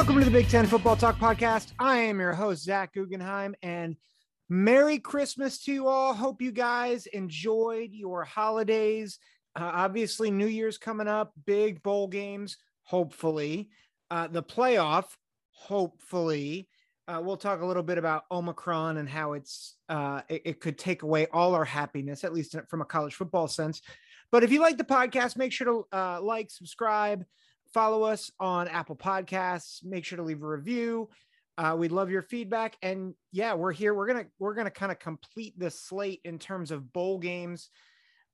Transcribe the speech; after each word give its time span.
Welcome 0.00 0.18
to 0.18 0.24
the 0.24 0.30
Big 0.30 0.48
Ten 0.48 0.66
Football 0.66 0.96
Talk 0.96 1.18
Podcast. 1.18 1.72
I 1.78 1.98
am 1.98 2.20
your 2.20 2.32
host, 2.32 2.64
Zach 2.64 2.94
Guggenheim, 2.94 3.54
and 3.62 3.96
Merry 4.48 4.98
Christmas 4.98 5.62
to 5.64 5.74
you 5.74 5.88
all. 5.88 6.14
Hope 6.14 6.40
you 6.40 6.52
guys 6.52 7.04
enjoyed 7.04 7.90
your 7.92 8.24
holidays. 8.24 9.18
Uh, 9.54 9.70
obviously, 9.74 10.30
New 10.30 10.46
Year's 10.46 10.78
coming 10.78 11.06
up, 11.06 11.34
big 11.44 11.82
bowl 11.82 12.08
games, 12.08 12.56
hopefully. 12.84 13.68
Uh, 14.10 14.26
the 14.26 14.42
playoff, 14.42 15.04
hopefully. 15.50 16.66
Uh, 17.06 17.20
we'll 17.22 17.36
talk 17.36 17.60
a 17.60 17.66
little 17.66 17.82
bit 17.82 17.98
about 17.98 18.24
Omicron 18.30 18.96
and 18.96 19.06
how 19.08 19.34
it's 19.34 19.76
uh, 19.90 20.22
it, 20.30 20.40
it 20.46 20.60
could 20.60 20.78
take 20.78 21.02
away 21.02 21.26
all 21.26 21.54
our 21.54 21.66
happiness, 21.66 22.24
at 22.24 22.32
least 22.32 22.56
from 22.70 22.80
a 22.80 22.86
college 22.86 23.16
football 23.16 23.48
sense. 23.48 23.82
But 24.32 24.44
if 24.44 24.50
you 24.50 24.60
like 24.60 24.78
the 24.78 24.84
podcast, 24.84 25.36
make 25.36 25.52
sure 25.52 25.66
to 25.92 25.96
uh, 25.96 26.22
like, 26.22 26.50
subscribe, 26.50 27.22
follow 27.72 28.02
us 28.02 28.30
on 28.40 28.68
Apple 28.68 28.96
Podcasts. 28.96 29.84
Make 29.84 30.04
sure 30.04 30.16
to 30.16 30.22
leave 30.22 30.42
a 30.42 30.48
review. 30.48 31.08
Uh, 31.58 31.76
we'd 31.76 31.92
love 31.92 32.10
your 32.10 32.22
feedback. 32.22 32.76
And 32.82 33.14
yeah, 33.32 33.54
we're 33.54 33.72
here. 33.72 33.94
We're 33.94 34.06
gonna 34.06 34.26
we're 34.38 34.54
gonna 34.54 34.70
kind 34.70 34.90
of 34.90 34.98
complete 34.98 35.58
the 35.58 35.70
slate 35.70 36.20
in 36.24 36.38
terms 36.38 36.70
of 36.70 36.92
bowl 36.92 37.18
games. 37.18 37.70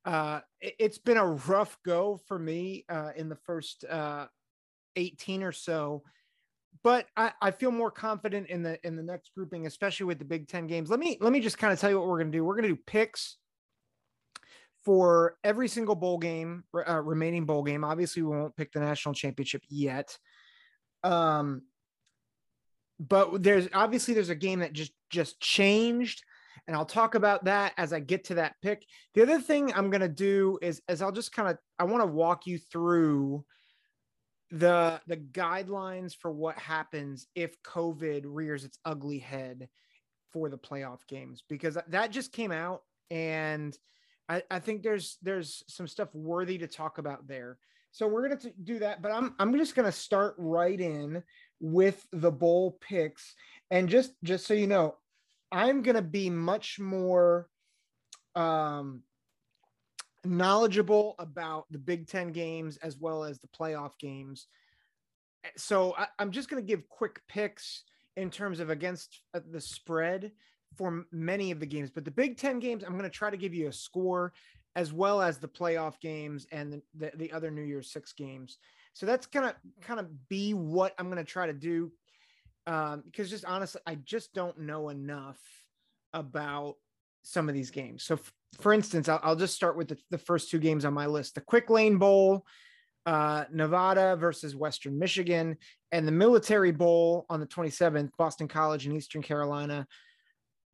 Uh, 0.04 0.40
it, 0.60 0.74
has 0.80 0.98
been 0.98 1.16
a 1.16 1.26
rough 1.26 1.76
go 1.84 2.20
for 2.28 2.38
me 2.38 2.84
uh, 2.88 3.10
in 3.16 3.28
the 3.28 3.34
first 3.34 3.84
uh, 3.84 4.26
18 4.94 5.42
or 5.42 5.50
so, 5.50 6.04
but 6.84 7.06
I, 7.16 7.32
I 7.42 7.50
feel 7.50 7.72
more 7.72 7.90
confident 7.90 8.48
in 8.48 8.62
the 8.62 8.78
in 8.86 8.94
the 8.94 9.02
next 9.02 9.32
grouping, 9.34 9.66
especially 9.66 10.06
with 10.06 10.20
the 10.20 10.24
Big 10.24 10.46
Ten 10.46 10.68
games. 10.68 10.88
Let 10.88 11.00
me 11.00 11.18
let 11.20 11.32
me 11.32 11.40
just 11.40 11.58
kind 11.58 11.72
of 11.72 11.80
tell 11.80 11.90
you 11.90 11.98
what 11.98 12.06
we're 12.06 12.18
gonna 12.18 12.30
do. 12.30 12.44
We're 12.44 12.54
gonna 12.54 12.68
do 12.68 12.78
picks 12.86 13.38
for 14.86 15.36
every 15.42 15.66
single 15.66 15.96
bowl 15.96 16.16
game, 16.16 16.62
uh, 16.88 17.02
remaining 17.02 17.44
bowl 17.44 17.64
game. 17.64 17.82
Obviously, 17.82 18.22
we 18.22 18.28
won't 18.28 18.56
pick 18.56 18.70
the 18.70 18.78
national 18.78 19.14
championship 19.14 19.64
yet. 19.68 20.16
Um, 21.02 21.62
but 23.00 23.42
there's 23.42 23.68
obviously 23.74 24.14
there's 24.14 24.30
a 24.30 24.36
game 24.36 24.60
that 24.60 24.72
just 24.72 24.92
just 25.10 25.40
changed, 25.40 26.22
and 26.68 26.76
I'll 26.76 26.86
talk 26.86 27.16
about 27.16 27.44
that 27.46 27.72
as 27.76 27.92
I 27.92 27.98
get 27.98 28.24
to 28.26 28.34
that 28.36 28.54
pick. 28.62 28.86
The 29.14 29.22
other 29.22 29.40
thing 29.40 29.72
I'm 29.74 29.90
gonna 29.90 30.08
do 30.08 30.56
is 30.62 30.80
is 30.88 31.02
I'll 31.02 31.10
just 31.10 31.32
kind 31.32 31.48
of 31.48 31.58
I 31.80 31.84
want 31.84 32.02
to 32.02 32.06
walk 32.06 32.46
you 32.46 32.56
through 32.56 33.44
the 34.52 35.00
the 35.08 35.16
guidelines 35.16 36.14
for 36.14 36.30
what 36.30 36.56
happens 36.58 37.26
if 37.34 37.60
COVID 37.64 38.22
rears 38.24 38.64
its 38.64 38.78
ugly 38.84 39.18
head 39.18 39.68
for 40.32 40.48
the 40.48 40.58
playoff 40.58 41.00
games 41.08 41.42
because 41.48 41.76
that 41.88 42.12
just 42.12 42.32
came 42.32 42.52
out 42.52 42.82
and 43.10 43.76
I, 44.28 44.42
I 44.50 44.58
think 44.58 44.82
there's 44.82 45.18
there's 45.22 45.62
some 45.68 45.86
stuff 45.86 46.08
worthy 46.14 46.58
to 46.58 46.66
talk 46.66 46.98
about 46.98 47.26
there. 47.28 47.58
So 47.92 48.06
we're 48.06 48.28
gonna 48.28 48.52
do 48.62 48.80
that, 48.80 49.00
but 49.00 49.12
I'm 49.12 49.34
I'm 49.38 49.56
just 49.56 49.74
gonna 49.74 49.92
start 49.92 50.34
right 50.38 50.78
in 50.78 51.22
with 51.60 52.06
the 52.12 52.30
bowl 52.30 52.78
picks, 52.80 53.34
and 53.70 53.88
just 53.88 54.12
just 54.22 54.46
so 54.46 54.54
you 54.54 54.66
know, 54.66 54.96
I'm 55.50 55.82
gonna 55.82 56.02
be 56.02 56.28
much 56.28 56.78
more 56.78 57.48
um, 58.34 59.02
knowledgeable 60.24 61.14
about 61.18 61.64
the 61.70 61.78
Big 61.78 62.06
Ten 62.06 62.32
games 62.32 62.76
as 62.78 62.98
well 62.98 63.24
as 63.24 63.38
the 63.38 63.48
playoff 63.48 63.92
games. 63.98 64.46
So 65.56 65.94
I, 65.96 66.08
I'm 66.18 66.32
just 66.32 66.50
gonna 66.50 66.62
give 66.62 66.88
quick 66.88 67.22
picks 67.28 67.84
in 68.16 68.30
terms 68.30 68.60
of 68.60 68.70
against 68.70 69.22
uh, 69.32 69.40
the 69.50 69.60
spread 69.60 70.32
for 70.76 71.04
many 71.10 71.50
of 71.50 71.60
the 71.60 71.66
games, 71.66 71.90
but 71.90 72.04
the 72.04 72.10
Big 72.10 72.36
Ten 72.36 72.58
games, 72.58 72.84
I'm 72.84 72.92
going 72.92 73.04
to 73.04 73.10
try 73.10 73.30
to 73.30 73.36
give 73.36 73.54
you 73.54 73.68
a 73.68 73.72
score 73.72 74.32
as 74.76 74.92
well 74.92 75.22
as 75.22 75.38
the 75.38 75.48
playoff 75.48 75.98
games 76.00 76.46
and 76.52 76.72
the, 76.72 76.82
the, 76.94 77.12
the 77.16 77.32
other 77.32 77.50
New 77.50 77.62
Year's 77.62 77.90
Six 77.90 78.12
games. 78.12 78.58
So 78.92 79.06
that's 79.06 79.26
gonna 79.26 79.54
kind 79.82 80.00
of 80.00 80.28
be 80.28 80.54
what 80.54 80.94
I'm 80.98 81.06
going 81.06 81.22
to 81.22 81.24
try 81.24 81.46
to 81.46 81.52
do. 81.52 81.92
Um, 82.66 83.02
because 83.04 83.30
just 83.30 83.44
honestly, 83.44 83.80
I 83.86 83.94
just 83.96 84.34
don't 84.34 84.58
know 84.58 84.88
enough 84.88 85.38
about 86.12 86.76
some 87.22 87.48
of 87.48 87.54
these 87.54 87.70
games. 87.70 88.02
So, 88.02 88.14
f- 88.14 88.32
for 88.60 88.72
instance, 88.72 89.08
I'll, 89.08 89.20
I'll, 89.22 89.36
just 89.36 89.54
start 89.54 89.76
with 89.76 89.88
the, 89.88 89.98
the, 90.10 90.18
first 90.18 90.50
two 90.50 90.58
games 90.58 90.84
on 90.84 90.92
my 90.92 91.06
list: 91.06 91.36
the 91.36 91.42
Quick 91.42 91.70
Lane 91.70 91.96
Bowl, 91.98 92.44
uh, 93.04 93.44
Nevada 93.52 94.16
versus 94.16 94.56
Western 94.56 94.98
Michigan, 94.98 95.56
and 95.92 96.08
the 96.08 96.12
Military 96.12 96.72
Bowl 96.72 97.24
on 97.30 97.38
the 97.38 97.46
27th, 97.46 98.10
Boston 98.18 98.48
College 98.48 98.86
and 98.86 98.96
Eastern 98.96 99.22
Carolina 99.22 99.86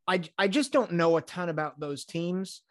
I 0.06 0.22
I 0.38 0.48
just 0.48 0.72
don't 0.72 0.92
know 0.92 1.16
a 1.16 1.22
ton 1.22 1.48
about 1.48 1.78
those 1.78 2.04
teams. 2.04 2.62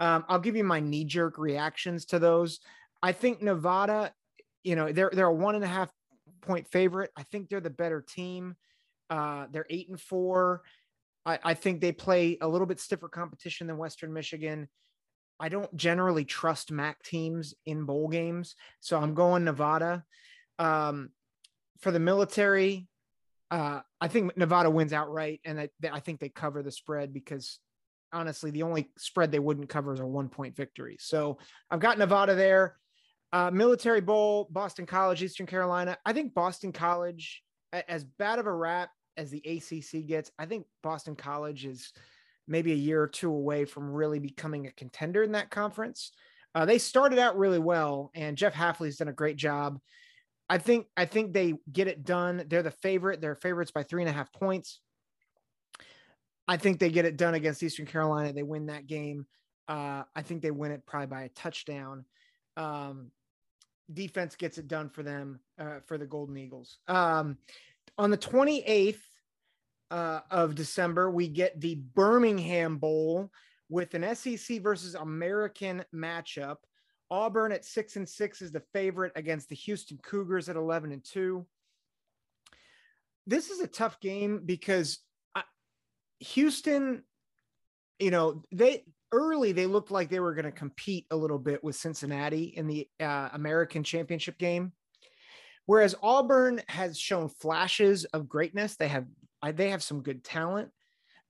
Um, 0.00 0.24
I'll 0.28 0.38
give 0.38 0.56
you 0.56 0.64
my 0.64 0.80
knee 0.80 1.04
jerk 1.04 1.38
reactions 1.38 2.06
to 2.06 2.18
those. 2.18 2.60
I 3.02 3.12
think 3.12 3.42
Nevada, 3.42 4.12
you 4.62 4.76
know, 4.76 4.92
they're 4.92 5.10
they're 5.12 5.26
a 5.26 5.34
one 5.34 5.54
and 5.54 5.64
a 5.64 5.68
half 5.68 5.90
point 6.40 6.68
favorite. 6.68 7.10
I 7.16 7.22
think 7.24 7.48
they're 7.48 7.60
the 7.60 7.70
better 7.70 8.00
team. 8.00 8.56
Uh, 9.10 9.46
they're 9.50 9.66
eight 9.70 9.88
and 9.88 10.00
four. 10.00 10.62
I, 11.24 11.38
I 11.44 11.54
think 11.54 11.80
they 11.80 11.92
play 11.92 12.38
a 12.40 12.48
little 12.48 12.66
bit 12.66 12.80
stiffer 12.80 13.08
competition 13.08 13.66
than 13.66 13.78
Western 13.78 14.12
Michigan. 14.12 14.68
I 15.40 15.48
don't 15.48 15.74
generally 15.76 16.24
trust 16.24 16.72
MAC 16.72 17.02
teams 17.02 17.54
in 17.64 17.84
bowl 17.84 18.08
games, 18.08 18.56
so 18.80 18.98
I'm 18.98 19.14
going 19.14 19.44
Nevada. 19.44 20.04
Um, 20.58 21.10
for 21.78 21.92
the 21.92 22.00
military, 22.00 22.88
uh, 23.50 23.80
I 24.00 24.08
think 24.08 24.36
Nevada 24.36 24.70
wins 24.70 24.92
outright, 24.92 25.40
and 25.44 25.60
I, 25.60 25.68
I 25.90 26.00
think 26.00 26.20
they 26.20 26.28
cover 26.28 26.62
the 26.62 26.70
spread 26.70 27.12
because 27.12 27.58
honestly, 28.12 28.50
the 28.50 28.62
only 28.62 28.90
spread 28.96 29.32
they 29.32 29.38
wouldn't 29.38 29.68
cover 29.68 29.92
is 29.92 30.00
a 30.00 30.06
one 30.06 30.28
point 30.28 30.56
victory. 30.56 30.96
So 31.00 31.38
I've 31.70 31.80
got 31.80 31.98
Nevada 31.98 32.34
there. 32.34 32.76
Uh, 33.32 33.50
Military 33.50 34.00
Bowl, 34.00 34.48
Boston 34.50 34.86
College, 34.86 35.22
Eastern 35.22 35.46
Carolina. 35.46 35.98
I 36.04 36.12
think 36.12 36.34
Boston 36.34 36.72
College, 36.72 37.42
as 37.72 38.04
bad 38.04 38.38
of 38.38 38.46
a 38.46 38.52
rap 38.52 38.90
as 39.16 39.30
the 39.30 39.42
ACC 39.46 40.06
gets, 40.06 40.30
I 40.38 40.46
think 40.46 40.66
Boston 40.82 41.14
College 41.14 41.66
is 41.66 41.92
maybe 42.46 42.72
a 42.72 42.76
year 42.76 43.02
or 43.02 43.08
two 43.08 43.30
away 43.30 43.66
from 43.66 43.90
really 43.90 44.18
becoming 44.18 44.66
a 44.66 44.72
contender 44.72 45.22
in 45.22 45.32
that 45.32 45.50
conference. 45.50 46.12
Uh, 46.54 46.64
they 46.64 46.78
started 46.78 47.18
out 47.18 47.36
really 47.36 47.58
well, 47.58 48.10
and 48.14 48.38
Jeff 48.38 48.54
Hafley's 48.54 48.96
done 48.96 49.08
a 49.08 49.12
great 49.12 49.36
job. 49.36 49.78
I 50.48 50.58
think 50.58 50.86
I 50.96 51.04
think 51.04 51.32
they 51.32 51.54
get 51.70 51.88
it 51.88 52.04
done. 52.04 52.44
They're 52.48 52.62
the 52.62 52.70
favorite. 52.70 53.20
They're 53.20 53.34
favorites 53.34 53.70
by 53.70 53.82
three 53.82 54.02
and 54.02 54.08
a 54.08 54.12
half 54.12 54.32
points. 54.32 54.80
I 56.46 56.56
think 56.56 56.78
they 56.78 56.90
get 56.90 57.04
it 57.04 57.18
done 57.18 57.34
against 57.34 57.62
Eastern 57.62 57.86
Carolina. 57.86 58.32
They 58.32 58.42
win 58.42 58.66
that 58.66 58.86
game. 58.86 59.26
Uh, 59.68 60.04
I 60.16 60.22
think 60.22 60.40
they 60.40 60.50
win 60.50 60.72
it 60.72 60.86
probably 60.86 61.08
by 61.08 61.22
a 61.22 61.28
touchdown. 61.28 62.06
Um, 62.56 63.10
defense 63.92 64.34
gets 64.34 64.56
it 64.56 64.66
done 64.66 64.88
for 64.88 65.02
them 65.02 65.40
uh, 65.58 65.80
for 65.86 65.98
the 65.98 66.06
Golden 66.06 66.38
Eagles. 66.38 66.78
Um, 66.88 67.36
on 67.98 68.10
the 68.10 68.16
28th 68.16 68.96
uh, 69.90 70.20
of 70.30 70.54
December, 70.54 71.10
we 71.10 71.28
get 71.28 71.60
the 71.60 71.74
Birmingham 71.94 72.78
Bowl 72.78 73.30
with 73.68 73.92
an 73.92 74.14
SEC 74.14 74.62
versus 74.62 74.94
American 74.94 75.84
matchup. 75.94 76.56
Auburn 77.10 77.52
at 77.52 77.64
six 77.64 77.96
and 77.96 78.08
six 78.08 78.42
is 78.42 78.52
the 78.52 78.62
favorite 78.72 79.12
against 79.16 79.48
the 79.48 79.54
Houston 79.56 79.98
Cougars 80.02 80.48
at 80.48 80.56
11 80.56 80.92
and 80.92 81.04
two. 81.04 81.46
This 83.26 83.50
is 83.50 83.60
a 83.60 83.66
tough 83.66 84.00
game 84.00 84.42
because 84.44 84.98
Houston, 86.20 87.02
you 87.98 88.10
know, 88.10 88.42
they 88.52 88.84
early 89.12 89.52
they 89.52 89.66
looked 89.66 89.90
like 89.90 90.10
they 90.10 90.20
were 90.20 90.34
going 90.34 90.44
to 90.44 90.52
compete 90.52 91.06
a 91.10 91.16
little 91.16 91.38
bit 91.38 91.62
with 91.64 91.76
Cincinnati 91.76 92.44
in 92.44 92.66
the 92.66 92.88
uh, 93.00 93.30
American 93.32 93.82
Championship 93.82 94.38
game. 94.38 94.72
Whereas 95.66 95.94
Auburn 96.02 96.62
has 96.68 96.98
shown 96.98 97.28
flashes 97.28 98.04
of 98.06 98.28
greatness. 98.28 98.76
They 98.76 98.88
have 98.88 99.06
they 99.52 99.70
have 99.70 99.82
some 99.82 100.02
good 100.02 100.24
talent. 100.24 100.70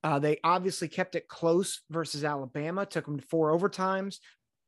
Uh, 0.01 0.17
they 0.19 0.39
obviously 0.43 0.87
kept 0.87 1.15
it 1.15 1.27
close 1.27 1.81
versus 1.89 2.23
Alabama, 2.23 2.85
took 2.85 3.05
them 3.05 3.19
to 3.19 3.27
four 3.27 3.57
overtimes. 3.57 4.19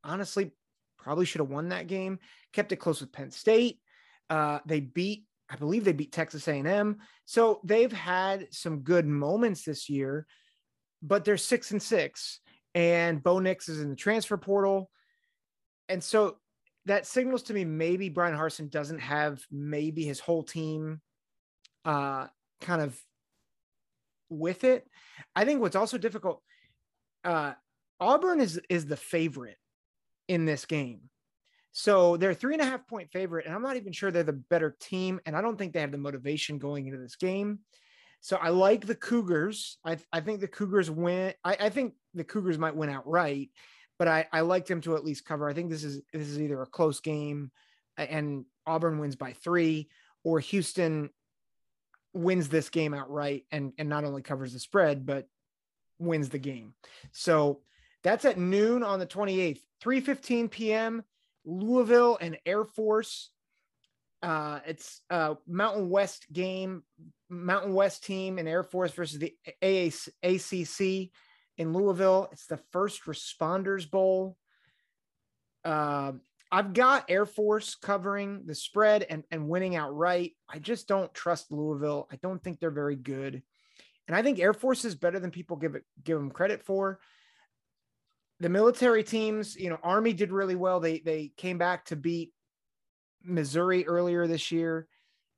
Honestly, 0.03 0.51
probably 1.01 1.25
should 1.25 1.41
have 1.41 1.49
won 1.49 1.69
that 1.69 1.87
game. 1.87 2.19
Kept 2.53 2.71
it 2.71 2.77
close 2.77 3.01
with 3.01 3.11
Penn 3.11 3.31
State. 3.31 3.79
Uh, 4.29 4.59
they 4.65 4.79
beat, 4.79 5.25
I 5.49 5.57
believe 5.57 5.83
they 5.83 5.91
beat 5.91 6.11
Texas 6.13 6.47
A&M. 6.47 6.97
So 7.25 7.59
they've 7.63 7.91
had 7.91 8.47
some 8.51 8.79
good 8.79 9.05
moments 9.05 9.63
this 9.63 9.89
year, 9.89 10.25
but 11.01 11.25
they're 11.25 11.37
six 11.37 11.71
and 11.71 11.81
six, 11.81 12.39
and 12.73 13.21
Bo 13.21 13.39
Nix 13.39 13.67
is 13.67 13.81
in 13.81 13.89
the 13.89 13.95
transfer 13.95 14.37
portal, 14.37 14.89
and 15.89 16.01
so 16.01 16.37
that 16.85 17.05
signals 17.05 17.43
to 17.43 17.53
me 17.53 17.65
maybe 17.65 18.09
Bryan 18.09 18.37
Harsin 18.37 18.69
doesn't 18.69 18.99
have 18.99 19.43
maybe 19.51 20.03
his 20.03 20.19
whole 20.19 20.43
team, 20.43 21.01
uh, 21.83 22.27
kind 22.61 22.81
of 22.81 22.97
with 24.29 24.63
it. 24.63 24.87
I 25.35 25.43
think 25.43 25.59
what's 25.59 25.75
also 25.75 25.97
difficult. 25.97 26.41
Uh, 27.23 27.53
Auburn 27.99 28.39
is 28.39 28.59
is 28.69 28.85
the 28.85 28.97
favorite 28.97 29.57
in 30.31 30.45
this 30.45 30.63
game. 30.65 31.01
So 31.73 32.15
they're 32.15 32.33
three 32.33 32.53
and 32.53 32.61
a 32.61 32.65
half 32.65 32.87
point 32.87 33.11
favorite, 33.11 33.45
and 33.45 33.53
I'm 33.53 33.61
not 33.61 33.75
even 33.75 33.91
sure 33.91 34.11
they're 34.11 34.23
the 34.23 34.31
better 34.31 34.77
team, 34.79 35.19
and 35.25 35.35
I 35.35 35.41
don't 35.41 35.57
think 35.57 35.73
they 35.73 35.81
have 35.81 35.91
the 35.91 35.97
motivation 35.97 36.57
going 36.57 36.87
into 36.87 36.97
this 36.97 37.17
game. 37.17 37.59
So 38.21 38.37
I 38.37 38.47
like 38.49 38.85
the 38.85 38.95
Cougars. 38.95 39.77
I, 39.83 39.97
I 40.13 40.21
think 40.21 40.39
the 40.39 40.47
Cougars 40.47 40.89
win. 40.89 41.33
I, 41.43 41.57
I 41.59 41.69
think 41.69 41.95
the 42.13 42.23
Cougars 42.23 42.57
might 42.57 42.77
win 42.77 42.89
outright, 42.89 43.49
but 43.99 44.07
I, 44.07 44.25
I 44.31 44.41
like 44.41 44.67
them 44.67 44.79
to 44.81 44.95
at 44.95 45.03
least 45.03 45.25
cover. 45.25 45.49
I 45.49 45.53
think 45.53 45.69
this 45.69 45.83
is 45.83 46.01
this 46.13 46.29
is 46.29 46.41
either 46.41 46.61
a 46.61 46.65
close 46.65 47.01
game, 47.01 47.51
and 47.97 48.45
Auburn 48.65 48.99
wins 48.99 49.17
by 49.17 49.33
three, 49.33 49.89
or 50.23 50.39
Houston 50.39 51.09
wins 52.13 52.47
this 52.47 52.69
game 52.69 52.93
outright 52.93 53.45
and 53.51 53.73
and 53.77 53.89
not 53.89 54.03
only 54.05 54.21
covers 54.21 54.51
the 54.51 54.59
spread 54.59 55.05
but 55.05 55.27
wins 55.97 56.29
the 56.29 56.39
game. 56.39 56.73
So 57.13 57.61
that's 58.03 58.25
at 58.25 58.37
noon 58.37 58.83
on 58.83 58.99
the 58.99 59.05
28th, 59.05 59.61
3:15 59.83 60.51
p.m. 60.51 61.03
Louisville 61.45 62.17
and 62.19 62.37
Air 62.45 62.65
Force. 62.65 63.29
Uh, 64.21 64.59
it's 64.67 65.01
a 65.09 65.37
Mountain 65.47 65.89
West 65.89 66.27
game, 66.31 66.83
Mountain 67.29 67.73
West 67.73 68.03
team 68.03 68.37
and 68.37 68.47
Air 68.47 68.63
Force 68.63 68.91
versus 68.91 69.19
the 69.19 69.35
AAC, 69.63 70.09
ACC 70.21 71.11
in 71.57 71.73
Louisville. 71.73 72.29
It's 72.31 72.45
the 72.45 72.59
First 72.71 73.05
Responders 73.05 73.89
Bowl. 73.89 74.37
Uh, 75.65 76.13
I've 76.51 76.73
got 76.73 77.09
Air 77.09 77.25
Force 77.25 77.75
covering 77.75 78.43
the 78.45 78.55
spread 78.55 79.03
and, 79.03 79.23
and 79.31 79.47
winning 79.47 79.75
outright. 79.75 80.33
I 80.49 80.59
just 80.59 80.87
don't 80.87 81.13
trust 81.13 81.51
Louisville. 81.51 82.07
I 82.11 82.17
don't 82.21 82.43
think 82.43 82.59
they're 82.59 82.69
very 82.69 82.97
good. 82.97 83.41
And 84.07 84.15
I 84.15 84.21
think 84.21 84.39
Air 84.39 84.53
Force 84.53 84.83
is 84.83 84.95
better 84.95 85.19
than 85.19 85.31
people 85.31 85.55
give 85.55 85.75
it 85.75 85.85
give 86.03 86.17
them 86.17 86.29
credit 86.29 86.61
for. 86.63 86.99
The 88.41 88.49
military 88.49 89.03
teams, 89.03 89.55
you 89.55 89.69
know, 89.69 89.77
Army 89.83 90.13
did 90.13 90.31
really 90.31 90.55
well. 90.55 90.79
They 90.79 90.99
they 90.99 91.31
came 91.37 91.57
back 91.59 91.85
to 91.85 91.95
beat 91.95 92.33
Missouri 93.23 93.85
earlier 93.85 94.25
this 94.25 94.51
year 94.51 94.87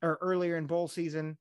or 0.02 0.18
earlier 0.22 0.56
in 0.58 0.68
bowl 0.68 0.88
season. 0.88 1.38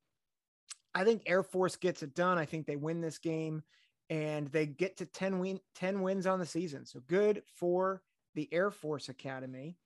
I 0.93 1.05
think 1.05 1.23
Air 1.26 1.44
Force 1.44 1.76
gets 1.76 2.03
it 2.03 2.14
done. 2.14 2.37
I 2.37 2.47
think 2.47 2.67
they 2.67 2.76
win 2.76 3.00
this 3.00 3.19
game 3.19 3.62
and 4.11 4.49
they 4.49 4.67
get 4.67 4.97
to 4.99 5.06
10 5.06 5.38
win 5.38 5.61
10 5.76 6.03
wins 6.03 6.26
on 6.26 6.41
the 6.41 6.47
season. 6.47 6.85
So 6.85 7.00
good 7.06 7.43
for 7.55 8.03
the 8.35 8.49
Air 8.53 8.73
Force 8.73 9.08
Academy. 9.08 9.76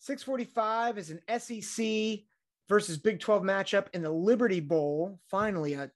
645 0.00 0.98
is 0.98 1.10
an 1.10 1.40
SEC 1.40 2.20
versus 2.68 2.98
Big 2.98 3.18
12 3.18 3.42
matchup 3.42 3.86
in 3.94 4.02
the 4.02 4.10
Liberty 4.10 4.60
Bowl. 4.60 5.18
Finally, 5.30 5.72
a 5.72 5.90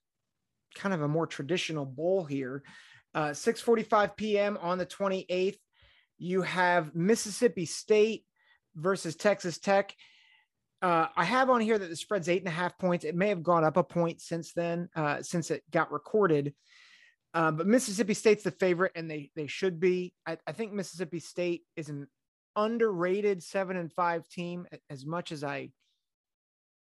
kind 0.73 0.93
of 0.93 1.03
a 1.03 1.07
more 1.07 1.27
traditional 1.27 1.85
bowl 1.85 2.23
here. 2.23 2.63
Uh, 3.13 3.29
6:45 3.29 4.15
p.m. 4.15 4.57
on 4.61 4.77
the 4.77 4.85
28th. 4.85 5.57
You 6.17 6.41
have 6.43 6.95
Mississippi 6.95 7.65
State 7.65 8.25
versus 8.75 9.15
Texas 9.15 9.57
Tech. 9.57 9.93
Uh, 10.81 11.07
I 11.15 11.25
have 11.25 11.49
on 11.49 11.61
here 11.61 11.77
that 11.77 11.89
the 11.89 11.95
spread's 11.95 12.29
eight 12.29 12.41
and 12.41 12.47
a 12.47 12.51
half 12.51 12.77
points. 12.77 13.05
It 13.05 13.15
may 13.15 13.29
have 13.29 13.43
gone 13.43 13.63
up 13.63 13.77
a 13.77 13.83
point 13.83 14.19
since 14.19 14.53
then, 14.53 14.89
uh, 14.95 15.21
since 15.21 15.51
it 15.51 15.63
got 15.69 15.91
recorded. 15.91 16.53
Uh, 17.33 17.51
but 17.51 17.67
Mississippi 17.67 18.13
State's 18.13 18.43
the 18.43 18.51
favorite, 18.51 18.91
and 18.95 19.09
they 19.09 19.29
they 19.35 19.47
should 19.47 19.79
be. 19.79 20.13
I, 20.25 20.37
I, 20.47 20.51
think 20.51 20.73
Mississippi 20.73 21.19
State 21.19 21.63
is 21.75 21.87
an 21.87 22.07
underrated 22.55 23.41
seven 23.43 23.77
and 23.77 23.91
five 23.91 24.27
team. 24.27 24.67
As 24.89 25.05
much 25.05 25.31
as 25.31 25.43
I 25.43 25.69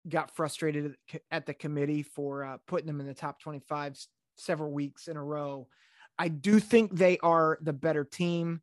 got 0.08 0.36
frustrated 0.36 0.96
at 1.30 1.46
the 1.46 1.54
committee 1.54 2.04
for 2.04 2.46
uh, 2.46 2.58
putting 2.68 2.88
them 2.88 3.02
in 3.02 3.08
the 3.08 3.14
top 3.14 3.42
twenty 3.42 3.60
five 3.68 3.98
several 4.38 4.72
weeks 4.72 5.08
in 5.10 5.18
a 5.18 5.24
row, 5.24 5.68
I 6.20 6.28
do 6.28 6.60
think 6.60 6.96
they 6.96 7.18
are 7.20 7.58
the 7.62 7.74
better 7.74 8.04
team. 8.04 8.62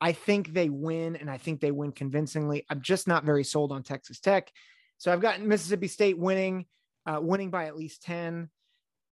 I 0.00 0.12
think 0.12 0.52
they 0.52 0.68
win, 0.68 1.14
and 1.14 1.30
I 1.30 1.38
think 1.38 1.60
they 1.60 1.70
win 1.70 1.92
convincingly. 1.92 2.66
I'm 2.68 2.80
just 2.80 3.06
not 3.06 3.24
very 3.24 3.44
sold 3.44 3.70
on 3.70 3.84
Texas 3.84 4.18
Tech. 4.18 4.50
So 4.98 5.12
I've 5.12 5.20
got 5.20 5.40
Mississippi 5.40 5.86
State 5.86 6.18
winning, 6.18 6.66
uh, 7.06 7.20
winning 7.22 7.50
by 7.50 7.66
at 7.66 7.76
least 7.76 8.02
10. 8.02 8.50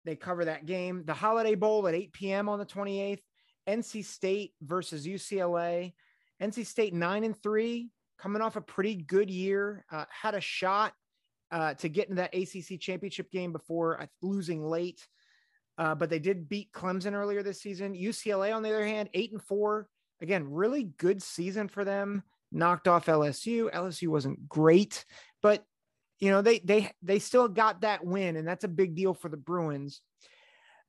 They 0.05 0.15
cover 0.15 0.45
that 0.45 0.65
game. 0.65 1.03
The 1.05 1.13
Holiday 1.13 1.55
Bowl 1.55 1.87
at 1.87 1.93
8 1.93 2.13
p.m. 2.13 2.49
on 2.49 2.57
the 2.57 2.65
28th. 2.65 3.19
NC 3.69 4.05
State 4.05 4.53
versus 4.61 5.05
UCLA. 5.05 5.93
NC 6.41 6.65
State 6.65 6.93
9 6.93 7.23
and 7.25 7.43
3, 7.43 7.89
coming 8.17 8.41
off 8.41 8.55
a 8.55 8.61
pretty 8.61 8.95
good 8.95 9.29
year. 9.29 9.85
Uh, 9.91 10.05
had 10.09 10.33
a 10.33 10.41
shot 10.41 10.93
uh, 11.51 11.73
to 11.75 11.89
get 11.89 12.09
into 12.09 12.21
that 12.21 12.33
ACC 12.33 12.79
championship 12.79 13.29
game 13.31 13.51
before 13.51 14.01
uh, 14.01 14.07
losing 14.21 14.65
late. 14.65 15.05
Uh, 15.77 15.93
but 15.93 16.09
they 16.09 16.19
did 16.19 16.49
beat 16.49 16.71
Clemson 16.71 17.13
earlier 17.13 17.43
this 17.43 17.61
season. 17.61 17.93
UCLA, 17.93 18.55
on 18.55 18.63
the 18.63 18.69
other 18.69 18.85
hand, 18.85 19.09
eight 19.13 19.31
and 19.31 19.41
four, 19.41 19.87
again, 20.21 20.49
really 20.49 20.83
good 20.83 21.21
season 21.21 21.67
for 21.67 21.85
them. 21.85 22.23
Knocked 22.51 22.87
off 22.87 23.05
LSU. 23.05 23.71
LSU 23.71 24.07
wasn't 24.07 24.47
great, 24.47 25.05
but 25.41 25.63
you 26.19 26.31
know 26.31 26.41
they 26.41 26.59
they 26.59 26.91
they 27.01 27.19
still 27.19 27.47
got 27.47 27.81
that 27.81 28.05
win, 28.05 28.37
and 28.37 28.47
that's 28.47 28.63
a 28.63 28.69
big 28.69 28.95
deal 28.95 29.13
for 29.13 29.29
the 29.29 29.37
Bruins. 29.37 30.01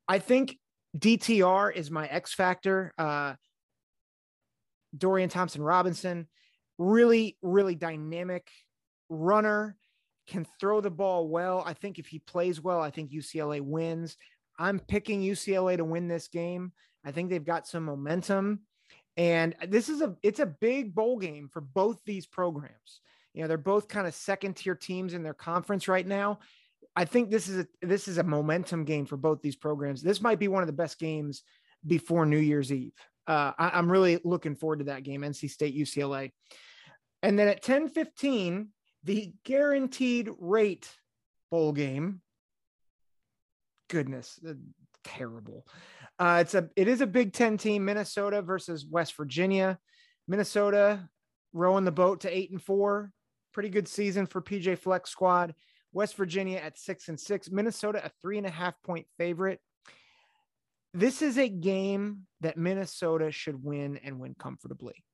I 0.06 0.20
think 0.20 0.56
DTR 0.96 1.75
is 1.75 1.90
my 1.90 2.06
X 2.06 2.32
factor. 2.32 2.94
Uh, 2.96 3.35
Dorian 4.96 5.29
Thompson 5.29 5.62
Robinson, 5.62 6.29
really, 6.79 7.37
really 7.43 7.75
dynamic 7.75 8.49
runner, 9.11 9.76
can 10.29 10.46
throw 10.61 10.81
the 10.81 10.90
ball 10.90 11.29
well. 11.29 11.62
I 11.67 11.75
think 11.75 11.99
if 11.99 12.06
he 12.06 12.20
plays 12.20 12.61
well, 12.61 12.81
I 12.81 12.90
think 12.90 13.11
UCLA 13.11 13.61
wins. 13.61 14.17
I'm 14.58 14.81
picking 14.81 15.22
UCLA 15.22 15.76
to 15.76 15.84
win 15.84 16.08
this 16.08 16.28
game. 16.28 16.72
I 17.05 17.12
think 17.12 17.31
they've 17.31 17.44
got 17.44 17.66
some 17.66 17.84
momentum. 17.84 18.60
And 19.16 19.55
this 19.66 19.88
is 19.88 20.00
a 20.00 20.16
it's 20.22 20.40
a 20.40 20.46
big 20.46 20.94
bowl 20.94 21.19
game 21.19 21.49
for 21.49 21.60
both 21.60 22.00
these 22.05 22.26
programs. 22.26 23.00
You 23.34 23.43
know, 23.43 23.49
they're 23.49 23.58
both 23.58 23.88
kind 23.88 24.06
of 24.06 24.14
second 24.14 24.55
tier 24.55 24.75
teams 24.75 25.14
in 25.14 25.22
their 25.22 25.34
conference 25.34 25.88
right 25.88 26.06
now. 26.06 26.38
I 26.94 27.05
think 27.05 27.31
this 27.31 27.49
is 27.49 27.60
a 27.60 27.87
this 27.87 28.08
is 28.08 28.19
a 28.19 28.22
momentum 28.22 28.84
game 28.84 29.06
for 29.06 29.16
both 29.16 29.43
these 29.43 29.56
programs. 29.56 30.02
This 30.02 30.20
might 30.20 30.38
be 30.38 30.49
one 30.49 30.62
of 30.62 30.66
the 30.66 30.72
best 30.72 30.99
games 30.99 31.43
before 31.87 32.26
New 32.26 32.38
Year's 32.38 32.72
Eve. 32.72 32.94
Uh, 33.26 33.52
I, 33.58 33.70
I'm 33.70 33.90
really 33.90 34.19
looking 34.25 34.56
forward 34.56 34.81
to 34.81 34.87
that 34.87 35.02
game, 35.02 35.22
NC 35.22 35.50
State 35.50 35.76
UCLA. 35.76 36.31
And 37.22 37.38
then 37.38 37.49
at 37.49 37.62
10 37.62 37.88
15, 37.88 38.69
the 39.04 39.32
guaranteed 39.44 40.31
rate 40.38 40.88
bowl 41.50 41.72
game. 41.72 42.20
Goodness, 43.88 44.38
uh, 44.46 44.52
terrible. 45.05 45.67
Uh, 46.19 46.38
it's 46.40 46.55
a 46.55 46.69
it 46.76 46.88
is 46.88 47.00
a 47.00 47.06
Big 47.06 47.32
Ten 47.32 47.56
team, 47.56 47.85
Minnesota 47.85 48.43
versus 48.43 48.87
West 48.87 49.17
Virginia. 49.17 49.79
Minnesota 50.26 51.08
rowing 51.52 51.85
the 51.85 51.92
boat 51.92 52.21
to 52.21 52.37
eight 52.37 52.50
and 52.50 52.62
four. 52.62 53.12
Pretty 53.52 53.71
good 53.71 53.88
season 53.88 54.26
for 54.26 54.42
PJ 54.42 54.78
Fleck's 54.78 55.11
squad. 55.11 55.54
West 55.92 56.16
Virginia 56.16 56.59
at 56.59 56.78
six 56.78 57.09
and 57.09 57.18
six. 57.18 57.50
Minnesota 57.50 58.04
a 58.04 58.11
three 58.21 58.38
and 58.38 58.47
a 58.47 58.50
half 58.50 58.75
point 58.83 59.07
favorite. 59.16 59.61
This 60.95 61.23
is 61.23 61.38
a 61.38 61.49
game 61.49 62.26
that 62.40 62.57
Minnesota 62.57 63.30
should 63.30 63.62
win 63.62 63.99
and 64.02 64.18
win 64.18 64.35
comfortably. 64.38 65.04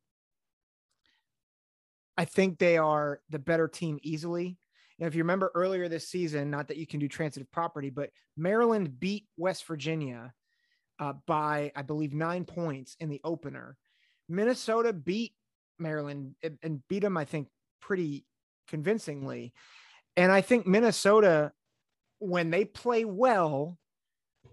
I 2.16 2.24
think 2.24 2.58
they 2.58 2.78
are 2.78 3.20
the 3.28 3.38
better 3.38 3.68
team 3.68 3.98
easily. 4.02 4.56
And 4.98 5.08
if 5.08 5.14
you 5.14 5.22
remember 5.22 5.50
earlier 5.54 5.88
this 5.88 6.08
season, 6.08 6.50
not 6.50 6.68
that 6.68 6.76
you 6.76 6.86
can 6.86 7.00
do 7.00 7.08
transitive 7.08 7.50
property, 7.50 7.90
but 7.90 8.10
Maryland 8.36 9.00
beat 9.00 9.26
West 9.36 9.66
Virginia 9.66 10.32
uh, 11.00 11.14
by, 11.26 11.72
I 11.74 11.82
believe, 11.82 12.14
nine 12.14 12.44
points 12.44 12.96
in 13.00 13.08
the 13.08 13.20
opener. 13.24 13.76
Minnesota 14.28 14.92
beat 14.92 15.32
Maryland 15.78 16.36
and, 16.42 16.58
and 16.62 16.82
beat 16.88 17.02
them, 17.02 17.16
I 17.16 17.24
think, 17.24 17.48
pretty 17.80 18.24
convincingly. 18.68 19.52
And 20.16 20.30
I 20.30 20.40
think 20.40 20.66
Minnesota, 20.66 21.52
when 22.20 22.50
they 22.50 22.64
play 22.64 23.04
well, 23.04 23.78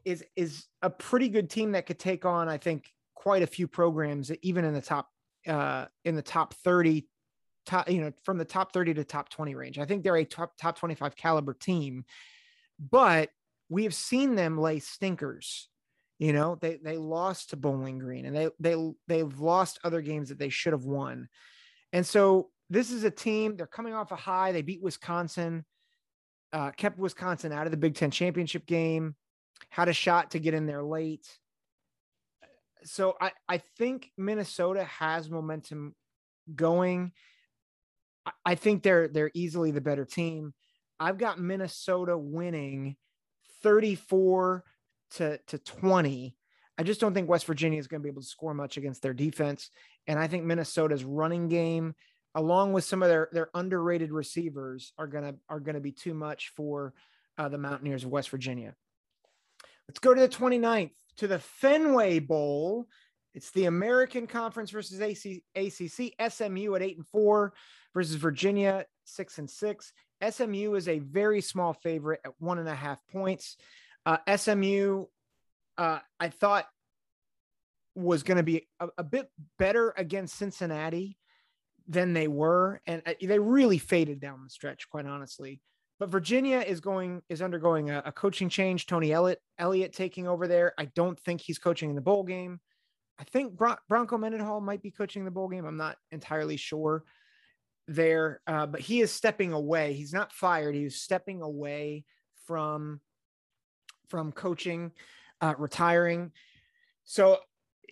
is 0.04 0.24
is 0.36 0.66
a 0.82 0.90
pretty 0.90 1.30
good 1.30 1.50
team 1.50 1.74
that 1.74 1.86
could 1.86 2.00
take 2.00 2.26
on, 2.26 2.50
I 2.50 2.58
think, 2.58 2.86
quite 3.14 3.44
a 3.44 3.48
few 3.48 3.68
programs, 3.68 4.32
even 4.42 4.66
in 4.66 4.74
the 4.74 4.82
top 4.82 5.08
uh, 5.48 5.86
in 6.06 6.16
the 6.16 6.22
top 6.22 6.54
30, 6.56 7.08
top, 7.66 7.90
you 7.90 8.02
know, 8.02 8.12
from 8.24 8.38
the 8.38 8.46
top 8.46 8.74
30 8.74 8.96
to 8.96 9.04
top 9.04 9.30
20 9.30 9.56
range. 9.56 9.80
I 9.80 9.86
think 9.86 10.04
they're 10.04 10.18
a 10.18 10.26
top 10.26 10.58
top 10.58 10.78
25 10.78 11.16
caliber 11.16 11.54
team, 11.54 12.06
but 12.80 13.30
we 13.70 13.84
have 13.84 13.94
seen 13.94 14.36
them 14.36 14.58
lay 14.58 14.80
stinkers 14.80 15.70
you 16.22 16.34
know, 16.34 16.56
they 16.62 16.76
they 16.76 16.98
lost 16.98 17.50
to 17.50 17.56
Bowling 17.56 17.98
Green 17.98 18.28
and 18.28 18.36
they 18.36 18.50
they 18.60 18.76
they've 19.08 19.40
lost 19.40 19.80
other 19.84 20.02
games 20.02 20.30
that 20.30 20.38
they 20.38 20.50
should 20.50 20.74
have 20.74 20.86
won. 20.86 21.28
And 21.94 22.06
so 22.06 22.52
this 22.70 22.92
is 22.92 23.04
a 23.04 23.10
team, 23.10 23.58
they're 23.58 23.66
coming 23.66 23.96
off 23.96 24.12
a 24.12 24.16
high. 24.16 24.52
They 24.52 24.62
beat 24.62 24.84
Wisconsin, 24.84 25.66
uh, 26.54 26.70
kept 26.78 27.00
Wisconsin 27.00 27.52
out 27.52 27.66
of 27.66 27.72
the 27.72 27.78
Big 27.78 27.96
Ten 27.96 28.12
championship 28.12 28.68
game, 28.68 29.16
had 29.70 29.90
a 29.90 29.94
shot 29.94 30.30
to 30.32 30.40
get 30.40 30.54
in 30.54 30.68
there 30.68 30.84
late. 30.84 31.26
So 32.84 33.18
I, 33.20 33.32
I 33.50 33.58
think 33.80 34.12
Minnesota 34.16 34.84
has 34.84 35.28
momentum 35.28 35.96
going. 36.54 37.14
I, 38.46 38.56
think 38.56 38.84
they're 38.84 39.08
they're 39.08 39.32
easily 39.34 39.72
the 39.72 39.82
better 39.82 40.06
team. 40.06 40.54
I've 41.00 41.18
got 41.18 41.40
Minnesota 41.40 42.18
winning 42.18 42.96
34 43.64 44.64
to, 45.16 45.40
to 45.48 45.58
20. 45.58 46.36
I 46.78 46.84
just 46.84 47.02
don't 47.02 47.14
think 47.14 47.30
West 47.30 47.46
Virginia 47.46 47.80
is 47.80 47.88
going 47.88 48.02
to 48.02 48.04
be 48.04 48.10
able 48.10 48.22
to 48.22 48.28
score 48.28 48.54
much 48.54 48.78
against 48.78 49.02
their 49.02 49.14
defense. 49.14 49.70
And 50.08 50.20
I 50.20 50.28
think 50.28 50.46
Minnesota's 50.46 51.04
running 51.04 51.48
game, 51.48 51.96
along 52.36 52.74
with 52.74 52.84
some 52.84 53.04
of 53.04 53.10
their, 53.10 53.30
their 53.32 53.50
underrated 53.54 54.12
receivers, 54.12 54.94
are 54.98 55.08
going 55.08 55.24
to 55.24 55.36
are 55.50 55.60
to 55.60 55.80
be 55.80 55.92
too 55.92 56.14
much 56.14 56.52
for 56.56 56.94
uh, 57.38 57.50
the 57.50 57.58
Mountaineers 57.58 58.04
of 58.04 58.12
West 58.12 58.30
Virginia. 58.30 58.76
Let's 59.88 60.00
go 60.00 60.14
to 60.14 60.22
the 60.22 60.30
29th 60.30 60.92
to 61.18 61.28
the 61.28 61.40
Fenway 61.40 62.20
Bowl. 62.20 62.88
It's 63.34 63.52
the 63.52 63.66
American 63.66 64.28
Conference 64.28 64.72
versus 64.72 65.02
AC, 65.02 65.44
ACC. 65.56 66.32
SMU 66.32 66.76
at 66.76 66.82
eight 66.82 66.98
and 66.98 67.08
four 67.08 67.54
versus 67.94 68.16
Virginia. 68.16 68.86
six 69.04 69.38
and 69.38 69.50
six. 69.50 69.94
SMU 70.28 70.76
is 70.76 70.88
a 70.88 71.00
very 71.00 71.42
small 71.42 71.74
favorite 71.74 72.22
at 72.24 72.34
one 72.40 72.60
and 72.60 72.70
a 72.70 72.76
half 72.76 73.00
points. 73.08 73.58
Uh, 74.06 74.18
SMU, 74.36 75.06
uh, 75.78 76.00
I 76.20 76.30
thought 76.30 76.66
was 77.96 78.24
going 78.24 78.38
to 78.38 78.44
be 78.44 78.68
a, 78.80 78.88
a, 79.00 79.04
bit 79.04 79.30
better 79.60 79.94
against 79.98 80.36
Cincinnati 80.36 81.18
than 81.88 82.14
they 82.14 82.28
were, 82.28 82.82
and 82.86 83.02
uh, 83.06 83.14
they 83.22 83.40
really 83.40 83.78
faded 83.78 84.20
down 84.20 84.44
the 84.44 84.50
stretch, 84.50 84.90
quite 84.90 85.06
honestly. 85.06 85.60
But 86.00 86.10
Virginia 86.10 86.60
is 86.60 86.80
going 86.80 87.22
is 87.30 87.42
undergoing 87.42 87.90
a, 87.90 88.02
a 88.06 88.12
coaching 88.12 88.50
change. 88.50 88.88
Tony 88.88 89.12
Elliott 89.12 89.40
Elliott 89.60 89.94
taking 89.94 90.28
over 90.28 90.48
there. 90.48 90.74
I 90.78 90.86
don't 90.86 91.20
think 91.20 91.42
he's 91.42 91.60
coaching 91.60 91.90
in 91.90 91.96
the 91.96 92.02
bowl 92.02 92.24
game. 92.24 92.60
I 93.20 93.24
think 93.26 93.56
Bron- 93.56 93.78
Bronco 93.88 94.18
Mendenhall 94.18 94.62
might 94.62 94.82
be 94.82 94.90
coaching 94.90 95.26
the 95.26 95.32
bowl 95.32 95.48
game. 95.48 95.66
I'm 95.66 95.78
not 95.78 95.98
entirely 96.12 96.58
sure 96.58 97.04
there, 97.88 98.42
uh, 98.48 98.66
but 98.66 98.82
he 98.82 99.02
is 99.02 99.12
stepping 99.12 99.54
away. 99.54 99.94
He's 99.94 100.14
not 100.14 100.34
fired. 100.34 100.76
He's 100.76 101.02
stepping 101.02 101.42
away 101.42 102.06
from 102.46 103.02
from 104.10 104.32
coaching, 104.34 104.92
uh, 105.40 105.54
retiring. 105.58 106.32
So 107.06 107.38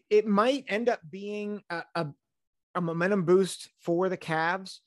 it 0.10 0.28
might 0.28 0.66
end 0.68 0.90
up 0.90 1.00
being 1.10 1.64
a, 1.70 1.84
a, 1.96 2.08
a 2.76 2.82
momentum 2.82 3.24
boost 3.24 3.70
for 3.80 4.10
the 4.10 4.18
Cavs. 4.18 4.80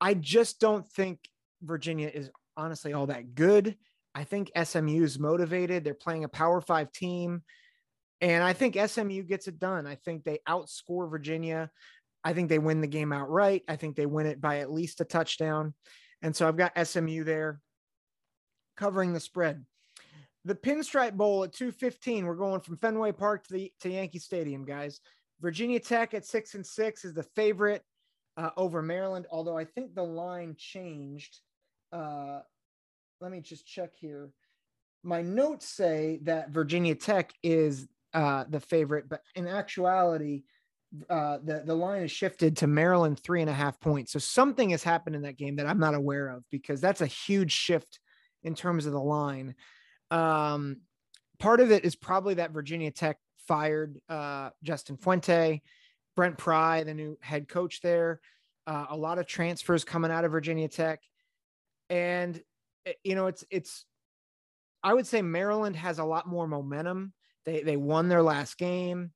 I 0.00 0.12
just 0.12 0.60
don't 0.60 0.86
think 0.86 1.20
Virginia 1.62 2.10
is 2.12 2.30
honestly 2.56 2.92
all 2.92 3.06
that 3.06 3.34
good. 3.34 3.76
I 4.14 4.24
think 4.24 4.50
SMU 4.62 5.02
is 5.02 5.18
motivated. 5.18 5.84
They're 5.84 5.94
playing 5.94 6.24
a 6.24 6.28
Power 6.28 6.60
Five 6.60 6.92
team. 6.92 7.42
And 8.20 8.44
I 8.44 8.52
think 8.52 8.76
SMU 8.76 9.22
gets 9.24 9.48
it 9.48 9.58
done. 9.58 9.86
I 9.86 9.96
think 9.96 10.24
they 10.24 10.38
outscore 10.48 11.10
Virginia. 11.10 11.70
I 12.24 12.32
think 12.32 12.48
they 12.48 12.58
win 12.58 12.80
the 12.80 12.86
game 12.86 13.12
outright. 13.12 13.62
I 13.68 13.76
think 13.76 13.96
they 13.96 14.06
win 14.06 14.26
it 14.26 14.40
by 14.40 14.58
at 14.58 14.72
least 14.72 15.00
a 15.00 15.04
touchdown. 15.04 15.74
And 16.22 16.34
so 16.34 16.48
I've 16.48 16.56
got 16.56 16.86
SMU 16.86 17.24
there 17.24 17.60
covering 18.76 19.12
the 19.12 19.20
spread. 19.20 19.64
The 20.46 20.54
Pinstripe 20.54 21.14
Bowl 21.14 21.44
at 21.44 21.52
215. 21.52 22.26
We're 22.26 22.34
going 22.34 22.60
from 22.60 22.76
Fenway 22.76 23.12
Park 23.12 23.46
to 23.46 23.52
the 23.52 23.72
to 23.80 23.90
Yankee 23.90 24.18
Stadium, 24.18 24.64
guys. 24.64 25.00
Virginia 25.40 25.80
Tech 25.80 26.14
at 26.14 26.24
six 26.24 26.54
and 26.54 26.66
six 26.66 27.04
is 27.04 27.12
the 27.12 27.22
favorite 27.34 27.82
uh, 28.36 28.50
over 28.56 28.82
Maryland, 28.82 29.26
although 29.30 29.56
I 29.56 29.64
think 29.64 29.94
the 29.94 30.02
line 30.02 30.54
changed. 30.58 31.40
Uh, 31.92 32.40
let 33.20 33.30
me 33.30 33.40
just 33.40 33.66
check 33.66 33.90
here. 33.94 34.30
My 35.02 35.22
notes 35.22 35.68
say 35.68 36.20
that 36.22 36.50
Virginia 36.50 36.94
Tech 36.94 37.32
is 37.42 37.86
uh, 38.12 38.44
the 38.48 38.60
favorite, 38.60 39.08
but 39.08 39.22
in 39.34 39.46
actuality, 39.46 40.44
uh, 41.10 41.38
the 41.42 41.62
the 41.64 41.74
line 41.74 42.02
is 42.02 42.10
shifted 42.10 42.56
to 42.58 42.66
Maryland 42.66 43.18
three 43.18 43.40
and 43.40 43.50
a 43.50 43.54
half 43.54 43.80
points. 43.80 44.12
So 44.12 44.18
something 44.18 44.70
has 44.70 44.82
happened 44.82 45.16
in 45.16 45.22
that 45.22 45.36
game 45.36 45.56
that 45.56 45.66
I'm 45.66 45.80
not 45.80 45.94
aware 45.94 46.28
of 46.28 46.44
because 46.50 46.80
that's 46.80 47.00
a 47.00 47.06
huge 47.06 47.52
shift 47.52 47.98
in 48.42 48.54
terms 48.54 48.86
of 48.86 48.92
the 48.92 49.00
line. 49.00 49.54
Um, 50.10 50.82
part 51.38 51.60
of 51.60 51.72
it 51.72 51.84
is 51.84 51.96
probably 51.96 52.34
that 52.34 52.52
Virginia 52.52 52.90
Tech 52.90 53.18
fired 53.48 53.98
uh, 54.08 54.50
Justin 54.62 54.96
Fuente, 54.96 55.62
Brent 56.14 56.38
Pry, 56.38 56.84
the 56.84 56.94
new 56.94 57.18
head 57.20 57.48
coach 57.48 57.80
there. 57.80 58.20
Uh, 58.66 58.86
a 58.90 58.96
lot 58.96 59.18
of 59.18 59.26
transfers 59.26 59.84
coming 59.84 60.10
out 60.10 60.24
of 60.24 60.32
Virginia 60.32 60.68
Tech, 60.68 61.00
and 61.90 62.40
eh, 62.86 62.92
you 63.02 63.14
know 63.14 63.26
it's 63.26 63.44
it's. 63.50 63.84
I 64.82 64.92
would 64.92 65.06
say 65.06 65.22
Maryland 65.22 65.76
has 65.76 65.98
a 65.98 66.04
lot 66.04 66.28
more 66.28 66.46
momentum. 66.46 67.12
They 67.44 67.62
they 67.62 67.76
won 67.76 68.08
their 68.08 68.22
last 68.22 68.58
game. 68.58 69.10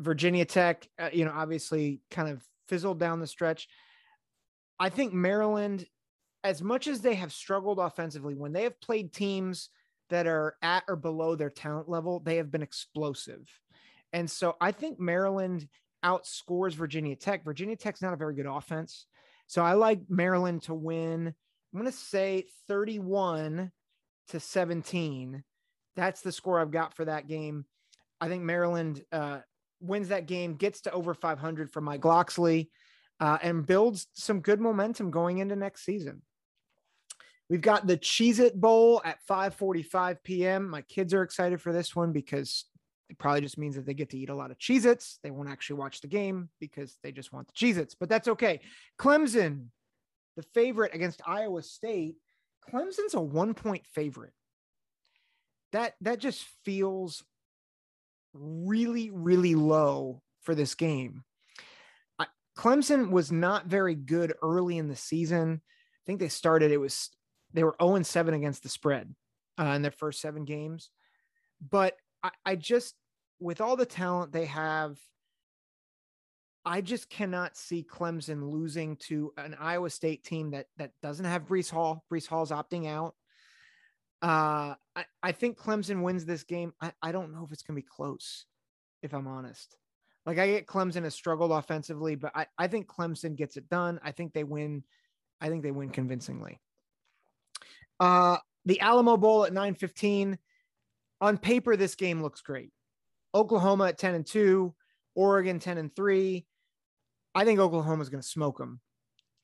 Virginia 0.00 0.44
Tech, 0.44 0.88
uh, 0.98 1.10
you 1.12 1.24
know, 1.24 1.32
obviously 1.34 2.00
kind 2.10 2.28
of 2.28 2.42
fizzled 2.68 2.98
down 2.98 3.20
the 3.20 3.26
stretch. 3.26 3.68
I 4.78 4.88
think 4.88 5.12
Maryland, 5.12 5.86
as 6.42 6.62
much 6.62 6.88
as 6.88 7.02
they 7.02 7.14
have 7.14 7.32
struggled 7.32 7.78
offensively, 7.78 8.34
when 8.34 8.52
they 8.52 8.62
have 8.62 8.80
played 8.80 9.12
teams 9.12 9.68
that 10.08 10.26
are 10.26 10.56
at 10.62 10.84
or 10.88 10.96
below 10.96 11.36
their 11.36 11.50
talent 11.50 11.88
level, 11.88 12.20
they 12.20 12.36
have 12.36 12.50
been 12.50 12.62
explosive. 12.62 13.46
And 14.12 14.28
so 14.28 14.56
I 14.60 14.72
think 14.72 14.98
Maryland 14.98 15.68
outscores 16.04 16.72
Virginia 16.72 17.14
Tech. 17.14 17.44
Virginia 17.44 17.76
Tech's 17.76 18.02
not 18.02 18.14
a 18.14 18.16
very 18.16 18.34
good 18.34 18.46
offense. 18.46 19.06
So 19.46 19.62
I 19.62 19.74
like 19.74 20.00
Maryland 20.08 20.62
to 20.62 20.74
win. 20.74 21.26
I'm 21.26 21.80
going 21.80 21.90
to 21.90 21.96
say 21.96 22.46
31 22.68 23.70
to 24.28 24.40
17. 24.40 25.44
That's 25.94 26.22
the 26.22 26.32
score 26.32 26.58
I've 26.58 26.70
got 26.70 26.94
for 26.94 27.04
that 27.04 27.28
game. 27.28 27.66
I 28.20 28.28
think 28.28 28.42
Maryland 28.42 29.02
uh, 29.12 29.40
wins 29.80 30.08
that 30.08 30.26
game, 30.26 30.54
gets 30.54 30.82
to 30.82 30.92
over 30.92 31.14
500 31.14 31.70
for 31.70 31.80
Mike 31.80 32.04
Locksley, 32.04 32.70
uh, 33.18 33.38
and 33.42 33.66
builds 33.66 34.06
some 34.14 34.40
good 34.40 34.60
momentum 34.60 35.10
going 35.10 35.38
into 35.38 35.56
next 35.56 35.84
season. 35.84 36.22
We've 37.50 37.60
got 37.60 37.86
the 37.86 37.96
Cheez 37.96 38.38
It 38.38 38.58
Bowl 38.58 39.02
at 39.04 39.18
5:45 39.28 40.18
p.m. 40.22 40.68
My 40.68 40.82
kids 40.82 41.12
are 41.12 41.22
excited 41.22 41.60
for 41.60 41.72
this 41.72 41.96
one 41.96 42.12
because 42.12 42.64
it 43.10 43.18
probably 43.18 43.40
just 43.40 43.58
means 43.58 43.74
that 43.74 43.84
they 43.84 43.94
get 43.94 44.10
to 44.10 44.18
eat 44.18 44.30
a 44.30 44.34
lot 44.34 44.52
of 44.52 44.58
Cheez 44.58 44.86
Its. 44.86 45.18
They 45.24 45.32
won't 45.32 45.48
actually 45.50 45.80
watch 45.80 46.00
the 46.00 46.06
game 46.06 46.48
because 46.60 46.96
they 47.02 47.10
just 47.10 47.32
want 47.32 47.48
the 47.48 47.52
Cheez 47.52 47.76
Its, 47.76 47.96
but 47.96 48.08
that's 48.08 48.28
okay. 48.28 48.60
Clemson, 48.98 49.66
the 50.36 50.44
favorite 50.54 50.94
against 50.94 51.22
Iowa 51.26 51.62
State. 51.62 52.14
Clemson's 52.72 53.14
a 53.14 53.20
one 53.20 53.54
point 53.54 53.84
favorite. 53.94 54.32
That 55.72 55.94
that 56.02 56.20
just 56.20 56.44
feels 56.64 57.24
really, 58.32 59.10
really 59.10 59.54
low 59.54 60.22
for 60.42 60.54
this 60.54 60.74
game. 60.74 61.24
Clemson 62.60 63.10
was 63.10 63.32
not 63.32 63.66
very 63.66 63.94
good 63.94 64.34
early 64.42 64.76
in 64.76 64.86
the 64.86 64.96
season. 64.96 65.62
I 65.64 66.00
think 66.04 66.20
they 66.20 66.28
started, 66.28 66.70
it 66.70 66.76
was, 66.76 67.08
they 67.54 67.64
were 67.64 67.74
0 67.82 68.02
7 68.02 68.34
against 68.34 68.62
the 68.62 68.68
spread 68.68 69.14
uh, 69.58 69.64
in 69.64 69.80
their 69.80 69.90
first 69.90 70.20
seven 70.20 70.44
games. 70.44 70.90
But 71.70 71.96
I, 72.22 72.30
I 72.44 72.56
just, 72.56 72.94
with 73.38 73.62
all 73.62 73.76
the 73.76 73.86
talent 73.86 74.32
they 74.32 74.44
have, 74.44 74.98
I 76.62 76.82
just 76.82 77.08
cannot 77.08 77.56
see 77.56 77.86
Clemson 77.90 78.52
losing 78.52 78.96
to 79.08 79.32
an 79.38 79.56
Iowa 79.58 79.88
State 79.88 80.22
team 80.24 80.50
that 80.50 80.66
that 80.76 80.90
doesn't 81.02 81.24
have 81.24 81.46
Breece 81.46 81.70
Hall. 81.70 82.04
Breece 82.12 82.26
Hall's 82.26 82.50
opting 82.50 82.86
out. 82.86 83.14
Uh, 84.22 84.74
I, 84.94 85.04
I 85.22 85.32
think 85.32 85.58
Clemson 85.58 86.02
wins 86.02 86.24
this 86.24 86.44
game. 86.44 86.72
I, 86.80 86.92
I 87.02 87.12
don't 87.12 87.32
know 87.32 87.44
if 87.44 87.52
it's 87.52 87.62
going 87.62 87.74
to 87.76 87.82
be 87.82 87.88
close, 87.88 88.44
if 89.02 89.14
I'm 89.14 89.26
honest. 89.26 89.76
Like, 90.26 90.38
I 90.38 90.46
get 90.46 90.66
Clemson 90.66 91.04
has 91.04 91.14
struggled 91.14 91.50
offensively, 91.50 92.14
but 92.14 92.32
I, 92.34 92.46
I 92.58 92.66
think 92.66 92.86
Clemson 92.86 93.36
gets 93.36 93.56
it 93.56 93.68
done. 93.68 93.98
I 94.02 94.12
think 94.12 94.32
they 94.32 94.44
win. 94.44 94.84
I 95.40 95.48
think 95.48 95.62
they 95.62 95.70
win 95.70 95.88
convincingly. 95.88 96.60
Uh, 97.98 98.36
the 98.66 98.80
Alamo 98.80 99.16
Bowl 99.16 99.44
at 99.44 99.52
9:15. 99.52 100.36
On 101.22 101.38
paper, 101.38 101.76
this 101.76 101.94
game 101.94 102.22
looks 102.22 102.40
great. 102.40 102.72
Oklahoma 103.34 103.88
at 103.88 103.98
10 103.98 104.14
and 104.14 104.26
2, 104.26 104.74
Oregon 105.14 105.58
10 105.58 105.78
and 105.78 105.94
3. 105.94 106.46
I 107.34 107.44
think 107.44 107.60
Oklahoma 107.60 108.02
is 108.02 108.08
going 108.08 108.22
to 108.22 108.28
smoke 108.28 108.58
them. 108.58 108.80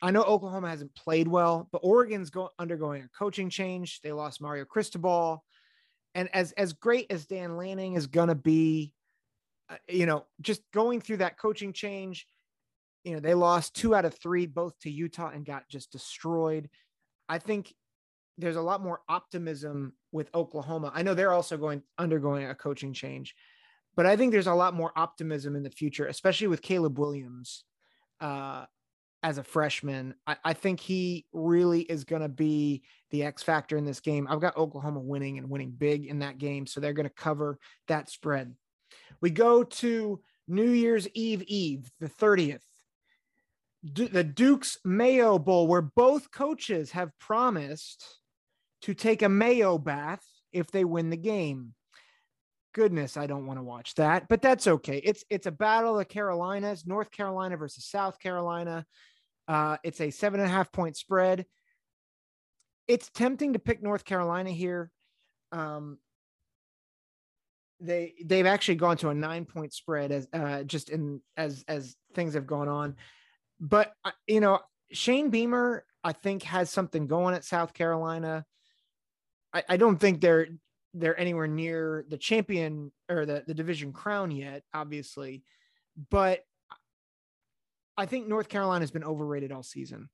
I 0.02 0.10
know 0.10 0.22
Oklahoma 0.22 0.68
hasn't 0.68 0.94
played 0.94 1.26
well, 1.26 1.68
but 1.72 1.78
Oregon's 1.78 2.30
go, 2.30 2.50
undergoing 2.58 3.02
a 3.02 3.18
coaching 3.18 3.48
change. 3.48 4.00
They 4.02 4.12
lost 4.12 4.40
Mario 4.40 4.64
Cristobal. 4.64 5.42
And 6.14 6.28
as, 6.34 6.52
as 6.52 6.72
great 6.72 7.06
as 7.10 7.26
Dan 7.26 7.56
Lanning 7.56 7.94
is 7.94 8.06
going 8.06 8.28
to 8.28 8.34
be, 8.34 8.92
uh, 9.70 9.76
you 9.88 10.06
know, 10.06 10.26
just 10.40 10.62
going 10.72 11.00
through 11.00 11.18
that 11.18 11.38
coaching 11.38 11.72
change, 11.72 12.26
you 13.04 13.14
know, 13.14 13.20
they 13.20 13.34
lost 13.34 13.74
two 13.74 13.94
out 13.94 14.04
of 14.04 14.14
three, 14.14 14.46
both 14.46 14.78
to 14.80 14.90
Utah 14.90 15.30
and 15.32 15.46
got 15.46 15.68
just 15.68 15.92
destroyed. 15.92 16.68
I 17.28 17.38
think 17.38 17.72
there's 18.38 18.56
a 18.56 18.62
lot 18.62 18.82
more 18.82 19.00
optimism 19.08 19.94
with 20.12 20.28
Oklahoma. 20.34 20.92
I 20.94 21.02
know 21.02 21.14
they're 21.14 21.32
also 21.32 21.56
going 21.56 21.82
undergoing 21.98 22.46
a 22.46 22.54
coaching 22.54 22.92
change, 22.92 23.34
but 23.94 24.06
I 24.06 24.16
think 24.16 24.32
there's 24.32 24.46
a 24.46 24.54
lot 24.54 24.74
more 24.74 24.92
optimism 24.96 25.56
in 25.56 25.62
the 25.62 25.70
future, 25.70 26.06
especially 26.06 26.48
with 26.48 26.62
Caleb 26.62 26.98
Williams. 26.98 27.64
Uh, 28.20 28.66
as 29.26 29.38
a 29.38 29.42
freshman. 29.42 30.14
I, 30.24 30.36
I 30.44 30.52
think 30.52 30.78
he 30.78 31.26
really 31.32 31.80
is 31.80 32.04
going 32.04 32.22
to 32.22 32.28
be 32.28 32.84
the 33.10 33.24
X 33.24 33.42
factor 33.42 33.76
in 33.76 33.84
this 33.84 33.98
game. 33.98 34.28
I've 34.30 34.40
got 34.40 34.56
Oklahoma 34.56 35.00
winning 35.00 35.36
and 35.36 35.50
winning 35.50 35.72
big 35.72 36.06
in 36.06 36.20
that 36.20 36.38
game. 36.38 36.64
So 36.64 36.78
they're 36.78 36.92
going 36.92 37.08
to 37.08 37.14
cover 37.14 37.58
that 37.88 38.08
spread. 38.08 38.54
We 39.20 39.30
go 39.30 39.64
to 39.64 40.20
New 40.46 40.70
Year's 40.70 41.08
Eve 41.12 41.42
Eve, 41.48 41.90
the 41.98 42.08
30th. 42.08 42.60
D- 43.92 44.06
the 44.06 44.22
Duke's 44.22 44.78
Mayo 44.84 45.40
Bowl, 45.40 45.66
where 45.66 45.82
both 45.82 46.30
coaches 46.30 46.92
have 46.92 47.10
promised 47.18 48.04
to 48.82 48.94
take 48.94 49.22
a 49.22 49.28
mayo 49.28 49.76
bath 49.76 50.24
if 50.52 50.70
they 50.70 50.84
win 50.84 51.10
the 51.10 51.16
game. 51.16 51.74
Goodness, 52.74 53.16
I 53.16 53.26
don't 53.26 53.46
want 53.46 53.58
to 53.58 53.64
watch 53.64 53.94
that, 53.96 54.28
but 54.28 54.40
that's 54.40 54.66
okay. 54.66 55.00
It's 55.02 55.24
it's 55.30 55.46
a 55.46 55.52
battle 55.52 55.98
of 55.98 56.08
Carolinas, 56.08 56.86
North 56.86 57.10
Carolina 57.10 57.56
versus 57.56 57.86
South 57.86 58.20
Carolina. 58.20 58.86
Uh, 59.48 59.76
it's 59.82 60.00
a 60.00 60.10
seven 60.10 60.40
and 60.40 60.48
a 60.48 60.52
half 60.52 60.72
point 60.72 60.96
spread. 60.96 61.46
It's 62.88 63.10
tempting 63.10 63.54
to 63.54 63.58
pick 63.58 63.82
North 63.82 64.04
Carolina 64.04 64.50
here. 64.50 64.90
Um, 65.52 65.98
they 67.80 68.14
they've 68.24 68.46
actually 68.46 68.76
gone 68.76 68.96
to 68.98 69.10
a 69.10 69.14
nine 69.14 69.44
point 69.44 69.72
spread 69.72 70.10
as 70.12 70.28
uh, 70.32 70.62
just 70.62 70.88
in 70.88 71.20
as 71.36 71.64
as 71.68 71.96
things 72.14 72.34
have 72.34 72.46
gone 72.46 72.68
on, 72.68 72.96
but 73.60 73.92
uh, 74.04 74.12
you 74.26 74.40
know 74.40 74.60
Shane 74.92 75.30
Beamer, 75.30 75.84
I 76.02 76.12
think 76.12 76.42
has 76.44 76.70
something 76.70 77.06
going 77.06 77.34
at 77.34 77.44
South 77.44 77.74
Carolina. 77.74 78.44
I, 79.52 79.64
I 79.70 79.76
don't 79.76 79.98
think 79.98 80.20
they're 80.20 80.48
they're 80.94 81.18
anywhere 81.18 81.46
near 81.46 82.04
the 82.08 82.16
champion 82.16 82.90
or 83.10 83.26
the, 83.26 83.44
the 83.46 83.54
division 83.54 83.92
crown 83.92 84.30
yet, 84.30 84.62
obviously. 84.72 85.42
But 86.10 86.40
I 87.96 88.06
think 88.06 88.28
North 88.28 88.48
Carolina 88.48 88.82
has 88.82 88.90
been 88.90 89.04
overrated 89.04 89.52
all 89.52 89.62
season. 89.62 90.08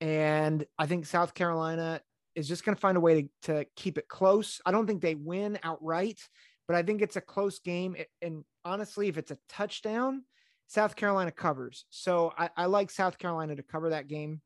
And 0.00 0.66
I 0.78 0.86
think 0.86 1.06
South 1.06 1.34
Carolina 1.34 2.00
is 2.34 2.48
just 2.48 2.64
going 2.64 2.74
to 2.74 2.80
find 2.80 2.96
a 2.96 3.00
way 3.00 3.22
to, 3.22 3.28
to 3.42 3.66
keep 3.76 3.98
it 3.98 4.08
close. 4.08 4.60
I 4.66 4.72
don't 4.72 4.86
think 4.86 5.00
they 5.00 5.14
win 5.14 5.58
outright, 5.62 6.18
but 6.66 6.76
I 6.76 6.82
think 6.82 7.02
it's 7.02 7.16
a 7.16 7.20
close 7.20 7.60
game. 7.60 7.96
And 8.20 8.44
honestly, 8.64 9.08
if 9.08 9.16
it's 9.16 9.30
a 9.30 9.38
touchdown, 9.48 10.24
South 10.66 10.96
Carolina 10.96 11.30
covers. 11.30 11.84
So 11.90 12.32
I, 12.36 12.50
I 12.56 12.66
like 12.66 12.90
South 12.90 13.18
Carolina 13.18 13.54
to 13.56 13.62
cover 13.62 13.90
that 13.90 14.08
game. 14.08 14.40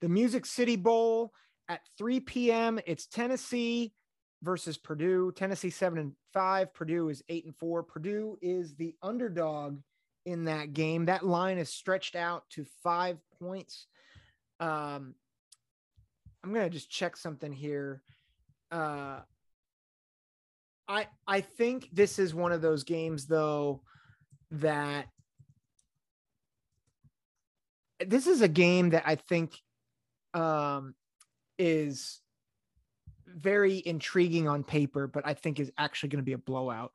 The 0.00 0.08
Music 0.08 0.44
City 0.44 0.76
Bowl 0.76 1.32
at 1.68 1.80
3 1.96 2.20
p.m. 2.20 2.78
It's 2.86 3.06
Tennessee 3.06 3.92
versus 4.42 4.76
Purdue. 4.76 5.32
Tennessee 5.32 5.70
seven 5.70 5.98
and 5.98 6.12
five. 6.32 6.74
Purdue 6.74 7.08
is 7.08 7.22
eight 7.28 7.44
and 7.44 7.56
four. 7.56 7.82
Purdue 7.82 8.36
is 8.42 8.74
the 8.74 8.94
underdog 9.02 9.78
in 10.26 10.44
that 10.44 10.74
game. 10.74 11.06
That 11.06 11.24
line 11.24 11.56
is 11.56 11.70
stretched 11.70 12.16
out 12.16 12.44
to 12.50 12.66
five 12.82 13.16
points. 13.40 13.86
Um, 14.60 15.14
I'm 16.44 16.52
gonna 16.52 16.68
just 16.68 16.90
check 16.90 17.16
something 17.16 17.52
here. 17.52 18.02
Uh, 18.70 19.20
I 20.88 21.06
I 21.26 21.40
think 21.40 21.88
this 21.92 22.18
is 22.18 22.34
one 22.34 22.52
of 22.52 22.60
those 22.60 22.84
games 22.84 23.26
though 23.26 23.82
that 24.50 25.06
this 28.04 28.26
is 28.26 28.42
a 28.42 28.48
game 28.48 28.90
that 28.90 29.04
I 29.06 29.14
think 29.14 29.54
um, 30.34 30.94
is 31.58 32.20
very 33.26 33.82
intriguing 33.84 34.48
on 34.48 34.64
paper, 34.64 35.06
but 35.06 35.26
I 35.26 35.34
think 35.34 35.58
is 35.58 35.72
actually 35.78 36.10
going 36.10 36.22
to 36.22 36.26
be 36.26 36.32
a 36.32 36.38
blowout. 36.38 36.92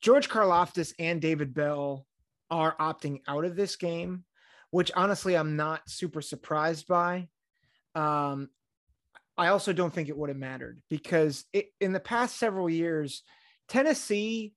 George 0.00 0.28
Karlaftis 0.28 0.92
and 0.98 1.20
David 1.20 1.54
Bell 1.54 2.06
are 2.52 2.76
opting 2.78 3.22
out 3.26 3.44
of 3.44 3.56
this 3.56 3.74
game, 3.74 4.24
which 4.70 4.92
honestly 4.94 5.34
I'm 5.34 5.56
not 5.56 5.88
super 5.88 6.20
surprised 6.20 6.86
by. 6.86 7.28
Um, 7.94 8.50
I 9.36 9.48
also 9.48 9.72
don't 9.72 9.92
think 9.92 10.08
it 10.08 10.16
would 10.16 10.28
have 10.28 10.38
mattered 10.38 10.80
because 10.90 11.46
it, 11.52 11.70
in 11.80 11.92
the 11.92 12.00
past 12.00 12.36
several 12.36 12.68
years, 12.68 13.22
Tennessee, 13.68 14.52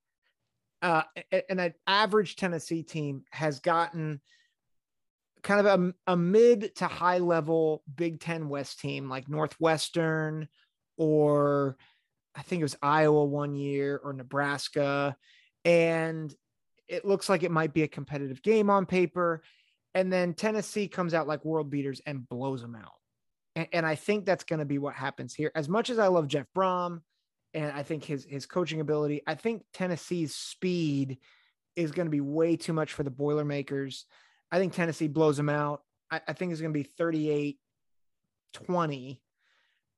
uh, 0.82 1.04
an 1.50 1.74
average 1.88 2.36
Tennessee 2.36 2.84
team 2.84 3.24
has 3.32 3.62
gotten 3.62 4.20
kind 5.42 5.66
of 5.66 5.80
a, 5.80 5.94
a 6.12 6.18
mid 6.18 6.75
to 6.75 6.88
high 6.88 7.20
level 7.20 7.82
Big 7.96 8.20
Ten 8.20 8.50
West 8.50 8.82
team 8.82 9.08
like 9.08 9.30
Northwestern 9.30 10.50
or 10.98 11.78
I 12.36 12.42
think 12.42 12.60
it 12.60 12.66
was 12.66 12.78
Iowa 12.82 13.24
one 13.24 13.56
year 13.56 14.00
or 14.04 14.12
Nebraska. 14.12 15.16
And 15.64 16.34
it 16.88 17.06
looks 17.06 17.30
like 17.30 17.44
it 17.44 17.51
might 17.51 17.74
be 17.74 17.84
a 17.84 17.88
competitive 17.88 18.42
game 18.42 18.70
on 18.70 18.86
paper. 18.86 19.42
And 19.94 20.12
then 20.12 20.34
Tennessee 20.34 20.88
comes 20.88 21.13
out 21.13 21.27
like 21.27 21.46
world 21.46 21.70
beaters 21.70 22.01
and 22.06 22.27
blows 22.27 22.62
them 22.62 22.75
out. 22.75 22.93
And, 23.56 23.67
and 23.71 23.86
I 23.86 23.95
think 23.95 24.26
that's 24.26 24.43
going 24.43 24.60
to 24.60 24.65
be 24.65 24.78
what 24.78 24.93
happens 24.93 25.34
here. 25.34 25.52
As 25.56 25.69
much 25.69 25.89
as 25.89 26.00
I 26.00 26.08
love 26.08 26.28
Jeff 26.28 26.45
Brohm 26.56 27.02
and 27.54 27.71
I 27.71 27.84
think 27.84 28.04
his, 28.04 28.26
his 28.26 28.45
coaching 28.45 28.82
ability, 28.82 29.21
I 29.26 29.36
think 29.36 29.63
Tennessee's 29.74 30.36
speed 30.36 31.17
is 31.76 31.91
going 31.91 32.08
to 32.08 32.12
be 32.12 32.21
way 32.21 32.56
too 32.56 32.74
much 32.74 32.93
for 32.93 33.04
the 33.04 33.10
Boilermakers. 33.10 34.06
I 34.52 34.60
think 34.60 34.74
Tennessee 34.74 35.08
blows 35.08 35.38
them 35.38 35.50
out. 35.50 35.82
I, 36.12 36.21
I 36.28 36.34
think 36.34 36.52
it's 36.52 36.62
going 36.62 36.74
to 36.74 36.80
be 36.80 36.89
38 36.98 37.60
20. 38.54 39.21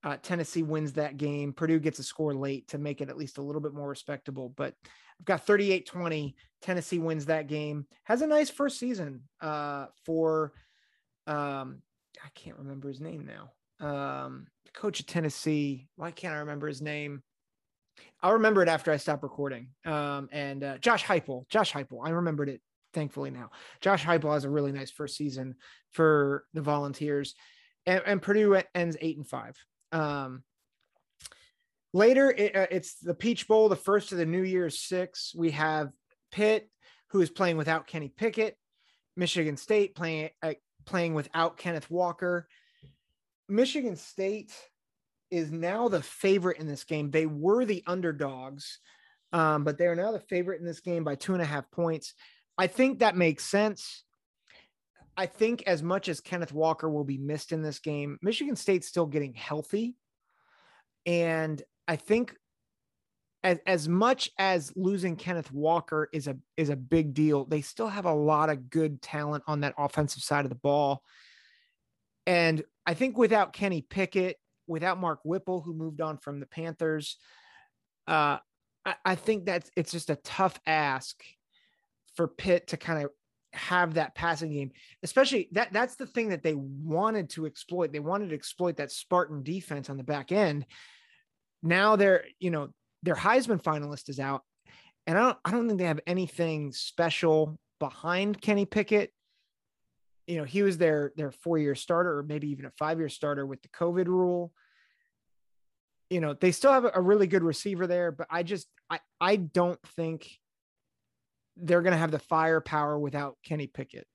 Uh, 0.04 0.18
Tennessee 0.22 0.64
wins 0.64 0.94
that 0.94 1.18
game. 1.18 1.54
Purdue 1.54 1.80
gets 1.80 2.00
a 2.00 2.04
score 2.04 2.34
late 2.34 2.68
to 2.70 2.78
make 2.78 3.02
it 3.02 3.10
at 3.10 3.18
least 3.18 3.38
a 3.38 3.42
little 3.42 3.62
bit 3.62 3.74
more 3.74 3.90
respectable. 3.90 4.50
But 4.56 4.74
I've 5.20 5.26
got 5.26 5.46
38 5.46 5.86
20. 5.86 6.36
Tennessee 6.62 7.00
wins 7.00 7.26
that 7.28 7.48
game. 7.48 7.86
Has 8.04 8.22
a 8.22 8.28
nice 8.28 8.50
first 8.50 8.80
season 8.80 9.22
uh, 9.42 9.88
for, 10.06 10.54
um, 11.28 11.82
I 12.24 12.30
can't 12.34 12.58
remember 12.58 12.88
his 12.88 13.00
name 13.00 13.28
now. 13.28 13.52
Um, 13.80 14.48
coach 14.74 15.00
of 15.00 15.06
Tennessee. 15.06 15.88
Why 15.96 16.12
can't 16.12 16.34
I 16.34 16.40
remember 16.40 16.68
his 16.68 16.82
name? 16.82 17.22
I'll 18.22 18.34
remember 18.34 18.64
it 18.64 18.70
after 18.70 18.92
I 18.92 18.98
stop 18.98 19.24
recording. 19.24 19.70
Um, 19.86 20.30
and 20.32 20.64
uh, 20.64 20.78
Josh 20.80 21.04
Heupel. 21.04 21.48
Josh 21.50 21.72
Heupel. 21.72 22.00
I 22.04 22.10
remembered 22.10 22.50
it 22.50 22.62
thankfully 22.94 23.30
now. 23.30 23.52
Josh 23.82 24.04
Heupel 24.04 24.34
has 24.34 24.44
a 24.44 24.50
really 24.50 24.72
nice 24.72 24.92
first 24.92 25.16
season 25.16 25.56
for 25.92 26.46
the 26.54 26.62
Volunteers, 26.62 27.36
and, 27.86 28.02
and 28.06 28.22
Purdue 28.22 28.60
ends 28.74 28.98
eight 29.02 29.18
and 29.18 29.28
five. 29.28 29.56
Um, 29.92 30.44
later, 31.98 32.32
it, 32.32 32.56
uh, 32.56 32.68
it's 32.72 32.96
the 33.00 33.14
Peach 33.14 33.48
Bowl, 33.48 33.68
the 33.68 33.76
first 33.76 34.12
of 34.12 34.18
the 34.18 34.26
New 34.26 34.44
Year's 34.44 34.80
Six. 34.80 35.34
We 35.36 35.52
have 35.52 35.90
Pitt, 36.32 36.70
who 37.10 37.20
is 37.20 37.30
playing 37.30 37.58
without 37.58 37.88
Kenny 37.88 38.10
Pickett, 38.16 38.56
Michigan 39.18 39.58
State 39.58 39.96
playing 39.96 40.30
uh, 40.42 40.54
playing 40.86 41.16
without 41.16 41.58
Kenneth 41.58 41.90
Walker. 41.90 42.48
Michigan 43.50 43.96
State 43.96 44.54
is 45.32 45.52
now 45.52 45.90
the 45.90 46.02
favorite 46.02 46.60
in 46.60 46.68
this 46.68 46.84
game. 46.84 47.12
They 47.12 47.26
were 47.26 47.66
the 47.66 47.84
underdogs, 47.88 48.80
um, 49.34 49.64
but 49.64 49.78
they 49.78 49.88
are 49.88 49.96
now 49.96 50.12
the 50.12 50.20
favorite 50.20 50.62
in 50.62 50.66
this 50.66 50.80
game 50.80 51.04
by 51.04 51.16
two 51.16 51.34
and 51.34 51.42
a 51.42 51.46
half 51.46 51.70
points. 51.72 52.14
I 52.58 52.68
think 52.68 53.00
that 53.00 53.18
makes 53.18 53.44
sense. 53.44 54.04
I 55.18 55.26
think 55.26 55.64
as 55.66 55.82
much 55.82 56.10
as 56.10 56.22
Kenneth 56.22 56.54
Walker 56.54 56.90
will 56.90 57.04
be 57.04 57.18
missed 57.18 57.52
in 57.52 57.64
this 57.64 57.80
game, 57.80 58.20
Michigan 58.22 58.56
State's 58.56 58.88
still 58.88 59.08
getting 59.08 59.34
healthy. 59.34 59.96
And 61.08 61.62
I 61.88 61.96
think 61.96 62.36
as, 63.44 63.60
as 63.66 63.88
much 63.88 64.30
as 64.38 64.74
losing 64.76 65.16
Kenneth 65.16 65.52
Walker 65.52 66.10
is 66.12 66.28
a 66.28 66.38
is 66.58 66.70
a 66.70 66.76
big 66.76 67.14
deal, 67.14 67.46
they 67.46 67.62
still 67.62 67.88
have 67.88 68.06
a 68.06 68.14
lot 68.14 68.50
of 68.50 68.70
good 68.70 69.02
talent 69.02 69.44
on 69.48 69.62
that 69.62 69.76
offensive 69.78 70.24
side 70.24 70.46
of 70.46 70.50
the 70.50 70.56
ball. 70.56 71.04
And 72.26 72.64
I 72.86 72.94
think 72.94 73.18
without 73.18 73.54
Kenny 73.54 73.82
Pickett, 73.82 74.38
without 74.68 75.00
Mark 75.00 75.20
Whipple, 75.24 75.62
who 75.62 75.74
moved 75.74 76.02
on 76.02 76.18
from 76.18 76.40
the 76.40 76.46
Panthers, 76.46 77.18
uh, 78.08 78.40
I, 78.86 78.96
I 79.06 79.16
think 79.16 79.46
that's 79.46 79.70
it's 79.78 79.92
just 79.92 80.10
a 80.10 80.18
tough 80.18 80.60
ask 80.66 81.16
for 82.16 82.28
Pitt 82.28 82.68
to 82.68 82.78
kind 82.78 83.04
of 83.04 83.12
have 83.54 83.94
that 83.94 84.14
passing 84.14 84.52
game, 84.52 84.72
especially 85.04 85.48
that 85.54 85.72
that's 85.72 85.96
the 85.96 86.06
thing 86.06 86.30
that 86.30 86.44
they 86.44 86.56
wanted 86.56 87.30
to 87.30 87.46
exploit. 87.46 87.94
They 87.94 88.00
wanted 88.00 88.30
to 88.30 88.36
exploit 88.36 88.78
that 88.78 88.92
Spartan 88.92 89.44
defense 89.44 89.90
on 89.90 89.98
the 89.98 90.04
back 90.04 90.32
end. 90.32 90.66
Now 91.64 91.96
they're, 91.96 92.26
you 92.40 92.52
know, 92.52 92.70
their 93.04 93.16
Heisman 93.16 93.62
finalist 93.62 94.10
is 94.10 94.20
out. 94.20 94.44
And 95.06 95.18
I 95.18 95.22
don't 95.22 95.38
I 95.46 95.52
don't 95.52 95.68
think 95.68 95.80
they 95.80 95.86
have 95.86 96.02
anything 96.06 96.72
special 96.72 97.58
behind 97.80 98.42
Kenny 98.42 98.66
Pickett. 98.66 99.12
You 100.26 100.38
know, 100.38 100.44
he 100.44 100.62
was 100.62 100.78
their 100.78 101.14
their 101.16 101.32
four-year 101.32 101.76
starter 101.76 102.20
or 102.20 102.24
maybe 102.24 102.50
even 102.50 102.66
a 102.66 102.72
five-year 102.72 103.10
starter 103.10 103.46
with 103.46 103.62
the 103.62 103.70
COVID 103.70 104.08
rule. 104.08 104.52
You 106.10 106.22
know, 106.22 106.34
they 106.34 106.52
still 106.52 106.74
have 106.74 106.86
a 106.94 107.02
really 107.02 107.28
good 107.28 107.44
receiver 107.44 107.88
there, 107.88 108.12
but 108.12 108.28
I 108.30 108.44
just 108.44 108.68
I 108.90 109.00
I 109.22 109.38
don't 109.38 109.80
think 109.96 110.30
they're 111.56 111.82
going 111.82 111.94
to 111.94 111.98
have 111.98 112.12
the 112.12 112.20
firepower 112.20 113.00
without 113.00 113.38
Kenny 113.44 113.68
Pickett. 113.68 114.06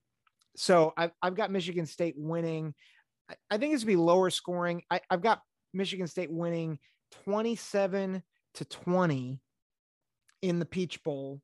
So 0.56 0.92
I've, 0.96 1.10
I've 1.20 1.34
got 1.34 1.50
Michigan 1.50 1.86
State 1.86 2.14
winning. 2.16 2.74
I, 3.28 3.34
I 3.50 3.58
think 3.58 3.74
it's 3.74 3.84
going 3.84 3.96
to 3.96 3.98
be 3.98 4.04
lower 4.04 4.30
scoring. 4.30 4.82
I, 4.90 5.00
I've 5.10 5.22
got 5.22 5.40
Michigan 5.72 6.06
State 6.06 6.30
winning 6.30 6.78
27 7.24 8.22
to 8.54 8.64
20 8.64 9.40
in 10.42 10.58
the 10.58 10.64
Peach 10.64 11.02
Bowl. 11.02 11.40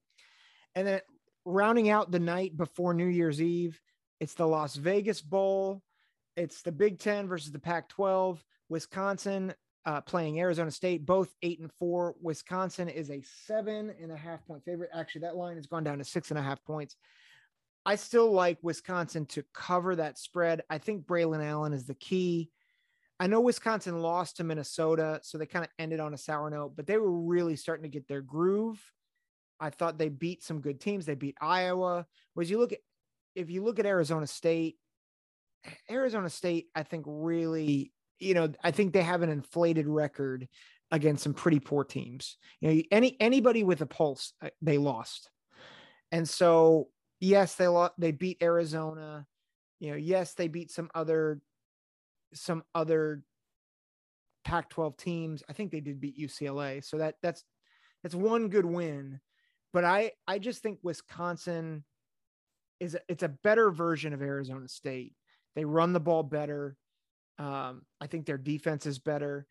And 0.74 0.86
then 0.86 1.00
rounding 1.44 1.88
out 1.88 2.10
the 2.10 2.18
night 2.18 2.56
before 2.56 2.94
New 2.94 3.06
Year's 3.06 3.40
Eve, 3.40 3.80
it's 4.20 4.34
the 4.34 4.46
Las 4.46 4.76
Vegas 4.76 5.20
Bowl. 5.20 5.82
It's 6.36 6.62
the 6.62 6.72
Big 6.72 6.98
Ten 6.98 7.28
versus 7.28 7.52
the 7.52 7.58
Pac 7.58 7.88
12. 7.88 8.44
Wisconsin 8.68 9.54
uh, 9.86 10.00
playing 10.02 10.38
Arizona 10.38 10.70
State, 10.70 11.06
both 11.06 11.34
eight 11.42 11.60
and 11.60 11.72
four. 11.78 12.14
Wisconsin 12.20 12.88
is 12.88 13.10
a 13.10 13.22
seven 13.46 13.92
and 14.02 14.12
a 14.12 14.16
half 14.16 14.44
point 14.46 14.64
favorite. 14.64 14.90
Actually, 14.92 15.22
that 15.22 15.36
line 15.36 15.56
has 15.56 15.66
gone 15.66 15.84
down 15.84 15.98
to 15.98 16.04
six 16.04 16.30
and 16.30 16.38
a 16.38 16.42
half 16.42 16.62
points. 16.64 16.96
I 17.86 17.96
still 17.96 18.30
like 18.30 18.58
Wisconsin 18.60 19.24
to 19.26 19.44
cover 19.54 19.96
that 19.96 20.18
spread. 20.18 20.62
I 20.68 20.76
think 20.76 21.06
Braelon 21.06 21.42
Allen 21.42 21.72
is 21.72 21.86
the 21.86 21.94
key. 21.94 22.50
I 23.20 23.26
know 23.26 23.40
Wisconsin 23.40 24.00
lost 24.00 24.36
to 24.36 24.44
Minnesota, 24.44 25.20
so 25.22 25.38
they 25.38 25.46
kind 25.46 25.64
of 25.64 25.70
ended 25.78 26.00
on 26.00 26.14
a 26.14 26.18
sour 26.18 26.50
note, 26.50 26.74
but 26.76 26.86
they 26.86 26.98
were 26.98 27.10
really 27.10 27.56
starting 27.56 27.82
to 27.82 27.88
get 27.88 28.06
their 28.06 28.20
groove. 28.20 28.80
I 29.58 29.70
thought 29.70 29.98
they 29.98 30.08
beat 30.08 30.44
some 30.44 30.60
good 30.60 30.80
teams. 30.80 31.04
They 31.04 31.16
beat 31.16 31.36
Iowa. 31.40 32.06
Was 32.36 32.48
you 32.48 32.58
look 32.58 32.72
at, 32.72 32.78
if 33.34 33.50
you 33.50 33.64
look 33.64 33.80
at 33.80 33.86
Arizona 33.86 34.26
State, 34.26 34.76
Arizona 35.90 36.30
State, 36.30 36.68
I 36.76 36.84
think 36.84 37.04
really 37.08 37.92
you 38.18 38.34
know, 38.34 38.52
I 38.62 38.70
think 38.70 38.92
they 38.92 39.02
have 39.02 39.22
an 39.22 39.30
inflated 39.30 39.86
record 39.86 40.48
against 40.90 41.22
some 41.22 41.34
pretty 41.34 41.60
poor 41.60 41.84
teams. 41.84 42.36
You 42.60 42.74
know, 42.74 42.82
any 42.90 43.16
anybody 43.20 43.62
with 43.62 43.80
a 43.80 43.86
pulse, 43.86 44.32
uh, 44.42 44.50
they 44.62 44.78
lost. 44.78 45.30
And 46.10 46.28
so, 46.28 46.88
yes, 47.20 47.54
they 47.54 47.68
lost, 47.68 47.94
they 47.98 48.12
beat 48.12 48.42
Arizona. 48.42 49.26
You 49.80 49.90
know, 49.90 49.96
yes, 49.96 50.34
they 50.34 50.48
beat 50.48 50.70
some 50.70 50.90
other 50.94 51.40
some 52.34 52.62
other 52.74 53.22
Pac-12 54.44 54.96
teams. 54.96 55.42
I 55.48 55.52
think 55.52 55.70
they 55.70 55.80
did 55.80 56.00
beat 56.00 56.18
UCLA, 56.18 56.84
so 56.84 56.98
that 56.98 57.16
that's 57.22 57.44
that's 58.02 58.14
one 58.14 58.48
good 58.48 58.64
win. 58.64 59.20
But 59.72 59.84
I 59.84 60.12
I 60.26 60.38
just 60.38 60.62
think 60.62 60.78
Wisconsin 60.82 61.84
is 62.80 62.94
a, 62.94 63.00
it's 63.08 63.22
a 63.22 63.28
better 63.28 63.70
version 63.70 64.12
of 64.12 64.22
Arizona 64.22 64.68
State. 64.68 65.14
They 65.54 65.64
run 65.64 65.92
the 65.92 66.00
ball 66.00 66.22
better. 66.22 66.76
Um, 67.38 67.82
I 68.00 68.06
think 68.06 68.26
their 68.26 68.38
defense 68.38 68.86
is 68.86 68.98
better, 68.98 69.46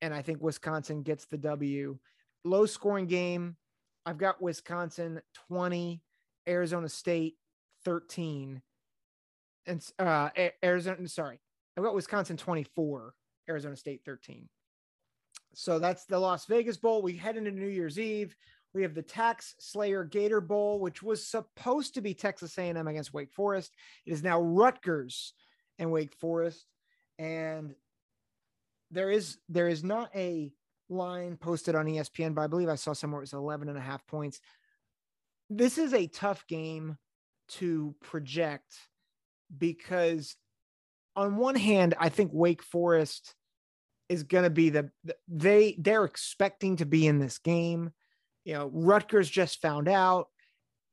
and 0.00 0.12
I 0.12 0.22
think 0.22 0.42
Wisconsin 0.42 1.02
gets 1.02 1.26
the 1.26 1.38
W. 1.38 1.98
Low 2.44 2.66
scoring 2.66 3.06
game. 3.06 3.56
I've 4.04 4.18
got 4.18 4.42
Wisconsin 4.42 5.20
20, 5.48 6.02
Arizona 6.48 6.88
State 6.88 7.36
13, 7.84 8.60
and 9.66 9.88
uh, 9.98 10.30
Arizona. 10.64 11.06
Sorry, 11.08 11.38
I've 11.76 11.84
got 11.84 11.94
Wisconsin 11.94 12.36
24, 12.36 13.14
Arizona 13.48 13.76
State 13.76 14.02
13. 14.04 14.48
So 15.54 15.78
that's 15.78 16.04
the 16.06 16.18
Las 16.18 16.46
Vegas 16.46 16.76
Bowl. 16.76 17.02
We 17.02 17.16
head 17.16 17.36
into 17.36 17.50
New 17.50 17.68
Year's 17.68 17.98
Eve. 17.98 18.34
We 18.74 18.82
have 18.82 18.94
the 18.94 19.02
Tax 19.02 19.54
Slayer 19.58 20.04
Gator 20.04 20.40
Bowl, 20.40 20.80
which 20.80 21.02
was 21.02 21.26
supposed 21.26 21.94
to 21.94 22.00
be 22.00 22.14
Texas 22.14 22.56
A&M 22.56 22.88
against 22.88 23.12
Wake 23.12 23.32
Forest. 23.32 23.74
It 24.06 24.12
is 24.12 24.22
now 24.22 24.40
Rutgers 24.40 25.34
and 25.78 25.90
Wake 25.90 26.14
Forest, 26.14 26.66
and 27.18 27.74
there 28.90 29.10
is 29.10 29.38
there 29.48 29.68
is 29.68 29.84
not 29.84 30.10
a 30.14 30.52
line 30.88 31.36
posted 31.36 31.74
on 31.74 31.86
ESPN, 31.86 32.34
but 32.34 32.42
I 32.42 32.46
believe 32.46 32.68
I 32.68 32.76
saw 32.76 32.92
somewhere 32.92 33.20
it 33.20 33.24
was 33.24 33.32
11 33.32 33.68
and 33.68 33.78
a 33.78 33.80
half 33.80 34.06
points. 34.06 34.40
This 35.50 35.76
is 35.76 35.92
a 35.92 36.06
tough 36.06 36.46
game 36.46 36.96
to 37.48 37.94
project 38.00 38.74
because 39.58 40.36
on 41.16 41.36
one 41.36 41.56
hand, 41.56 41.94
I 41.98 42.08
think 42.08 42.30
Wake 42.32 42.62
Forest 42.62 43.34
is 44.08 44.22
going 44.22 44.44
to 44.44 44.50
be 44.50 44.70
the, 44.70 44.90
they 45.28 45.76
they're 45.78 46.04
expecting 46.04 46.76
to 46.76 46.86
be 46.86 47.06
in 47.06 47.18
this 47.18 47.38
game. 47.38 47.90
You 48.44 48.54
know, 48.54 48.70
Rutgers 48.72 49.30
just 49.30 49.60
found 49.60 49.88
out 49.88 50.28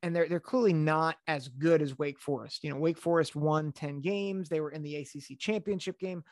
and 0.04 0.16
they're 0.16 0.28
they're 0.28 0.40
clearly 0.40 0.74
not 0.74 1.18
as 1.28 1.48
good 1.48 1.82
as 1.82 1.98
Wake 1.98 2.20
Forest. 2.20 2.64
You 2.64 2.70
know, 2.70 2.78
Wake 2.78 2.98
Forest 2.98 3.36
won 3.36 3.72
10 3.72 4.02
games. 4.02 4.50
They 4.50 4.62
were 4.62 4.72
in 4.72 4.84
the 4.84 4.96
ACC 4.96 5.38
championship 5.38 6.00
game. 6.00 6.24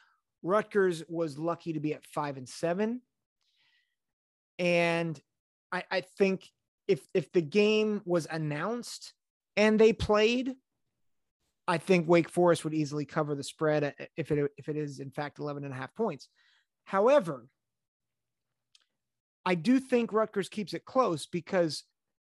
Rutgers 0.44 1.04
was 1.08 1.38
lucky 1.38 1.74
to 1.74 1.80
be 1.80 1.94
at 1.94 2.06
5 2.06 2.38
and 2.38 2.48
7. 2.48 3.02
And 4.60 5.20
I, 5.72 5.84
I 5.92 6.02
think 6.02 6.50
if 6.88 7.02
if 7.14 7.32
the 7.32 7.42
game 7.42 8.02
was 8.06 8.28
announced 8.30 9.14
and 9.56 9.80
they 9.80 9.94
played, 9.94 10.56
I 11.68 11.78
think 11.78 12.08
Wake 12.08 12.30
Forest 12.30 12.64
would 12.64 12.74
easily 12.74 13.06
cover 13.06 13.36
the 13.36 13.44
spread 13.44 13.84
uh, 13.84 13.92
if 14.16 14.32
it 14.32 14.52
if 14.58 14.70
it 14.70 14.78
is 14.78 15.00
in 15.00 15.12
fact 15.12 15.40
11 15.40 15.64
and 15.64 15.74
a 15.74 15.76
half 15.76 15.94
points. 15.96 16.30
However, 16.86 17.48
I 19.46 19.56
do 19.56 19.80
think 19.80 20.14
Rutgers 20.14 20.50
keeps 20.50 20.74
it 20.74 20.86
close 20.86 21.26
because 21.26 21.84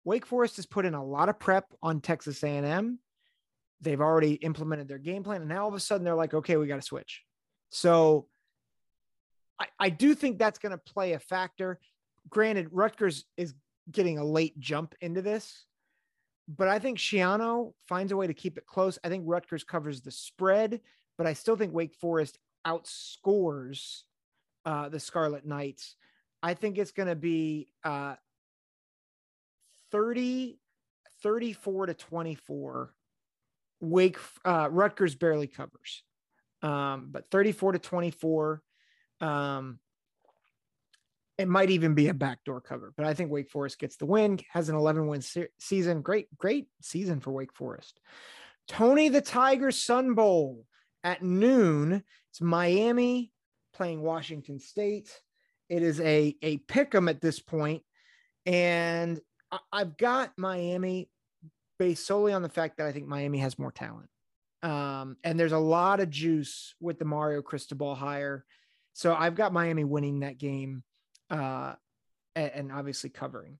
Wake 0.03 0.25
Forest 0.25 0.55
has 0.57 0.65
put 0.65 0.85
in 0.85 0.93
a 0.93 1.03
lot 1.03 1.29
of 1.29 1.39
prep 1.39 1.65
on 1.83 2.01
Texas 2.01 2.43
A&M. 2.43 2.99
They've 3.81 4.01
already 4.01 4.33
implemented 4.33 4.87
their 4.87 4.97
game 4.97 5.23
plan, 5.23 5.41
and 5.41 5.49
now 5.49 5.63
all 5.63 5.69
of 5.69 5.73
a 5.73 5.79
sudden 5.79 6.03
they're 6.03 6.15
like, 6.15 6.33
okay, 6.33 6.57
we 6.57 6.67
got 6.67 6.77
to 6.77 6.81
switch. 6.81 7.23
So 7.69 8.27
I, 9.59 9.67
I 9.79 9.89
do 9.89 10.15
think 10.15 10.37
that's 10.37 10.59
going 10.59 10.71
to 10.71 10.77
play 10.77 11.13
a 11.13 11.19
factor. 11.19 11.79
Granted, 12.29 12.69
Rutgers 12.71 13.25
is 13.37 13.53
getting 13.91 14.17
a 14.17 14.23
late 14.23 14.59
jump 14.59 14.95
into 15.01 15.21
this, 15.21 15.65
but 16.57 16.67
I 16.67 16.79
think 16.79 16.97
Schiano 16.97 17.73
finds 17.87 18.11
a 18.11 18.17
way 18.17 18.25
to 18.25 18.33
keep 18.33 18.57
it 18.57 18.65
close. 18.65 18.97
I 19.03 19.09
think 19.09 19.23
Rutgers 19.27 19.63
covers 19.63 20.01
the 20.01 20.11
spread, 20.11 20.81
but 21.17 21.27
I 21.27 21.33
still 21.33 21.55
think 21.55 21.73
Wake 21.73 21.93
Forest 21.93 22.39
outscores 22.65 24.01
uh, 24.65 24.89
the 24.89 24.99
Scarlet 24.99 25.45
Knights. 25.45 25.95
I 26.41 26.55
think 26.55 26.77
it's 26.77 26.91
going 26.91 27.07
to 27.07 27.15
be 27.15 27.67
uh, 27.83 28.15
30, 29.91 30.59
34 31.21 31.85
to 31.87 31.93
24. 31.93 32.93
Wake, 33.81 34.17
uh, 34.43 34.69
Rutgers 34.71 35.15
barely 35.15 35.47
covers, 35.47 36.03
um, 36.63 37.09
but 37.11 37.29
34 37.29 37.73
to 37.73 37.79
24. 37.79 38.61
Um, 39.21 39.79
it 41.39 41.47
might 41.47 41.69
even 41.69 41.93
be 41.93 42.09
a 42.09 42.13
backdoor 42.13 42.59
cover, 42.59 42.93
but 42.97 43.05
I 43.05 43.13
think 43.13 43.31
Wake 43.31 43.49
Forest 43.49 43.79
gets 43.79 43.95
the 43.95 44.05
win, 44.05 44.39
has 44.51 44.67
an 44.67 44.75
11 44.75 45.07
win 45.07 45.21
se- 45.21 45.47
season. 45.57 46.01
Great, 46.01 46.27
great 46.37 46.67
season 46.81 47.21
for 47.21 47.31
Wake 47.31 47.53
Forest. 47.53 48.01
Tony 48.67 49.07
the 49.07 49.21
Tiger 49.21 49.71
Sun 49.71 50.15
Bowl 50.15 50.65
at 51.01 51.23
noon. 51.23 52.03
It's 52.29 52.41
Miami 52.41 53.31
playing 53.73 54.01
Washington 54.01 54.59
State. 54.59 55.09
It 55.69 55.81
is 55.81 56.01
a, 56.01 56.35
a 56.41 56.57
pick 56.57 56.93
'em 56.93 57.07
at 57.07 57.21
this 57.21 57.39
point, 57.39 57.83
And 58.45 59.21
I, 59.49 59.59
I've 59.71 59.95
got 59.95 60.33
Miami 60.37 61.09
based 61.77 62.05
solely 62.05 62.33
on 62.33 62.41
the 62.41 62.49
fact 62.49 62.77
that 62.77 62.87
I 62.87 62.91
think 62.91 63.07
Miami 63.07 63.37
has 63.37 63.57
more 63.57 63.71
talent. 63.71 64.09
Um, 64.61 65.15
and 65.23 65.39
there's 65.39 65.53
a 65.53 65.57
lot 65.57 66.01
of 66.01 66.09
juice 66.09 66.75
with 66.81 66.99
the 66.99 67.05
Mario 67.05 67.41
Cristobal 67.41 67.95
hire. 67.95 68.43
So 68.91 69.15
I've 69.15 69.35
got 69.35 69.53
Miami 69.53 69.85
winning 69.85 70.19
that 70.19 70.37
game 70.37 70.83
uh, 71.29 71.73
and, 72.35 72.51
and, 72.53 72.71
obviously 72.71 73.09
covering. 73.09 73.57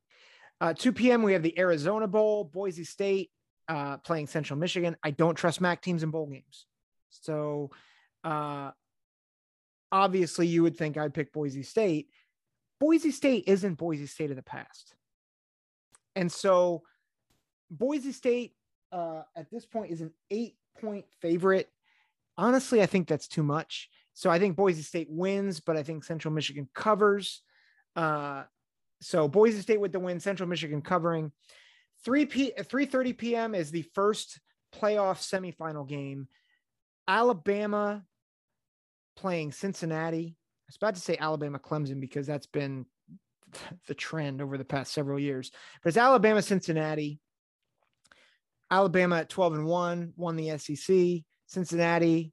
Uh, 0.61 0.73
2 0.73 0.91
p.m. 0.91 1.23
we 1.23 1.33
have 1.33 1.43
the 1.43 1.57
Arizona 1.57 2.07
Bowl, 2.07 2.43
Boise 2.43 2.83
State 2.83 3.31
uh, 3.67 3.97
playing 3.97 4.27
Central 4.27 4.59
Michigan. 4.59 4.97
I 5.03 5.11
don't 5.11 5.35
trust 5.35 5.61
MAC 5.61 5.81
teams 5.81 6.03
in 6.03 6.11
bowl 6.11 6.27
games, 6.27 6.65
so 7.09 7.71
uh, 8.23 8.71
obviously 9.91 10.47
you 10.47 10.63
would 10.63 10.77
think 10.77 10.97
I'd 10.97 11.13
pick 11.13 11.31
Boise 11.31 11.63
State. 11.63 12.09
Boise 12.79 13.11
State 13.11 13.45
isn't 13.47 13.75
Boise 13.75 14.07
State 14.07 14.31
of 14.31 14.35
the 14.35 14.43
past, 14.43 14.95
and 16.15 16.31
so 16.31 16.83
Boise 17.69 18.11
State 18.11 18.53
uh, 18.91 19.21
at 19.35 19.49
this 19.51 19.65
point 19.65 19.91
is 19.91 20.01
an 20.01 20.11
eight-point 20.31 21.05
favorite. 21.21 21.69
Honestly, 22.37 22.81
I 22.81 22.85
think 22.85 23.07
that's 23.07 23.27
too 23.27 23.43
much. 23.43 23.89
So 24.13 24.29
I 24.29 24.39
think 24.39 24.55
Boise 24.55 24.81
State 24.81 25.07
wins, 25.09 25.59
but 25.59 25.77
I 25.77 25.83
think 25.83 26.03
Central 26.03 26.33
Michigan 26.33 26.67
covers. 26.73 27.41
Uh, 27.99 28.43
so 29.01 29.27
Boise 29.27 29.59
State 29.59 29.81
with 29.81 29.91
the 29.91 29.99
win, 29.99 30.21
Central 30.21 30.47
Michigan 30.47 30.81
covering. 30.81 31.33
3 32.05 32.25
p 32.27 32.53
3:30 32.57 33.17
p.m. 33.17 33.53
is 33.55 33.71
the 33.71 33.81
first 33.93 34.39
playoff 34.73 35.19
semifinal 35.19 35.87
game. 35.87 36.29
Alabama 37.09 38.05
playing 39.17 39.51
Cincinnati. 39.51 40.37
I 40.37 40.65
was 40.69 40.77
about 40.77 40.95
to 40.95 41.01
say 41.01 41.17
Alabama 41.19 41.59
Clemson 41.59 41.99
because 41.99 42.25
that's 42.25 42.45
been 42.45 42.85
the 43.87 43.95
trend 43.95 44.41
over 44.41 44.57
the 44.57 44.63
past 44.63 44.93
several 44.93 45.19
years. 45.19 45.51
But 45.83 45.89
it's 45.89 45.97
Alabama 45.97 46.41
Cincinnati. 46.41 47.19
Alabama 48.71 49.17
at 49.17 49.29
12 49.29 49.55
and 49.55 49.65
1 49.65 50.13
won 50.15 50.37
the 50.37 50.57
SEC. 50.57 51.25
Cincinnati 51.47 52.31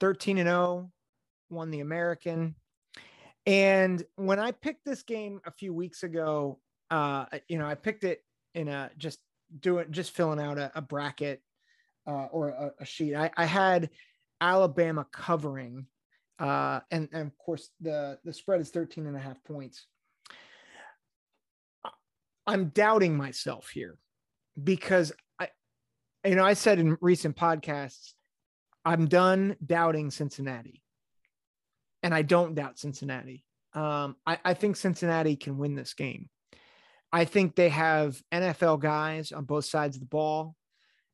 13 0.00 0.38
and 0.38 0.48
0 0.48 0.90
won 1.50 1.70
the 1.70 1.80
American. 1.80 2.56
And 3.46 4.02
when 4.16 4.38
I 4.38 4.52
picked 4.52 4.84
this 4.84 5.02
game 5.02 5.40
a 5.44 5.50
few 5.50 5.74
weeks 5.74 6.02
ago, 6.02 6.60
uh, 6.90 7.26
you 7.48 7.58
know, 7.58 7.66
I 7.66 7.74
picked 7.74 8.04
it 8.04 8.20
in 8.54 8.68
a 8.68 8.90
just 8.96 9.18
doing 9.60 9.86
just 9.90 10.12
filling 10.12 10.40
out 10.40 10.58
a, 10.58 10.72
a 10.74 10.80
bracket 10.80 11.42
uh, 12.06 12.26
or 12.26 12.48
a, 12.48 12.72
a 12.80 12.84
sheet. 12.84 13.14
I, 13.14 13.30
I, 13.36 13.44
had 13.44 13.90
Alabama 14.40 15.06
covering, 15.12 15.86
uh, 16.38 16.80
and, 16.90 17.08
and 17.12 17.26
of 17.26 17.38
course 17.38 17.70
the 17.80 18.18
the 18.24 18.32
spread 18.32 18.60
is 18.60 18.70
13 18.70 19.06
and 19.06 19.16
a 19.16 19.20
half 19.20 19.42
points. 19.44 19.86
I'm 22.46 22.66
doubting 22.68 23.16
myself 23.16 23.70
here 23.70 23.98
because 24.62 25.12
I, 25.38 25.48
you 26.24 26.34
know, 26.34 26.44
I 26.44 26.54
said 26.54 26.78
in 26.78 26.98
recent 27.00 27.36
podcasts, 27.36 28.12
I'm 28.84 29.06
done 29.06 29.56
doubting 29.64 30.10
Cincinnati 30.10 30.83
and 32.04 32.14
I 32.14 32.22
don't 32.22 32.54
doubt 32.54 32.78
Cincinnati. 32.78 33.42
Um, 33.72 34.14
I, 34.26 34.38
I 34.44 34.54
think 34.54 34.76
Cincinnati 34.76 35.36
can 35.36 35.56
win 35.56 35.74
this 35.74 35.94
game. 35.94 36.28
I 37.10 37.24
think 37.24 37.56
they 37.56 37.70
have 37.70 38.20
NFL 38.30 38.80
guys 38.80 39.32
on 39.32 39.46
both 39.46 39.64
sides 39.64 39.96
of 39.96 40.00
the 40.00 40.06
ball. 40.06 40.54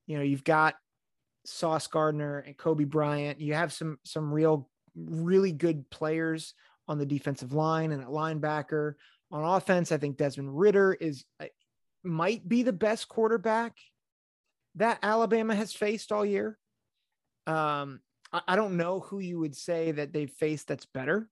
You 0.07 0.19
know, 0.19 0.25
you've 0.25 0.45
got 0.45 0.75
Sauce 1.47 1.87
Gardner 1.87 2.41
and 2.41 2.57
Coby 2.57 2.89
Bryant. 2.89 3.41
You 3.41 3.55
have 3.55 3.73
some 3.73 3.99
some 4.05 4.33
real, 4.33 4.69
really 4.97 5.53
good 5.53 5.89
players 5.91 6.55
on 6.89 6.99
the 6.99 7.07
defensive 7.07 7.53
line 7.53 7.93
and 7.93 8.03
at 8.03 8.09
linebacker. 8.09 8.95
On 9.31 9.45
offense, 9.45 9.93
I 9.93 9.99
think 9.99 10.17
Desmond 10.17 10.59
Ridder 10.59 10.93
is 10.93 11.25
uh, 11.39 11.47
might 12.03 12.47
be 12.49 12.65
the 12.65 12.73
best 12.73 13.09
quarterback 13.09 13.77
that 14.75 14.99
Alabama 15.05 15.55
has 15.55 15.73
faced 15.73 16.11
all 16.11 16.27
year. 16.27 16.59
Um, 17.47 18.01
I 18.33 18.57
don't 18.57 18.77
know 18.77 19.01
who 19.01 19.19
you 19.19 19.39
would 19.41 19.57
say 19.57 19.93
that 19.93 20.13
they've 20.13 20.31
faced 20.31 20.69
that's 20.69 20.87
better. 20.87 21.29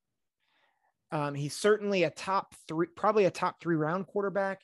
Um, 1.10 1.34
he's 1.34 1.54
certainly 1.54 2.02
a 2.02 2.10
top 2.10 2.54
three, 2.66 2.88
probably 2.94 3.24
a 3.24 3.30
top 3.30 3.60
three 3.60 3.76
round 3.76 4.06
quarterback. 4.06 4.62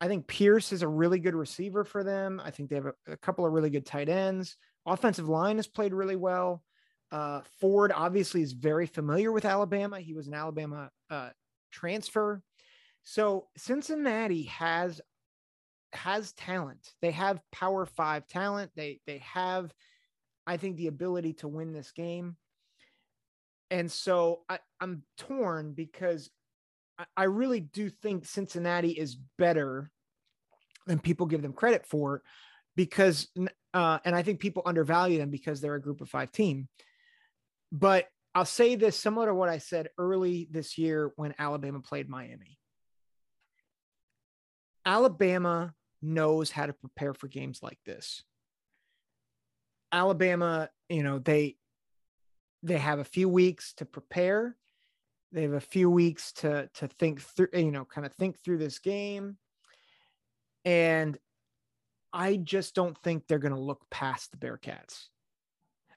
I 0.00 0.08
think 0.08 0.26
Pierce 0.26 0.72
is 0.72 0.82
a 0.82 0.88
really 0.88 1.18
good 1.18 1.34
receiver 1.34 1.84
for 1.84 2.02
them. 2.02 2.40
I 2.44 2.50
think 2.50 2.70
they 2.70 2.76
have 2.76 2.86
a, 2.86 2.94
a 3.06 3.16
couple 3.16 3.46
of 3.46 3.52
really 3.52 3.70
good 3.70 3.86
tight 3.86 4.08
ends. 4.08 4.56
Offensive 4.86 5.28
line 5.28 5.56
has 5.56 5.66
played 5.66 5.92
really 5.92 6.16
well. 6.16 6.62
Uh, 7.12 7.42
Ford 7.60 7.92
obviously 7.94 8.40
is 8.40 8.52
very 8.52 8.86
familiar 8.86 9.32
with 9.32 9.44
Alabama. 9.44 10.00
He 10.00 10.14
was 10.14 10.26
an 10.26 10.34
Alabama 10.34 10.90
uh, 11.10 11.30
transfer. 11.70 12.42
So 13.02 13.48
Cincinnati 13.56 14.44
has 14.44 15.00
has 15.92 16.32
talent. 16.32 16.92
They 17.02 17.10
have 17.10 17.40
power 17.50 17.84
five 17.84 18.26
talent. 18.26 18.70
They 18.76 19.00
they 19.06 19.18
have, 19.18 19.72
I 20.46 20.56
think, 20.56 20.76
the 20.76 20.88
ability 20.88 21.34
to 21.34 21.48
win 21.48 21.72
this 21.72 21.92
game. 21.92 22.36
And 23.70 23.90
so 23.90 24.40
I, 24.48 24.58
I'm 24.80 25.04
torn 25.16 25.72
because 25.72 26.30
I, 26.98 27.04
I 27.16 27.24
really 27.24 27.60
do 27.60 27.88
think 27.88 28.26
Cincinnati 28.26 28.90
is 28.90 29.16
better 29.38 29.90
than 30.86 30.98
people 30.98 31.26
give 31.26 31.42
them 31.42 31.52
credit 31.52 31.86
for 31.86 32.22
because 32.74 33.28
uh, 33.74 33.98
and 34.04 34.14
I 34.14 34.22
think 34.22 34.40
people 34.40 34.62
undervalue 34.66 35.18
them 35.18 35.30
because 35.30 35.60
they're 35.60 35.74
a 35.74 35.80
group 35.80 36.00
of 36.00 36.08
five 36.08 36.32
team. 36.32 36.68
But 37.70 38.06
I'll 38.34 38.44
say 38.44 38.74
this 38.74 38.98
similar 38.98 39.26
to 39.26 39.34
what 39.34 39.48
I 39.48 39.58
said 39.58 39.88
early 39.98 40.48
this 40.50 40.78
year 40.78 41.12
when 41.16 41.34
Alabama 41.38 41.80
played 41.80 42.08
Miami. 42.08 42.58
Alabama 44.84 45.74
knows 46.02 46.50
how 46.50 46.66
to 46.66 46.72
prepare 46.72 47.12
for 47.14 47.28
games 47.28 47.60
like 47.62 47.78
this. 47.84 48.24
Alabama, 49.92 50.70
you 50.88 51.02
know, 51.02 51.18
they 51.18 51.56
they 52.62 52.78
have 52.78 52.98
a 52.98 53.04
few 53.04 53.28
weeks 53.28 53.72
to 53.74 53.84
prepare. 53.84 54.56
They 55.32 55.42
have 55.42 55.52
a 55.52 55.60
few 55.60 55.90
weeks 55.90 56.32
to 56.34 56.68
to 56.74 56.88
think 56.88 57.20
through, 57.20 57.48
you 57.54 57.70
know, 57.70 57.84
kind 57.84 58.06
of 58.06 58.12
think 58.14 58.42
through 58.42 58.58
this 58.58 58.78
game. 58.78 59.36
And 60.64 61.16
I 62.12 62.36
just 62.36 62.74
don't 62.74 62.98
think 62.98 63.26
they're 63.26 63.38
going 63.38 63.54
to 63.54 63.60
look 63.60 63.82
past 63.90 64.30
the 64.32 64.36
Bearcats. 64.36 65.06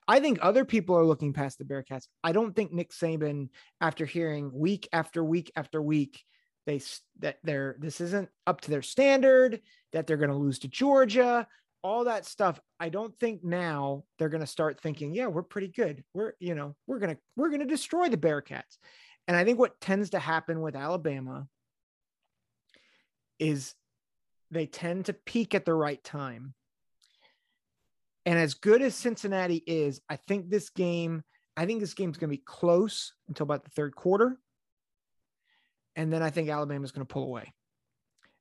I 0.07 0.19
think 0.19 0.39
other 0.41 0.65
people 0.65 0.97
are 0.97 1.05
looking 1.05 1.33
past 1.33 1.57
the 1.57 1.65
Bearcats. 1.65 2.07
I 2.23 2.33
don't 2.33 2.55
think 2.55 2.71
Nick 2.71 2.91
Saban, 2.91 3.49
after 3.81 4.05
hearing 4.05 4.51
week 4.53 4.87
after 4.91 5.23
week 5.23 5.51
after 5.55 5.81
week, 5.81 6.23
they 6.65 6.81
that 7.19 7.37
they're 7.43 7.75
this 7.79 7.99
isn't 8.01 8.29
up 8.45 8.61
to 8.61 8.71
their 8.71 8.81
standard, 8.81 9.61
that 9.91 10.07
they're 10.07 10.17
going 10.17 10.29
to 10.29 10.35
lose 10.35 10.59
to 10.59 10.67
Georgia, 10.67 11.47
all 11.83 12.05
that 12.05 12.25
stuff. 12.25 12.59
I 12.79 12.89
don't 12.89 13.17
think 13.19 13.43
now 13.43 14.03
they're 14.17 14.29
going 14.29 14.41
to 14.41 14.47
start 14.47 14.79
thinking, 14.81 15.13
yeah, 15.13 15.27
we're 15.27 15.43
pretty 15.43 15.67
good. 15.67 16.03
We're 16.13 16.33
you 16.39 16.55
know 16.55 16.75
we're 16.87 16.99
gonna 16.99 17.17
we're 17.35 17.49
gonna 17.49 17.65
destroy 17.65 18.09
the 18.09 18.17
Bearcats. 18.17 18.77
And 19.27 19.37
I 19.37 19.45
think 19.45 19.59
what 19.59 19.79
tends 19.79 20.11
to 20.11 20.19
happen 20.19 20.61
with 20.61 20.75
Alabama 20.75 21.47
is 23.39 23.73
they 24.51 24.65
tend 24.65 25.05
to 25.05 25.13
peak 25.13 25.55
at 25.55 25.65
the 25.65 25.73
right 25.73 26.03
time 26.03 26.53
and 28.25 28.39
as 28.39 28.53
good 28.53 28.81
as 28.81 28.95
Cincinnati 28.95 29.63
is, 29.67 30.01
I 30.09 30.15
think 30.15 30.49
this 30.49 30.69
game, 30.69 31.23
I 31.57 31.65
think 31.65 31.81
this 31.81 31.93
game's 31.93 32.17
going 32.17 32.29
to 32.29 32.37
be 32.37 32.43
close 32.43 33.13
until 33.27 33.43
about 33.43 33.63
the 33.63 33.69
third 33.71 33.95
quarter. 33.95 34.37
And 35.95 36.11
then 36.11 36.23
I 36.23 36.29
think 36.29 36.49
Alabama's 36.49 36.91
going 36.91 37.05
to 37.05 37.13
pull 37.13 37.25
away. 37.25 37.53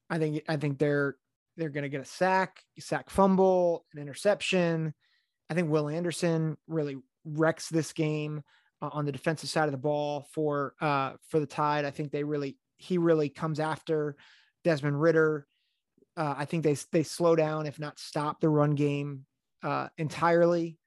I 0.08 0.18
think 0.18 0.42
I 0.48 0.56
think 0.56 0.78
they're 0.78 1.16
they're 1.56 1.70
going 1.70 1.82
to 1.82 1.88
get 1.88 2.00
a 2.00 2.06
sack, 2.06 2.62
sack 2.78 3.10
fumble, 3.10 3.84
an 3.92 4.00
interception. 4.00 4.94
I 5.50 5.54
think 5.54 5.70
Will 5.70 5.88
Anderson 5.88 6.56
really 6.66 6.96
wrecks 7.24 7.68
this 7.68 7.92
game 7.92 8.42
uh, 8.80 8.90
on 8.92 9.04
the 9.04 9.12
defensive 9.12 9.50
side 9.50 9.66
of 9.66 9.72
the 9.72 9.78
ball 9.78 10.26
for 10.32 10.74
uh, 10.80 11.12
for 11.28 11.40
the 11.40 11.46
Tide. 11.46 11.84
I 11.84 11.90
think 11.90 12.10
they 12.10 12.24
really 12.24 12.56
he 12.78 12.98
really 12.98 13.28
comes 13.28 13.60
after 13.60 14.16
Desmond 14.64 15.00
Ridder. 15.00 15.46
Uh, 16.16 16.34
I 16.36 16.44
think 16.44 16.64
they 16.64 16.76
they 16.90 17.02
slow 17.02 17.36
down, 17.36 17.66
if 17.66 17.78
not 17.78 17.98
stop 17.98 18.40
the 18.40 18.48
run 18.48 18.74
game 18.74 19.26
uh, 19.62 19.88
entirely. 19.98 20.78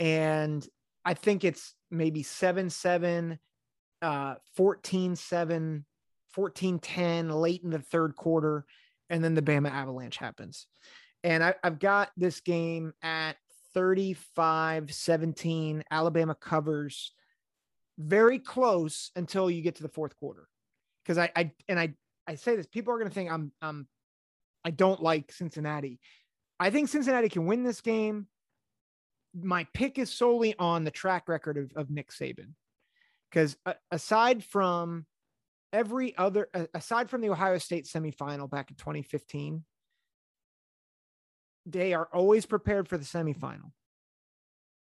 And 0.00 0.66
I 1.04 1.14
think 1.14 1.44
it's 1.44 1.74
maybe 1.90 2.22
7 2.22 2.70
7, 2.70 3.38
uh, 4.02 4.34
14 4.56 5.16
7, 5.16 5.84
14 6.30 6.78
10 6.78 7.30
late 7.30 7.62
in 7.62 7.70
the 7.70 7.78
third 7.78 8.16
quarter. 8.16 8.64
And 9.10 9.22
then 9.22 9.34
the 9.34 9.42
Bama 9.42 9.70
Avalanche 9.70 10.16
happens. 10.16 10.66
And 11.24 11.42
I, 11.42 11.54
I've 11.64 11.78
got 11.78 12.10
this 12.16 12.40
game 12.40 12.92
at 13.02 13.36
35 13.74 14.92
17. 14.92 15.84
Alabama 15.90 16.34
covers 16.34 17.12
very 17.98 18.38
close 18.38 19.10
until 19.16 19.50
you 19.50 19.62
get 19.62 19.76
to 19.76 19.82
the 19.82 19.88
fourth 19.88 20.16
quarter. 20.16 20.48
Because 21.02 21.18
I, 21.18 21.30
I, 21.34 21.52
and 21.68 21.78
I, 21.78 21.94
I 22.26 22.34
say 22.36 22.56
this, 22.56 22.66
people 22.66 22.92
are 22.92 22.98
going 22.98 23.08
to 23.08 23.14
think 23.14 23.30
I'm, 23.30 23.52
I'm, 23.62 23.88
I 24.64 24.70
don't 24.70 25.02
like 25.02 25.32
Cincinnati. 25.32 25.98
I 26.60 26.70
think 26.70 26.88
Cincinnati 26.88 27.28
can 27.28 27.46
win 27.46 27.62
this 27.62 27.80
game. 27.80 28.26
My 29.34 29.66
pick 29.74 29.98
is 29.98 30.10
solely 30.10 30.54
on 30.58 30.84
the 30.84 30.90
track 30.90 31.28
record 31.28 31.56
of, 31.56 31.72
of 31.76 31.90
Nick 31.90 32.10
Saban. 32.10 32.52
Because 33.30 33.56
uh, 33.66 33.74
aside 33.90 34.42
from 34.44 35.06
every 35.72 36.16
other, 36.16 36.48
aside 36.74 37.10
from 37.10 37.20
the 37.20 37.30
Ohio 37.30 37.58
State 37.58 37.86
semifinal 37.86 38.50
back 38.50 38.70
in 38.70 38.76
2015, 38.76 39.64
they 41.66 41.92
are 41.92 42.08
always 42.12 42.46
prepared 42.46 42.88
for 42.88 42.96
the 42.96 43.04
semifinal. 43.04 43.72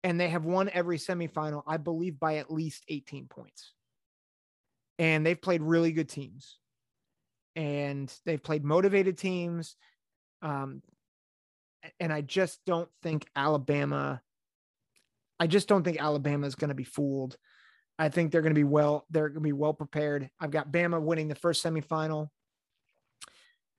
And 0.04 0.18
they 0.18 0.28
have 0.28 0.44
won 0.44 0.68
every 0.72 0.98
semifinal, 0.98 1.62
I 1.66 1.76
believe, 1.76 2.18
by 2.18 2.36
at 2.36 2.50
least 2.52 2.84
18 2.88 3.26
points. 3.28 3.72
And 4.98 5.24
they've 5.24 5.40
played 5.40 5.62
really 5.62 5.92
good 5.92 6.08
teams. 6.08 6.58
And 7.54 8.12
they've 8.24 8.42
played 8.42 8.64
motivated 8.64 9.16
teams. 9.16 9.76
Um, 10.40 10.82
and 12.00 12.12
I 12.12 12.20
just 12.20 12.60
don't 12.66 12.88
think 13.02 13.26
Alabama. 13.36 14.20
I 15.38 15.46
just 15.46 15.68
don't 15.68 15.84
think 15.84 16.00
Alabama 16.00 16.46
is 16.46 16.54
going 16.56 16.70
to 16.70 16.74
be 16.74 16.84
fooled. 16.84 17.36
I 17.98 18.09
think 18.09 18.33
they're 18.33 18.42
going 18.42 18.55
to 18.55 18.59
be 18.59 18.64
well. 18.64 19.07
They're 19.11 19.28
going 19.28 19.42
to 19.42 19.48
be 19.48 19.52
well 19.52 19.74
prepared. 19.74 20.31
I've 20.40 20.50
got 20.50 20.72
Bama 20.72 21.00
winning 21.00 21.28
the 21.28 21.35
first 21.35 21.64
semifinal. 21.64 22.28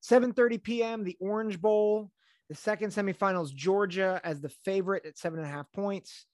7:30 0.04 0.64
p.m. 0.64 1.04
The 1.04 1.18
Orange 1.20 1.60
Bowl. 1.60 2.12
The 2.50 2.56
second 2.56 2.92
semifinal 2.92 3.44
is 3.44 3.52
Georgia 3.52 4.22
as 4.24 4.42
the 4.42 4.50
favorite 4.66 5.06
at 5.06 5.18
seven 5.18 5.40
and 5.40 5.48
a 5.48 5.52
half 5.52 5.72
points 5.72 6.26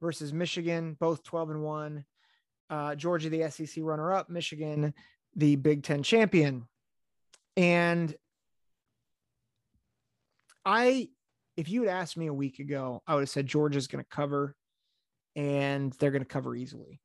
versus 0.00 0.32
Michigan, 0.32 0.96
both 0.98 1.22
12 1.22 1.50
and 1.50 1.62
one. 1.62 2.04
Uh, 2.68 2.94
Georgia, 2.94 3.30
the 3.30 3.48
SEC 3.50 3.82
runner-up. 3.82 4.28
Michigan, 4.28 4.92
the 5.36 5.56
Big 5.56 5.82
Ten 5.82 6.02
champion. 6.02 6.66
And 7.56 8.14
I, 10.64 11.08
if 11.56 11.68
you 11.68 11.82
had 11.82 11.90
asked 11.90 12.16
me 12.16 12.26
a 12.26 12.34
week 12.34 12.58
ago, 12.58 13.02
I 13.06 13.14
would 13.14 13.22
have 13.22 13.30
said 13.30 13.46
Georgia's 13.46 13.86
going 13.86 14.02
to 14.02 14.08
cover 14.10 14.56
and 15.36 15.92
they're 15.94 16.10
going 16.10 16.22
to 16.22 16.28
cover 16.28 16.54
easily. 16.54 17.00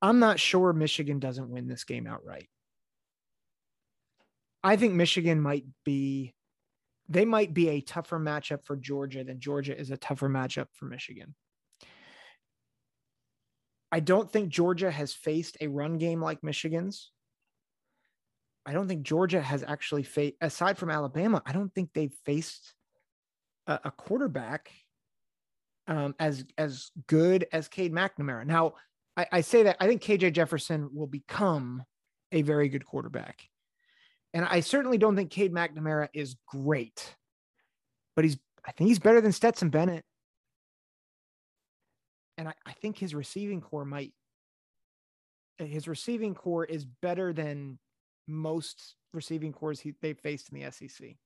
I'm 0.00 0.18
not 0.18 0.38
sure 0.38 0.72
Michigan 0.72 1.18
doesn't 1.18 1.50
win 1.50 1.66
this 1.66 1.84
game 1.84 2.06
outright. 2.06 2.48
I 4.62 4.76
think 4.76 4.94
Michigan 4.94 5.40
might 5.40 5.64
be, 5.84 6.34
they 7.08 7.24
might 7.24 7.54
be 7.54 7.68
a 7.70 7.80
tougher 7.80 8.18
matchup 8.18 8.64
for 8.64 8.76
Georgia 8.76 9.24
than 9.24 9.40
Georgia 9.40 9.78
is 9.78 9.90
a 9.90 9.96
tougher 9.96 10.28
matchup 10.28 10.66
for 10.72 10.84
Michigan. 10.84 11.34
I 13.90 14.00
don't 14.00 14.30
think 14.30 14.50
Georgia 14.50 14.90
has 14.90 15.12
faced 15.14 15.56
a 15.60 15.68
run 15.68 15.98
game 15.98 16.20
like 16.20 16.42
Michigan's. 16.42 17.10
I 18.66 18.72
don't 18.72 18.86
think 18.86 19.02
Georgia 19.02 19.40
has 19.40 19.64
actually 19.66 20.02
faced, 20.02 20.34
aside 20.42 20.76
from 20.76 20.90
Alabama, 20.90 21.42
I 21.46 21.52
don't 21.52 21.74
think 21.74 21.90
they've 21.94 22.14
faced 22.26 22.74
a, 23.66 23.80
a 23.84 23.90
quarterback 23.90 24.70
um, 25.86 26.14
as 26.18 26.44
as 26.58 26.90
good 27.06 27.46
as 27.50 27.68
Cade 27.68 27.94
McNamara. 27.94 28.44
Now, 28.46 28.74
I, 29.18 29.26
I 29.32 29.40
say 29.40 29.64
that 29.64 29.76
I 29.80 29.88
think 29.88 30.00
KJ 30.00 30.32
Jefferson 30.32 30.88
will 30.94 31.08
become 31.08 31.82
a 32.30 32.42
very 32.42 32.68
good 32.68 32.86
quarterback, 32.86 33.48
and 34.32 34.44
I 34.44 34.60
certainly 34.60 34.96
don't 34.96 35.16
think 35.16 35.30
Cade 35.30 35.52
McNamara 35.52 36.08
is 36.14 36.36
great, 36.46 37.16
but 38.14 38.24
he's 38.24 38.38
I 38.64 38.72
think 38.72 38.88
he's 38.88 39.00
better 39.00 39.20
than 39.20 39.32
Stetson 39.32 39.70
Bennett, 39.70 40.04
and 42.38 42.48
I, 42.48 42.54
I 42.64 42.72
think 42.72 42.96
his 42.96 43.14
receiving 43.14 43.60
corps 43.60 43.84
might 43.84 44.12
his 45.58 45.88
receiving 45.88 46.34
corps 46.34 46.64
is 46.64 46.84
better 46.84 47.32
than 47.32 47.80
most 48.28 48.94
receiving 49.12 49.52
cores 49.52 49.80
he, 49.80 49.94
they 50.00 50.14
faced 50.14 50.52
in 50.52 50.60
the 50.60 50.70
SEC. 50.70 51.16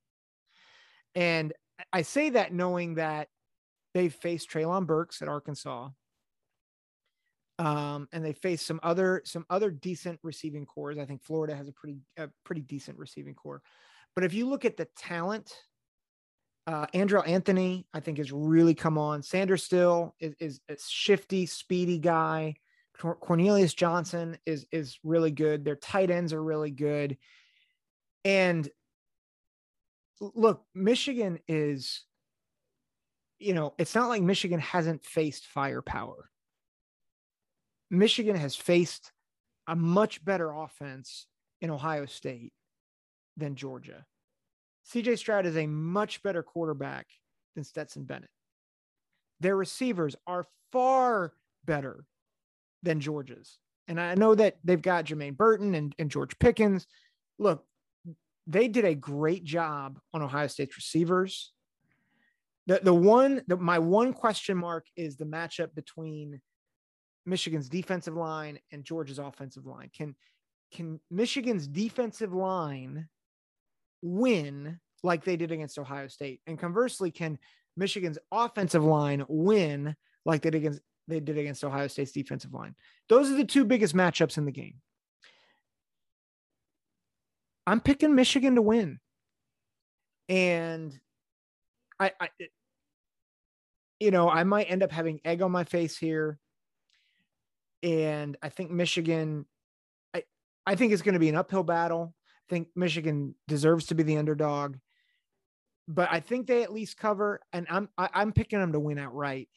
And 1.15 1.53
I 1.93 2.03
say 2.03 2.31
that 2.31 2.55
knowing 2.55 2.95
that 2.95 3.29
they 3.93 4.09
faced 4.09 4.51
Treylon 4.51 4.87
Burks 4.87 5.21
at 5.21 5.29
Arkansas. 5.29 5.91
Um, 7.59 8.09
and 8.13 8.25
they 8.25 8.33
face 8.33 8.63
some 8.63 8.81
other 8.83 9.23
some 9.25 9.45
other 9.51 9.71
decent 9.71 10.19
receiving 10.23 10.67
cores. 10.67 10.99
I 10.99 11.05
think 11.05 11.23
Florida 11.23 11.55
has 11.55 11.69
a 11.69 11.73
pretty 11.73 11.99
a 12.17 12.29
pretty 12.45 12.63
decent 12.63 12.99
receiving 12.99 13.35
corps. 13.35 13.63
But 14.15 14.25
if 14.25 14.35
you 14.35 14.49
look 14.49 14.65
at 14.65 14.77
the 14.77 14.89
talent, 14.97 15.55
uh, 16.67 16.87
Andrel 16.89 17.27
Anthony, 17.27 17.87
I 17.93 18.01
think 18.01 18.19
has 18.19 18.33
really 18.33 18.75
come 18.75 18.99
on. 18.99 19.23
Sanders 19.23 19.63
still 19.63 20.15
is, 20.21 20.35
is 20.39 20.61
a 20.69 20.77
shifty, 20.79 21.47
speedy 21.47 21.99
guy. 21.99 22.57
Cornelius 22.99 23.75
Johnson 23.75 24.39
is 24.47 24.67
is 24.71 24.99
really 25.03 25.31
good. 25.31 25.65
Their 25.65 25.77
tight 25.77 26.11
ends 26.11 26.33
are 26.33 26.43
really 26.43 26.71
good. 26.71 27.17
And 28.25 28.69
look, 30.21 30.65
Michigan 30.75 31.41
is 31.49 32.05
you 33.43 33.55
know, 33.55 33.75
it's 33.77 33.95
not 33.97 34.09
like 34.09 34.23
Michigan 34.23 34.61
hasn't 34.61 35.05
faced 35.05 35.47
firepower. 35.47 36.31
Michigan 37.93 38.37
has 38.37 38.57
faced 38.57 39.13
a 39.69 39.77
much 39.77 40.25
better 40.25 40.51
offense 40.51 41.27
in 41.61 41.71
Ohio 41.71 42.07
State 42.07 42.53
than 43.37 43.55
Georgia. 43.55 44.07
CJ 44.91 45.19
Stroud 45.19 45.45
is 45.45 45.57
a 45.57 45.67
much 45.67 46.23
better 46.23 46.43
quarterback 46.43 47.07
than 47.55 47.65
Stetson 47.65 48.05
Bennett. 48.05 48.31
Their 49.41 49.57
receivers 49.57 50.17
are 50.27 50.47
far 50.73 51.35
better 51.67 52.07
than 52.83 52.99
Georgia's. 52.99 53.59
And 53.87 54.01
I 54.01 54.15
know 54.15 54.35
that 54.35 54.57
they've 54.65 54.81
got 54.81 55.05
Jermaine 55.05 55.37
Burton 55.37 55.75
and, 55.75 55.95
and 55.99 56.11
George 56.11 56.39
Pickens. 56.39 56.87
Look, 57.39 57.63
they 58.47 58.69
did 58.69 58.87
a 58.87 58.95
great 58.95 59.45
job 59.45 59.99
on 60.15 60.23
Ohio 60.23 60.47
State's 60.47 60.77
receivers. 60.77 61.53
The 62.67 62.81
the 62.83 62.95
one 62.95 63.43
the, 63.49 63.57
my 63.57 63.81
one 63.81 64.13
question 64.13 64.57
mark 64.57 64.87
is 64.97 65.17
the 65.17 65.25
matchup 65.25 65.75
between 65.75 66.41
Michigan's 67.27 67.69
defensive 67.69 68.17
line 68.17 68.59
and 68.71 68.85
Georgia's 68.85 69.19
offensive 69.19 69.67
line. 69.67 69.91
Can 69.97 70.15
can 70.73 71.01
Michigan's 71.11 71.67
defensive 71.67 72.33
line 72.33 73.09
win 74.01 74.81
like 75.03 75.25
they 75.25 75.37
did 75.37 75.53
against 75.53 75.79
Ohio 75.79 76.09
State? 76.09 76.41
And 76.47 76.59
conversely, 76.59 77.11
can 77.11 77.39
Michigan's 77.77 78.19
offensive 78.31 78.85
line 78.85 79.25
win 79.29 79.95
like 80.25 80.43
they 80.43 80.51
did 80.51 80.61
against 80.61 80.81
they 81.09 81.21
did 81.21 81.39
against 81.39 81.65
Ohio 81.65 81.89
State's 81.89 82.13
defensive 82.13 82.53
line? 82.53 82.75
Those 83.09 83.31
are 83.31 83.37
the 83.37 83.45
two 83.45 83.65
biggest 83.65 83.95
matchups 83.95 84.39
in 84.39 84.45
the 84.45 84.53
game. 84.53 84.77
I'm 87.67 87.81
picking 87.81 88.15
Michigan 88.15 88.57
to 88.57 88.63
win. 88.63 88.99
And 90.29 90.99
I, 92.01 92.13
I 92.21 92.29
you 94.01 94.11
know, 94.11 94.29
I 94.29 94.43
might 94.45 94.65
end 94.65 94.83
up 94.83 94.91
having 94.91 95.21
egg 95.25 95.43
on 95.43 95.53
my 95.53 95.65
face 95.65 95.97
here. 95.97 96.39
And 97.83 98.37
I 98.43 98.49
think 98.49 98.71
Michigan, 98.71 99.47
I, 100.15 100.25
I 100.67 100.75
think 100.75 100.93
it's 100.93 101.03
going 101.03 101.15
to 101.15 101.21
be 101.21 101.29
an 101.29 101.37
uphill 101.37 101.65
battle. 101.65 102.15
I 102.49 102.55
think 102.55 102.69
Michigan 102.77 103.35
deserves 103.49 103.87
to 103.87 103.95
be 103.95 104.03
the 104.03 104.19
underdog, 104.19 104.77
but 105.89 106.09
I 106.11 106.21
think 106.21 106.47
they 106.47 106.63
at 106.63 106.73
least 106.73 106.97
cover. 106.97 107.41
And 107.53 107.67
I'm 107.71 107.89
I, 107.97 108.05
am 108.05 108.11
i 108.15 108.23
am 108.23 108.33
picking 108.33 108.61
them 108.61 108.73
to 108.73 108.81
win 108.81 108.99
outright. 108.99 109.49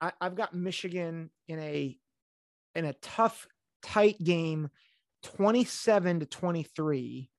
I, 0.00 0.12
I've 0.20 0.34
got 0.34 0.54
Michigan 0.54 1.30
in 1.48 1.58
a 1.58 1.96
in 2.74 2.84
a 2.84 2.92
tough, 2.94 3.46
tight 3.82 4.22
game, 4.22 4.70
27 5.22 6.20
to 6.20 6.26
23. 6.26 7.30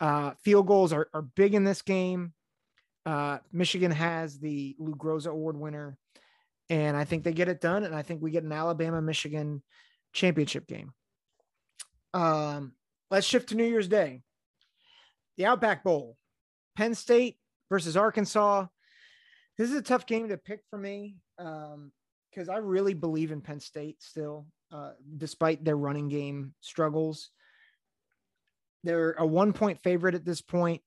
Uh, 0.00 0.32
field 0.42 0.66
goals 0.66 0.92
are, 0.92 1.08
are 1.14 1.22
big 1.22 1.54
in 1.54 1.64
this 1.64 1.82
game. 1.82 2.32
Uh, 3.06 3.38
Michigan 3.52 3.90
has 3.90 4.38
the 4.38 4.74
Lou 4.78 4.94
Groza 4.94 5.28
Award 5.28 5.56
winner, 5.56 5.98
and 6.70 6.96
I 6.96 7.04
think 7.04 7.24
they 7.24 7.32
get 7.32 7.48
it 7.48 7.60
done. 7.60 7.84
And 7.84 7.94
I 7.94 8.02
think 8.02 8.22
we 8.22 8.30
get 8.30 8.44
an 8.44 8.52
Alabama 8.52 9.02
Michigan 9.02 9.62
championship 10.12 10.66
game. 10.66 10.92
Um, 12.12 12.72
let's 13.10 13.26
shift 13.26 13.50
to 13.50 13.54
New 13.54 13.64
Year's 13.64 13.88
Day. 13.88 14.22
The 15.36 15.46
Outback 15.46 15.82
Bowl, 15.82 16.16
Penn 16.76 16.94
State 16.94 17.36
versus 17.70 17.96
Arkansas. 17.96 18.66
This 19.58 19.70
is 19.70 19.76
a 19.76 19.82
tough 19.82 20.06
game 20.06 20.28
to 20.28 20.36
pick 20.36 20.60
for 20.70 20.78
me 20.78 21.16
because 21.36 22.48
um, 22.48 22.54
I 22.54 22.58
really 22.58 22.94
believe 22.94 23.32
in 23.32 23.40
Penn 23.40 23.60
State 23.60 24.02
still, 24.02 24.46
uh, 24.72 24.92
despite 25.16 25.64
their 25.64 25.76
running 25.76 26.08
game 26.08 26.54
struggles. 26.60 27.30
They're 28.84 29.12
a 29.12 29.26
one 29.26 29.52
point 29.52 29.80
favorite 29.82 30.14
at 30.14 30.24
this 30.24 30.40
point. 30.40 30.82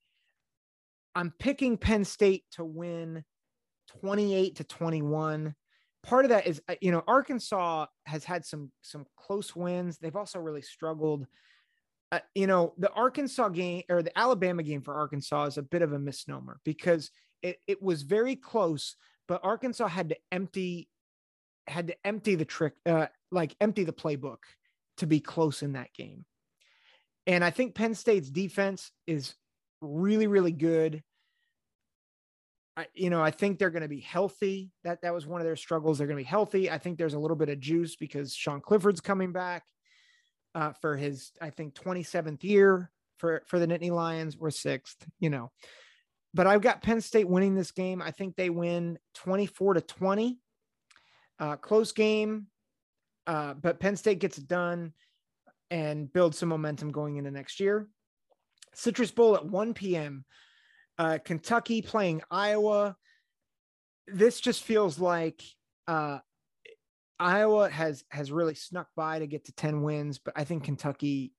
I'm 1.15 1.33
picking 1.39 1.77
Penn 1.77 2.05
State 2.05 2.43
to 2.53 2.63
win 2.63 3.23
28 4.01 4.57
to 4.57 4.63
21. 4.63 5.55
Part 6.07 6.23
of 6.23 6.29
that 6.29 6.47
is, 6.47 6.61
uh, 6.69 6.75
you 6.81 6.91
know, 6.91 7.03
Arkansas 7.05 7.85
has 8.05 8.23
had 8.23 8.45
some 8.45 8.71
some 8.81 9.05
close 9.17 9.55
wins. 9.55 9.97
They've 9.97 10.15
also 10.15 10.39
really 10.39 10.61
struggled. 10.61 11.27
Uh, 12.13 12.19
you 12.33 12.47
know, 12.47 12.73
the 12.77 12.91
Arkansas 12.93 13.49
game 13.49 13.83
or 13.89 14.01
the 14.01 14.17
Alabama 14.17 14.63
game 14.63 14.81
for 14.81 14.93
Arkansas 14.93 15.45
is 15.47 15.57
a 15.57 15.61
bit 15.61 15.81
of 15.81 15.91
a 15.91 15.99
misnomer 15.99 16.61
because 16.63 17.11
it, 17.43 17.57
it 17.67 17.83
was 17.83 18.03
very 18.03 18.37
close, 18.37 18.95
but 19.27 19.43
Arkansas 19.43 19.87
had 19.87 20.09
to 20.09 20.17
empty 20.31 20.87
had 21.67 21.87
to 21.87 21.95
empty 22.05 22.35
the 22.35 22.45
trick, 22.45 22.73
uh, 22.85 23.07
like 23.29 23.53
empty 23.59 23.83
the 23.83 23.91
playbook 23.91 24.37
to 24.97 25.05
be 25.05 25.19
close 25.19 25.61
in 25.61 25.73
that 25.73 25.93
game. 25.93 26.23
And 27.25 27.43
I 27.43 27.49
think 27.49 27.75
Penn 27.75 27.93
State's 27.93 28.29
defense 28.29 28.91
is 29.05 29.35
really, 29.81 30.27
really 30.27 30.53
good. 30.53 31.03
I, 32.77 32.85
you 32.93 33.09
know, 33.09 33.23
I 33.23 33.31
think 33.31 33.57
they're 33.57 33.71
going 33.71 33.81
to 33.81 33.87
be 33.87 33.99
healthy. 33.99 34.69
That 34.83 35.01
that 35.01 35.13
was 35.13 35.25
one 35.25 35.41
of 35.41 35.45
their 35.45 35.55
struggles. 35.55 35.97
They're 35.97 36.05
going 36.05 36.19
to 36.19 36.23
be 36.23 36.29
healthy. 36.29 36.69
I 36.69 36.77
think 36.77 36.97
there's 36.97 37.15
a 37.15 37.19
little 37.19 37.35
bit 37.35 37.49
of 37.49 37.59
juice 37.59 37.95
because 37.95 38.35
Sean 38.35 38.61
Clifford's 38.61 39.01
coming 39.01 39.31
back 39.31 39.63
uh, 40.53 40.73
for 40.73 40.95
his, 40.95 41.31
I 41.41 41.49
think, 41.49 41.73
27th 41.73 42.43
year 42.43 42.91
for 43.17 43.41
for 43.47 43.57
the 43.57 43.65
Nittany 43.65 43.89
Lions 43.89 44.37
or 44.39 44.51
sixth. 44.51 45.03
You 45.19 45.31
know, 45.31 45.51
but 46.35 46.45
I've 46.45 46.61
got 46.61 46.83
Penn 46.83 47.01
State 47.01 47.27
winning 47.27 47.55
this 47.55 47.71
game. 47.71 47.99
I 47.99 48.11
think 48.11 48.35
they 48.35 48.51
win 48.51 48.99
24 49.15 49.73
to 49.73 49.81
20. 49.81 50.39
Uh, 51.39 51.55
close 51.55 51.91
game, 51.91 52.47
uh, 53.25 53.55
but 53.55 53.79
Penn 53.79 53.95
State 53.95 54.19
gets 54.19 54.37
it 54.37 54.47
done 54.47 54.93
and 55.69 56.11
builds 56.13 56.37
some 56.37 56.49
momentum 56.49 56.91
going 56.91 57.17
into 57.17 57.31
next 57.31 57.59
year. 57.59 57.87
Citrus 58.73 59.11
Bowl 59.11 59.35
at 59.35 59.45
1 59.45 59.73
p.m. 59.73 60.25
Uh, 60.97 61.17
Kentucky 61.23 61.81
playing 61.81 62.21
Iowa. 62.31 62.95
This 64.07 64.39
just 64.39 64.63
feels 64.63 64.99
like 64.99 65.43
uh, 65.87 66.19
Iowa 67.19 67.69
has 67.69 68.03
has 68.09 68.31
really 68.31 68.55
snuck 68.55 68.87
by 68.95 69.19
to 69.19 69.27
get 69.27 69.45
to 69.45 69.51
10 69.53 69.81
wins, 69.81 70.19
but 70.19 70.33
I 70.35 70.43
think 70.43 70.63
Kentucky 70.63 71.33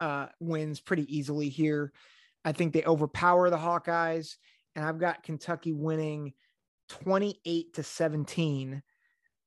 uh, 0.00 0.26
wins 0.40 0.80
pretty 0.80 1.16
easily 1.16 1.48
here. 1.48 1.92
I 2.44 2.52
think 2.52 2.72
they 2.72 2.84
overpower 2.84 3.48
the 3.48 3.56
Hawkeyes, 3.56 4.36
and 4.76 4.84
I've 4.84 4.98
got 4.98 5.22
Kentucky 5.22 5.72
winning 5.72 6.34
28 6.90 7.74
to 7.74 7.82
17. 7.82 8.82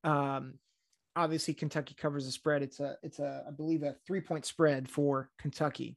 Um, 0.04 0.54
obviously 1.18 1.54
Kentucky 1.54 1.94
covers 1.94 2.26
the 2.26 2.32
spread. 2.32 2.62
It's 2.62 2.80
a 2.80 2.96
it's 3.02 3.18
a 3.18 3.44
I 3.46 3.50
believe 3.50 3.82
a 3.82 3.96
three 4.06 4.20
point 4.20 4.46
spread 4.46 4.88
for 4.88 5.30
Kentucky. 5.38 5.96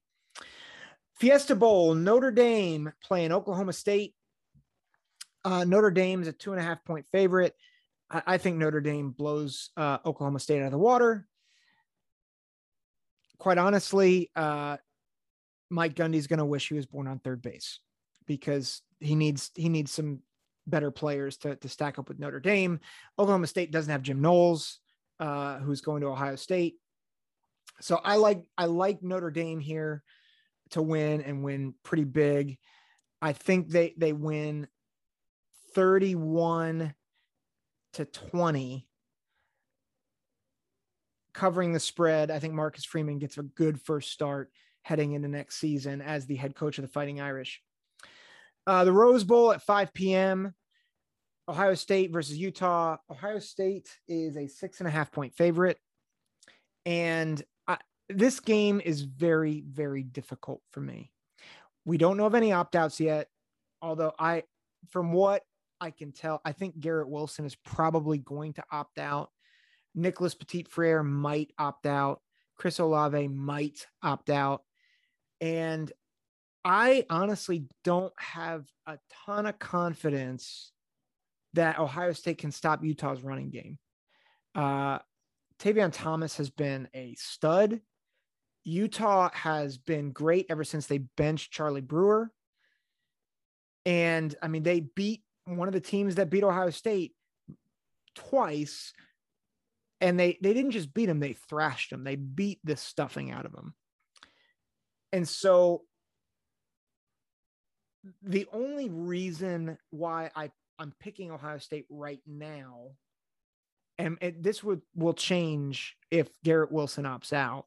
Fiesta 1.21 1.55
Bowl, 1.55 1.93
Notre 1.93 2.31
Dame 2.31 2.91
playing 3.03 3.31
Oklahoma 3.31 3.73
State. 3.73 4.15
Uh, 5.45 5.63
Notre 5.63 5.91
Dame's 5.91 6.27
a 6.27 6.33
two 6.33 6.51
and 6.51 6.59
a 6.59 6.63
half 6.63 6.83
point 6.83 7.05
favorite. 7.11 7.53
I, 8.09 8.23
I 8.25 8.37
think 8.39 8.57
Notre 8.57 8.81
Dame 8.81 9.11
blows 9.11 9.69
uh, 9.77 9.99
Oklahoma 10.03 10.39
State 10.39 10.61
out 10.61 10.65
of 10.65 10.71
the 10.71 10.79
water. 10.79 11.27
Quite 13.37 13.59
honestly, 13.59 14.31
uh, 14.35 14.77
Mike 15.69 15.93
Gundy's 15.93 16.25
going 16.25 16.39
to 16.39 16.45
wish 16.45 16.67
he 16.67 16.73
was 16.73 16.87
born 16.87 17.07
on 17.07 17.19
third 17.19 17.43
base 17.43 17.81
because 18.25 18.81
he 18.99 19.13
needs 19.13 19.51
he 19.53 19.69
needs 19.69 19.91
some 19.91 20.21
better 20.65 20.89
players 20.89 21.37
to, 21.37 21.55
to 21.55 21.69
stack 21.69 21.99
up 21.99 22.09
with 22.09 22.17
Notre 22.17 22.39
Dame. 22.39 22.79
Oklahoma 23.19 23.45
State 23.45 23.71
doesn't 23.71 23.91
have 23.91 24.01
Jim 24.01 24.21
Knowles 24.21 24.79
uh, 25.19 25.59
who's 25.59 25.81
going 25.81 26.01
to 26.01 26.07
Ohio 26.07 26.35
State. 26.35 26.77
So 27.79 28.01
I 28.03 28.15
like 28.15 28.43
I 28.57 28.65
like 28.65 29.03
Notre 29.03 29.29
Dame 29.29 29.59
here 29.59 30.01
to 30.71 30.81
win 30.81 31.21
and 31.21 31.43
win 31.43 31.73
pretty 31.83 32.03
big. 32.03 32.57
I 33.21 33.33
think 33.33 33.69
they 33.69 33.93
they 33.97 34.13
win 34.13 34.67
31 35.75 36.93
to 37.93 38.05
20 38.05 38.87
covering 41.33 41.73
the 41.73 41.79
spread. 41.79 42.31
I 42.31 42.39
think 42.39 42.53
Marcus 42.53 42.85
Freeman 42.85 43.19
gets 43.19 43.37
a 43.37 43.43
good 43.43 43.81
first 43.81 44.11
start 44.11 44.51
heading 44.83 45.13
into 45.13 45.27
next 45.27 45.59
season 45.59 46.01
as 46.01 46.25
the 46.25 46.35
head 46.35 46.55
coach 46.55 46.77
of 46.77 46.83
the 46.83 46.87
Fighting 46.91 47.21
Irish. 47.21 47.61
Uh, 48.67 48.83
the 48.83 48.91
Rose 48.91 49.23
Bowl 49.23 49.51
at 49.51 49.61
5 49.61 49.93
p.m. 49.93 50.53
Ohio 51.47 51.73
State 51.73 52.11
versus 52.11 52.37
Utah. 52.37 52.97
Ohio 53.09 53.39
State 53.39 53.89
is 54.07 54.37
a 54.37 54.47
six 54.47 54.79
and 54.79 54.87
a 54.87 54.91
half 54.91 55.11
point 55.11 55.33
favorite. 55.33 55.77
And 56.85 57.41
this 58.15 58.39
game 58.39 58.81
is 58.83 59.01
very, 59.01 59.63
very 59.67 60.03
difficult 60.03 60.61
for 60.71 60.81
me. 60.81 61.11
We 61.85 61.97
don't 61.97 62.17
know 62.17 62.25
of 62.25 62.35
any 62.35 62.51
opt 62.51 62.75
outs 62.75 62.99
yet. 62.99 63.27
Although, 63.81 64.13
I, 64.19 64.43
from 64.89 65.11
what 65.11 65.43
I 65.79 65.91
can 65.91 66.11
tell, 66.11 66.41
I 66.45 66.51
think 66.51 66.79
Garrett 66.79 67.09
Wilson 67.09 67.45
is 67.45 67.55
probably 67.55 68.19
going 68.19 68.53
to 68.53 68.63
opt 68.71 68.99
out. 68.99 69.31
Nicholas 69.95 70.35
Petit 70.35 70.63
Frere 70.69 71.03
might 71.03 71.51
opt 71.57 71.85
out. 71.85 72.21
Chris 72.55 72.79
Olave 72.79 73.27
might 73.27 73.87
opt 74.03 74.29
out. 74.29 74.61
And 75.39 75.91
I 76.63 77.05
honestly 77.09 77.65
don't 77.83 78.13
have 78.17 78.65
a 78.85 78.99
ton 79.25 79.47
of 79.47 79.57
confidence 79.57 80.71
that 81.53 81.79
Ohio 81.79 82.13
State 82.13 82.37
can 82.37 82.51
stop 82.51 82.83
Utah's 82.83 83.23
running 83.23 83.49
game. 83.49 83.79
Uh, 84.53 84.99
Tavion 85.59 85.91
Thomas 85.91 86.37
has 86.37 86.49
been 86.49 86.87
a 86.93 87.15
stud. 87.15 87.81
Utah 88.63 89.29
has 89.33 89.77
been 89.77 90.11
great 90.11 90.45
ever 90.49 90.63
since 90.63 90.87
they 90.87 90.99
benched 90.99 91.51
Charlie 91.51 91.81
Brewer. 91.81 92.31
And 93.85 94.35
I 94.41 94.47
mean, 94.47 94.63
they 94.63 94.81
beat 94.81 95.23
one 95.45 95.67
of 95.67 95.73
the 95.73 95.79
teams 95.79 96.15
that 96.15 96.29
beat 96.29 96.43
Ohio 96.43 96.69
State 96.69 97.13
twice, 98.13 98.93
and 99.99 100.19
they 100.19 100.37
they 100.41 100.53
didn't 100.53 100.71
just 100.71 100.93
beat 100.93 101.07
them; 101.07 101.19
they 101.19 101.33
thrashed 101.33 101.89
them. 101.89 102.03
They 102.03 102.15
beat 102.15 102.59
the 102.63 102.77
stuffing 102.77 103.31
out 103.31 103.45
of 103.45 103.53
them. 103.53 103.73
And 105.11 105.27
so, 105.27 105.83
the 108.21 108.47
only 108.53 108.89
reason 108.89 109.77
why 109.89 110.29
I 110.35 110.51
I'm 110.77 110.93
picking 110.99 111.31
Ohio 111.31 111.57
State 111.57 111.85
right 111.89 112.21
now, 112.27 112.91
and 113.97 114.17
it, 114.21 114.43
this 114.43 114.63
would 114.63 114.81
will 114.95 115.13
change 115.13 115.97
if 116.11 116.29
Garrett 116.43 116.71
Wilson 116.71 117.05
opts 117.05 117.33
out. 117.33 117.65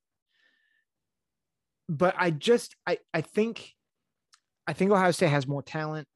But 1.89 2.14
I 2.18 2.30
just 2.30 2.76
I 2.87 2.99
I 3.12 3.20
think 3.20 3.72
I 4.66 4.72
think 4.72 4.91
Ohio 4.91 5.11
State 5.11 5.28
has 5.28 5.47
more 5.47 5.62
talent. 5.62 6.09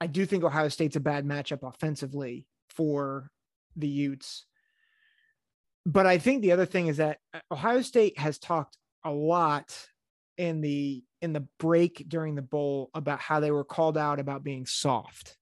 I 0.00 0.06
do 0.06 0.26
think 0.26 0.44
Ohio 0.44 0.68
State's 0.68 0.96
a 0.96 1.00
bad 1.00 1.24
matchup 1.24 1.66
offensively 1.66 2.46
for 2.68 3.30
the 3.74 3.88
Utes. 3.88 4.44
But 5.84 6.06
I 6.06 6.18
think 6.18 6.42
the 6.42 6.52
other 6.52 6.66
thing 6.66 6.88
is 6.88 6.98
that 6.98 7.18
uh, 7.32 7.40
Ohio 7.50 7.80
State 7.80 8.18
has 8.18 8.38
talked 8.38 8.76
a 9.04 9.10
lot 9.10 9.88
in 10.36 10.60
the 10.60 11.02
in 11.22 11.32
the 11.32 11.46
break 11.58 12.04
during 12.08 12.34
the 12.34 12.42
bowl 12.42 12.90
about 12.94 13.20
how 13.20 13.40
they 13.40 13.50
were 13.50 13.64
called 13.64 13.96
out 13.96 14.20
about 14.20 14.44
being 14.44 14.66
soft. 14.66 15.36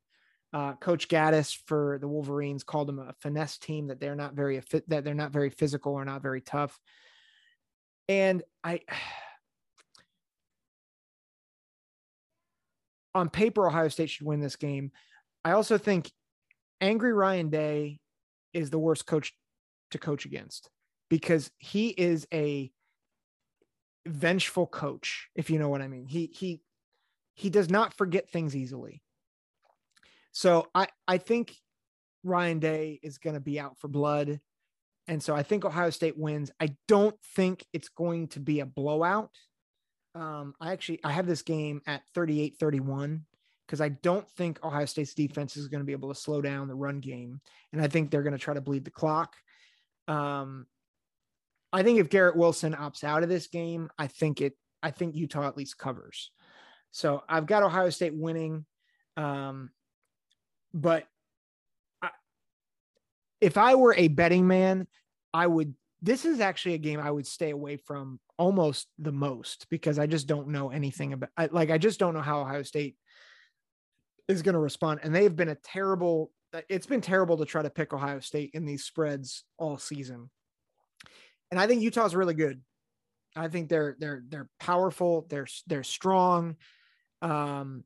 Uh, 0.53 0.75
Coach 0.75 1.09
Gattis 1.09 1.59
for 1.67 1.99
the 2.01 2.07
Wolverines 2.07 2.63
called 2.63 2.89
them 2.89 3.01
a 3.01 3.15
finesse 3.21 3.59
team 3.59 3.89
that 3.89 3.99
they're 4.01 4.15
not 4.15 4.35
very 4.35 4.63
that 4.87 5.03
they're 5.03 5.15
not 5.15 5.33
very 5.33 5.51
physical 5.51 5.95
or 5.95 6.05
not 6.05 6.23
very 6.23 6.41
tough. 6.41 6.79
And 8.09 8.43
I 8.63 8.81
on 13.15 13.29
paper, 13.29 13.67
Ohio 13.67 13.89
State 13.89 14.11
should 14.11 14.27
win 14.27 14.41
this 14.41 14.57
game. 14.57 14.93
I 15.45 15.53
also 15.53 15.79
think 15.79 16.11
angry 16.81 17.13
Ryan 17.13 17.51
Day 17.51 18.01
is 18.53 18.71
the 18.71 18.79
worst 18.79 19.07
coach 19.07 19.33
to 19.91 19.99
coach 19.99 20.25
against 20.25 20.71
because 21.09 21.51
he 21.59 21.89
is 21.89 22.27
a 22.33 22.71
vengeful 24.07 24.67
coach, 24.67 25.29
if 25.35 25.51
you 25.51 25.59
know 25.59 25.69
what 25.69 25.83
I 25.83 25.89
mean. 25.89 26.07
He 26.07 26.31
he 26.35 26.61
he 27.35 27.51
does 27.51 27.71
not 27.71 27.95
forget 27.95 28.31
things 28.31 28.57
easily. 28.57 29.03
So 30.33 30.69
I 30.75 30.89
I 31.07 31.19
think 31.19 31.55
Ryan 32.23 32.59
Day 32.59 33.01
is 33.03 33.19
going 33.19 33.35
to 33.35 33.41
be 33.41 33.61
out 33.61 33.79
for 33.79 33.89
blood. 33.89 34.41
And 35.07 35.23
so 35.23 35.35
I 35.35 35.43
think 35.43 35.65
Ohio 35.65 35.91
State 35.91 36.19
wins. 36.19 36.51
I 36.61 36.77
don't 36.89 37.17
think 37.37 37.65
it's 37.73 37.89
going 37.89 38.29
to 38.29 38.41
be 38.41 38.61
a 38.61 38.67
blowout. 38.67 39.31
Um, 40.15 40.55
I 40.61 40.73
actually 40.73 41.01
I 41.05 41.13
have 41.13 41.27
this 41.27 41.43
game 41.43 41.83
at 41.87 42.03
38-31 42.17 43.23
because 43.67 43.81
I 43.81 43.89
don't 43.89 44.29
think 44.31 44.65
Ohio 44.65 44.85
State's 44.87 45.15
defense 45.15 45.57
is 45.57 45.69
going 45.69 45.81
to 45.81 45.87
be 45.87 45.93
able 45.93 46.13
to 46.13 46.21
slow 46.21 46.41
down 46.41 46.69
the 46.69 46.75
run 46.75 47.01
game, 47.01 47.41
and 47.73 47.83
I 47.83 47.89
think 47.89 48.11
they're 48.11 48.23
going 48.23 48.37
to 48.37 48.39
try 48.39 48.55
to 48.55 48.61
bleed 48.61 48.85
the 48.85 48.91
clock. 48.91 49.35
Um, 50.07 50.67
I 51.73 51.83
think 51.83 51.99
if 51.99 52.09
Garrett 52.09 52.37
Wilson 52.37 52.75
opts 52.75 53.03
out 53.03 53.23
of 53.23 53.29
this 53.29 53.49
game, 53.49 53.91
I 53.99 54.07
think 54.07 54.41
it. 54.41 54.55
I 54.83 54.91
think 54.91 55.17
Utah 55.17 55.49
at 55.49 55.57
least 55.57 55.79
covers. 55.79 56.31
So 56.91 57.25
I've 57.29 57.47
got 57.47 57.63
Ohio 57.63 57.91
State 57.91 58.15
winning, 58.15 58.67
um, 59.17 59.71
but 60.73 61.05
if 63.45 63.59
I 63.59 63.75
were 63.75 63.95
a 63.95 64.09
betting 64.09 64.47
man, 64.47 64.87
I 65.33 65.47
would 65.47 65.75
this 66.01 66.25
is 66.25 66.41
actually 66.41 66.75
a 66.75 66.79
game 66.79 67.01
I 67.01 67.11
would 67.11 67.27
stay 67.27 67.51
away 67.51 67.77
from 67.77 68.21
almost 68.39 68.89
the 68.99 69.13
most 69.13 69.67
because 69.71 69.99
I 69.99 70.07
just 70.07 70.27
don't 70.27 70.49
know 70.49 70.71
anything 70.71 71.13
about 71.13 71.31
I, 71.37 71.47
like 71.47 71.71
I 71.71 71.79
just 71.79 71.99
don't 71.99 72.15
know 72.15 72.23
how 72.23 72.41
Ohio 72.41 72.63
State 72.63 72.97
is 74.29 74.43
going 74.43 74.55
to 74.55 74.59
respond 74.59 75.01
and 75.03 75.15
they've 75.15 75.35
been 75.35 75.51
a 75.51 75.55
terrible 75.55 76.31
it's 76.69 76.87
been 76.87 77.01
terrible 77.01 77.37
to 77.39 77.45
try 77.45 77.63
to 77.63 77.71
pick 77.71 77.93
Ohio 77.93 78.21
State 78.21 78.53
in 78.55 78.65
these 78.65 78.85
spreads 78.85 79.45
all 79.59 79.77
season. 79.77 80.31
And 81.51 81.61
I 81.61 81.67
think 81.67 81.83
Utah's 81.83 82.15
really 82.15 82.35
good. 82.35 82.63
I 83.37 83.49
think 83.49 83.69
they're 83.69 83.97
they're 83.99 84.23
they're 84.29 84.49
powerful, 84.59 85.27
they're 85.29 85.49
they're 85.67 85.85
strong. 85.85 86.57
Um 87.21 87.85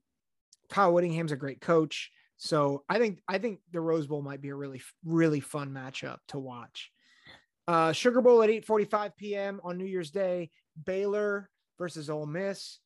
Kyle 0.69 0.93
Whittingham's 0.93 1.33
a 1.33 1.37
great 1.37 1.61
coach. 1.61 2.11
So 2.39 2.84
I 2.89 2.99
think 2.99 3.20
I 3.28 3.39
think 3.39 3.61
the 3.72 3.80
Rose 3.80 4.07
Bowl 4.07 4.22
might 4.22 4.41
be 4.41 4.49
a 4.49 4.55
really 4.55 4.80
really 5.05 5.41
fun 5.41 5.70
matchup 5.70 6.18
to 6.28 6.39
watch. 6.39 6.91
Uh, 7.66 7.93
Sugar 7.93 8.22
Bowl 8.22 8.43
at 8.43 8.49
8:45 8.49 9.16
p.m. 9.16 9.61
on 9.62 9.76
New 9.76 9.84
Year's 9.84 10.11
Day. 10.11 10.51
Baylor 10.86 11.51
versus 11.78 12.09
Ole 12.09 12.26
Miss. 12.26 12.78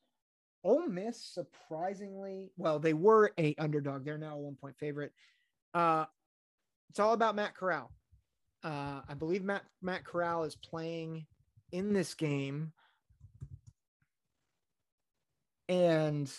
Ole 0.64 0.86
Miss, 0.86 1.22
surprisingly, 1.22 2.50
well, 2.56 2.78
they 2.78 2.94
were 2.94 3.32
a 3.38 3.54
underdog. 3.58 4.04
They're 4.04 4.18
now 4.18 4.36
a 4.36 4.40
one 4.40 4.56
point 4.56 4.78
favorite. 4.78 5.12
Uh, 5.74 6.06
it's 6.90 7.00
all 7.00 7.12
about 7.12 7.34
Matt 7.36 7.54
Corral. 7.54 7.90
Uh, 8.64 9.00
I 9.08 9.14
believe 9.14 9.42
Matt 9.42 9.64
Matt 9.82 10.04
Corral 10.04 10.44
is 10.44 10.54
playing 10.56 11.26
in 11.72 11.92
this 11.92 12.14
game, 12.14 12.72
and 15.68 16.32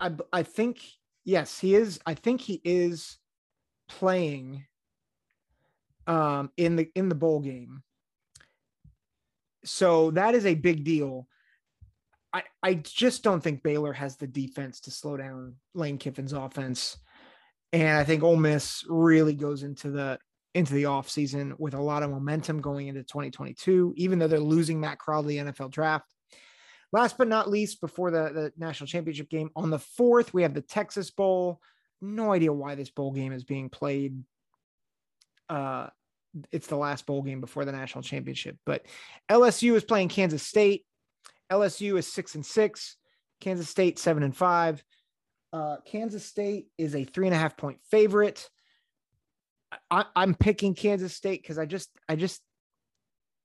I, 0.00 0.12
I, 0.32 0.42
think 0.42 0.80
yes, 1.24 1.58
he 1.58 1.74
is. 1.74 2.00
I 2.06 2.14
think 2.14 2.40
he 2.40 2.60
is 2.64 3.18
playing 3.88 4.64
um, 6.06 6.50
in 6.56 6.76
the 6.76 6.90
in 6.94 7.08
the 7.08 7.14
bowl 7.14 7.40
game. 7.40 7.82
So 9.64 10.12
that 10.12 10.34
is 10.34 10.46
a 10.46 10.54
big 10.54 10.84
deal. 10.84 11.26
I, 12.32 12.42
I 12.62 12.74
just 12.74 13.22
don't 13.22 13.42
think 13.42 13.62
Baylor 13.62 13.92
has 13.92 14.16
the 14.16 14.26
defense 14.26 14.80
to 14.82 14.90
slow 14.90 15.16
down 15.16 15.54
Lane 15.74 15.98
Kiffin's 15.98 16.32
offense. 16.32 16.98
And 17.72 17.96
I 17.96 18.04
think 18.04 18.22
Ole 18.22 18.36
Miss 18.36 18.84
really 18.88 19.34
goes 19.34 19.62
into 19.62 19.90
the 19.90 20.18
into 20.54 20.72
the 20.72 20.84
offseason 20.84 21.52
with 21.58 21.74
a 21.74 21.80
lot 21.80 22.02
of 22.02 22.10
momentum 22.10 22.62
going 22.62 22.88
into 22.88 23.02
2022, 23.02 23.92
even 23.96 24.18
though 24.18 24.26
they're 24.26 24.40
losing 24.40 24.80
Matt 24.80 24.98
Corral 24.98 25.24
NFL 25.24 25.70
draft. 25.70 26.14
Last 26.92 27.18
but 27.18 27.28
not 27.28 27.50
least, 27.50 27.80
before 27.80 28.10
the, 28.10 28.30
the 28.32 28.52
national 28.56 28.86
championship 28.86 29.28
game, 29.28 29.50
on 29.56 29.70
the 29.70 29.78
fourth, 29.78 30.32
we 30.32 30.42
have 30.42 30.54
the 30.54 30.60
Texas 30.60 31.10
Bowl 31.10 31.60
no 32.00 32.32
idea 32.32 32.52
why 32.52 32.74
this 32.74 32.90
bowl 32.90 33.12
game 33.12 33.32
is 33.32 33.44
being 33.44 33.68
played. 33.68 34.22
Uh, 35.48 35.88
it's 36.52 36.66
the 36.66 36.76
last 36.76 37.06
bowl 37.06 37.22
game 37.22 37.40
before 37.40 37.64
the 37.64 37.72
national 37.72 38.02
championship, 38.02 38.58
but 38.66 38.84
LSU 39.30 39.74
is 39.74 39.84
playing 39.84 40.08
Kansas 40.08 40.42
State. 40.42 40.84
LSU 41.50 41.98
is 41.98 42.12
six 42.12 42.34
and 42.34 42.44
six, 42.44 42.96
Kansas 43.40 43.68
State 43.68 43.98
seven 43.98 44.22
and 44.22 44.36
five. 44.36 44.84
Uh, 45.52 45.76
Kansas 45.86 46.24
State 46.24 46.66
is 46.76 46.94
a 46.94 47.04
three 47.04 47.26
and 47.26 47.34
a 47.34 47.38
half 47.38 47.56
point 47.56 47.78
favorite. 47.90 48.48
I, 49.90 50.04
am 50.14 50.34
picking 50.34 50.74
Kansas 50.74 51.14
State 51.14 51.42
because 51.42 51.58
I 51.58 51.64
just, 51.64 51.90
I 52.08 52.16
just, 52.16 52.42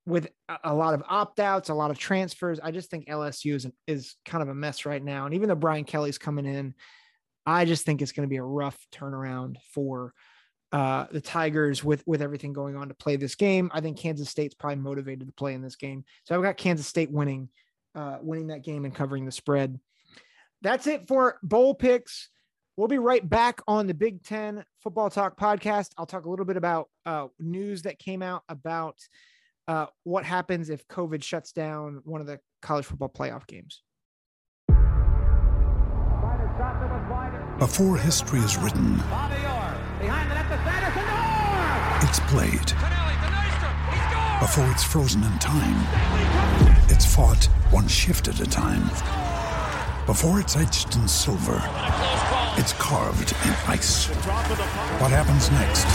with 0.06 0.30
a 0.64 0.74
lot 0.74 0.94
of 0.94 1.04
opt 1.08 1.40
outs, 1.40 1.70
a 1.70 1.74
lot 1.74 1.92
of 1.92 1.98
transfers, 1.98 2.60
I 2.62 2.72
just 2.72 2.90
think 2.90 3.08
LSU 3.08 3.56
is 3.56 3.68
is 3.88 4.16
kind 4.26 4.42
of 4.42 4.50
a 4.50 4.56
mess 4.56 4.86
right 4.86 5.04
now. 5.04 5.26
And 5.26 5.36
even 5.36 5.50
though 5.50 5.56
Brian 5.56 5.84
Kelly's 5.84 6.18
coming 6.18 6.46
in, 6.46 6.74
I 7.46 7.66
just 7.66 7.86
think 7.86 8.02
it's 8.02 8.12
going 8.12 8.28
to 8.28 8.30
be 8.30 8.38
a 8.38 8.44
rough 8.44 8.78
turnaround 8.92 9.58
for 9.74 10.14
uh, 10.72 11.06
the 11.12 11.22
Tigers 11.22 11.84
with 11.84 12.04
with 12.08 12.22
everything 12.22 12.54
going 12.54 12.76
on 12.76 12.88
to 12.88 12.94
play 12.94 13.16
this 13.16 13.36
game. 13.36 13.70
I 13.74 13.82
think 13.82 13.98
Kansas 13.98 14.30
State's 14.30 14.56
probably 14.56 14.78
motivated 14.78 15.28
to 15.28 15.34
play 15.34 15.54
in 15.54 15.62
this 15.62 15.76
game, 15.76 16.06
so 16.24 16.36
I've 16.36 16.44
got 16.44 16.58
Kansas 16.58 16.88
State 16.88 17.12
winning, 17.12 17.50
uh, 17.94 18.18
winning 18.22 18.48
that 18.48 18.64
game 18.64 18.86
and 18.86 18.96
covering 18.96 19.26
the 19.26 19.32
spread. 19.32 19.80
That's 20.62 20.88
it 20.88 21.08
for 21.08 21.40
bowl 21.44 21.76
picks. 21.76 22.30
We'll 22.78 22.88
be 22.88 23.00
right 23.00 23.28
back 23.28 23.62
on 23.68 23.86
the 23.86 23.94
Big 23.94 24.24
Ten 24.24 24.64
Football 24.80 25.10
Talk 25.10 25.38
podcast. 25.38 25.92
I'll 25.98 26.06
talk 26.06 26.26
a 26.26 26.30
little 26.30 26.46
bit 26.46 26.58
about 26.58 26.90
uh, 27.06 27.28
news 27.38 27.84
that 27.84 28.00
came 28.00 28.24
out 28.24 28.44
about 28.48 28.98
uh, 29.68 29.88
what 30.04 30.26
happens 30.26 30.70
if 30.70 30.88
COVID 30.88 31.24
shuts 31.24 31.52
down 31.52 32.02
one 32.04 32.22
of 32.22 32.28
the 32.28 32.40
college 32.62 32.86
football 32.86 33.10
playoff 33.10 33.48
games. 33.48 33.84
Before 37.60 37.98
history 37.98 38.40
is 38.40 38.58
written, 38.58 38.96
it's 42.02 42.20
played. 42.22 42.72
Before 44.42 44.70
it's 44.72 44.84
frozen 44.84 45.24
in 45.24 45.38
time, 45.38 45.78
it's 46.90 47.06
fought 47.06 47.46
one 47.70 47.88
shift 47.88 48.28
at 48.28 48.40
a 48.40 48.46
time. 48.46 48.84
Before 50.08 50.40
it's 50.40 50.58
etched 50.58 50.96
in 50.96 51.08
silver, 51.08 51.62
it's 52.58 52.74
carved 52.74 53.34
in 53.46 53.54
ice. 53.68 54.08
What 54.98 55.12
happens 55.12 55.52
next 55.52 55.86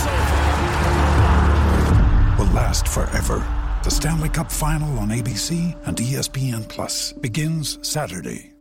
will 2.39 2.53
last 2.55 2.87
forever. 2.87 3.56
The 3.87 3.93
Stanley 3.93 4.29
Cup 4.29 4.51
Final 4.51 4.99
on 4.99 5.11
ABC 5.11 5.77
and 5.87 5.97
ESPN 5.97 6.69
Plus 6.69 7.13
begins 7.13 7.79
Saturday. 7.89 8.53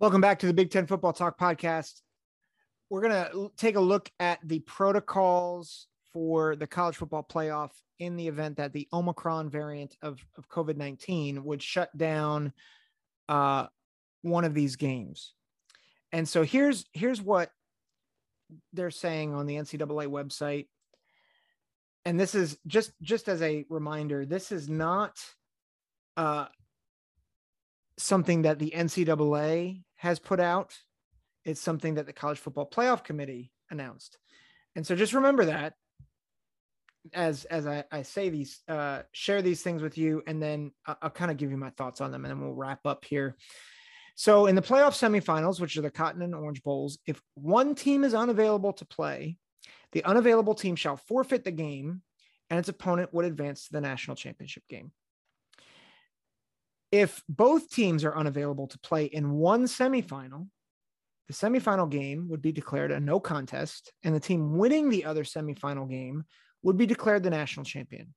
Welcome 0.00 0.22
back 0.22 0.38
to 0.38 0.46
the 0.46 0.54
Big 0.54 0.70
Ten 0.70 0.86
Football 0.86 1.12
Talk 1.12 1.38
podcast 1.38 2.00
we're 2.88 3.02
going 3.02 3.12
to 3.12 3.50
take 3.58 3.76
a 3.76 3.80
look 3.80 4.10
at 4.18 4.38
the 4.42 4.60
protocols 4.60 5.88
for 6.10 6.56
the 6.56 6.66
college 6.66 6.96
football 6.96 7.22
playoff 7.22 7.72
in 7.98 8.16
the 8.16 8.28
event 8.28 8.56
that 8.56 8.72
the 8.72 8.88
Omicron 8.94 9.50
variant 9.50 9.94
of, 10.00 10.24
of 10.38 10.48
COVID 10.48 10.78
19 10.78 11.44
would 11.44 11.62
shut 11.62 11.94
down 11.94 12.54
uh, 13.28 13.66
one 14.22 14.46
of 14.46 14.54
these 14.54 14.76
games. 14.76 15.34
And 16.12 16.26
so 16.26 16.44
here's 16.44 16.86
here's 16.94 17.20
what 17.20 17.50
they're 18.72 18.90
saying 18.90 19.34
on 19.34 19.44
the 19.44 19.56
NCAA 19.56 20.06
website. 20.06 20.68
And 22.06 22.18
this 22.18 22.36
is 22.36 22.56
just 22.68 22.92
just 23.02 23.28
as 23.28 23.42
a 23.42 23.66
reminder, 23.68 24.24
this 24.24 24.52
is 24.52 24.68
not 24.68 25.18
uh, 26.16 26.46
something 27.98 28.42
that 28.42 28.60
the 28.60 28.70
NCAA 28.70 29.82
has 29.96 30.20
put 30.20 30.38
out. 30.38 30.72
It's 31.44 31.60
something 31.60 31.94
that 31.94 32.06
the 32.06 32.12
College 32.12 32.38
Football 32.38 32.70
Playoff 32.70 33.02
Committee 33.02 33.50
announced. 33.70 34.18
And 34.76 34.86
so 34.86 34.94
just 34.94 35.14
remember 35.14 35.46
that 35.46 35.74
as 37.12 37.44
as 37.46 37.66
I, 37.66 37.82
I 37.90 38.02
say 38.02 38.30
these, 38.30 38.60
uh, 38.68 39.02
share 39.10 39.42
these 39.42 39.62
things 39.62 39.82
with 39.82 39.98
you, 39.98 40.22
and 40.28 40.40
then 40.40 40.70
I'll, 40.86 40.98
I'll 41.02 41.10
kind 41.10 41.32
of 41.32 41.36
give 41.36 41.50
you 41.50 41.56
my 41.56 41.70
thoughts 41.70 42.00
on 42.00 42.12
them, 42.12 42.24
and 42.24 42.30
then 42.30 42.40
we'll 42.40 42.54
wrap 42.54 42.86
up 42.86 43.04
here. 43.04 43.36
So 44.14 44.46
in 44.46 44.54
the 44.54 44.62
playoff 44.62 44.94
semifinals, 44.94 45.60
which 45.60 45.76
are 45.76 45.82
the 45.82 45.90
Cotton 45.90 46.22
and 46.22 46.36
Orange 46.36 46.62
Bowls, 46.62 46.98
if 47.04 47.20
one 47.34 47.74
team 47.74 48.04
is 48.04 48.14
unavailable 48.14 48.72
to 48.74 48.86
play, 48.86 49.38
the 49.92 50.04
unavailable 50.04 50.54
team 50.54 50.76
shall 50.76 50.96
forfeit 50.96 51.44
the 51.44 51.50
game, 51.50 52.02
and 52.50 52.58
its 52.58 52.68
opponent 52.68 53.12
would 53.12 53.24
advance 53.24 53.66
to 53.66 53.72
the 53.72 53.80
national 53.80 54.16
championship 54.16 54.62
game. 54.68 54.92
If 56.92 57.22
both 57.28 57.70
teams 57.70 58.04
are 58.04 58.16
unavailable 58.16 58.68
to 58.68 58.78
play 58.78 59.06
in 59.06 59.32
one 59.32 59.64
semifinal, 59.64 60.48
the 61.26 61.34
semifinal 61.34 61.90
game 61.90 62.28
would 62.28 62.40
be 62.40 62.52
declared 62.52 62.92
a 62.92 63.00
no 63.00 63.18
contest, 63.18 63.92
and 64.04 64.14
the 64.14 64.20
team 64.20 64.56
winning 64.56 64.88
the 64.88 65.04
other 65.04 65.24
semifinal 65.24 65.90
game 65.90 66.24
would 66.62 66.76
be 66.76 66.86
declared 66.86 67.22
the 67.22 67.30
national 67.30 67.64
champion. 67.64 68.14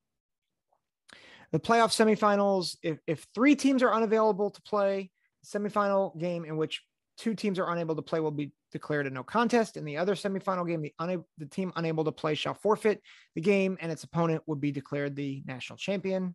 The 1.52 1.60
playoff 1.60 1.90
semifinals, 1.90 2.78
if, 2.84 3.00
if 3.08 3.26
three 3.34 3.56
teams 3.56 3.82
are 3.82 3.94
unavailable 3.94 4.52
to 4.52 4.62
play, 4.62 5.10
semifinal 5.44 6.18
game 6.20 6.46
in 6.46 6.58
which 6.58 6.84
two 7.20 7.36
teams 7.36 7.60
are 7.60 7.72
unable 7.72 7.96
to 7.96 8.02
play 8.02 8.20
will 8.20 8.32
be 8.32 8.52
declared 8.72 9.06
a 9.06 9.10
no 9.10 9.24
contest. 9.24 9.78
In 9.78 9.84
the 9.84 9.98
other 9.98 10.16
semifinal 10.16 10.66
game, 10.66 10.82
the, 10.82 10.94
una- 11.02 11.24
the 11.38 11.46
team 11.46 11.72
unable 11.76 12.06
to 12.06 12.12
play 12.12 12.34
shall 12.34 12.54
forfeit 12.54 13.02
the 13.36 13.42
game, 13.42 13.78
and 13.82 13.92
its 13.92 14.06
opponent 14.06 14.42
would 14.48 14.62
be 14.62 14.72
declared 14.72 15.16
the 15.16 15.44
national 15.46 15.78
champion. 15.78 16.34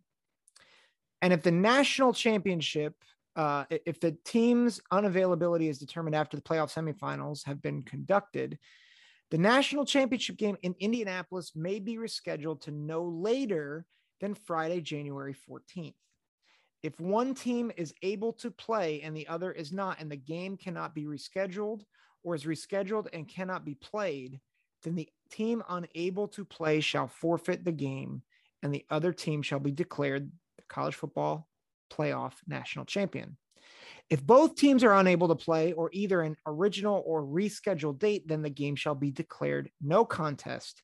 And 1.21 1.33
if 1.33 1.41
the 1.41 1.51
national 1.51 2.13
championship, 2.13 2.93
uh, 3.35 3.65
if 3.69 3.99
the 3.99 4.15
team's 4.25 4.79
unavailability 4.93 5.69
is 5.69 5.79
determined 5.79 6.15
after 6.15 6.37
the 6.37 6.43
playoff 6.43 6.73
semifinals 6.73 7.45
have 7.45 7.61
been 7.61 7.81
conducted, 7.81 8.59
the 9.31 9.37
national 9.39 9.85
championship 9.85 10.37
game 10.37 10.55
in 10.61 10.75
Indianapolis 10.79 11.53
may 11.55 11.79
be 11.79 11.97
rescheduled 11.97 12.61
to 12.61 12.71
no 12.71 13.03
later 13.03 13.85
than 14.21 14.35
Friday, 14.35 14.81
January 14.81 15.35
14th. 15.49 15.95
If 16.85 16.99
one 16.99 17.33
team 17.33 17.71
is 17.77 17.95
able 18.03 18.31
to 18.33 18.51
play 18.51 19.01
and 19.01 19.17
the 19.17 19.27
other 19.27 19.51
is 19.51 19.73
not, 19.73 19.99
and 19.99 20.11
the 20.11 20.15
game 20.15 20.55
cannot 20.55 20.93
be 20.93 21.05
rescheduled 21.05 21.81
or 22.21 22.35
is 22.35 22.43
rescheduled 22.43 23.07
and 23.11 23.27
cannot 23.27 23.65
be 23.65 23.73
played, 23.73 24.39
then 24.83 24.93
the 24.93 25.09
team 25.31 25.63
unable 25.67 26.27
to 26.27 26.45
play 26.45 26.81
shall 26.81 27.07
forfeit 27.07 27.65
the 27.65 27.71
game 27.71 28.21
and 28.61 28.71
the 28.71 28.85
other 28.91 29.11
team 29.11 29.41
shall 29.41 29.57
be 29.57 29.71
declared 29.71 30.31
the 30.57 30.63
college 30.69 30.93
football 30.93 31.47
playoff 31.91 32.33
national 32.45 32.85
champion. 32.85 33.35
If 34.11 34.23
both 34.23 34.53
teams 34.53 34.83
are 34.83 34.93
unable 34.93 35.29
to 35.29 35.35
play 35.35 35.73
or 35.73 35.89
either 35.91 36.21
an 36.21 36.37
original 36.45 37.01
or 37.03 37.23
rescheduled 37.23 37.97
date, 37.97 38.27
then 38.27 38.43
the 38.43 38.51
game 38.51 38.75
shall 38.75 38.93
be 38.93 39.09
declared 39.09 39.71
no 39.81 40.05
contest 40.05 40.83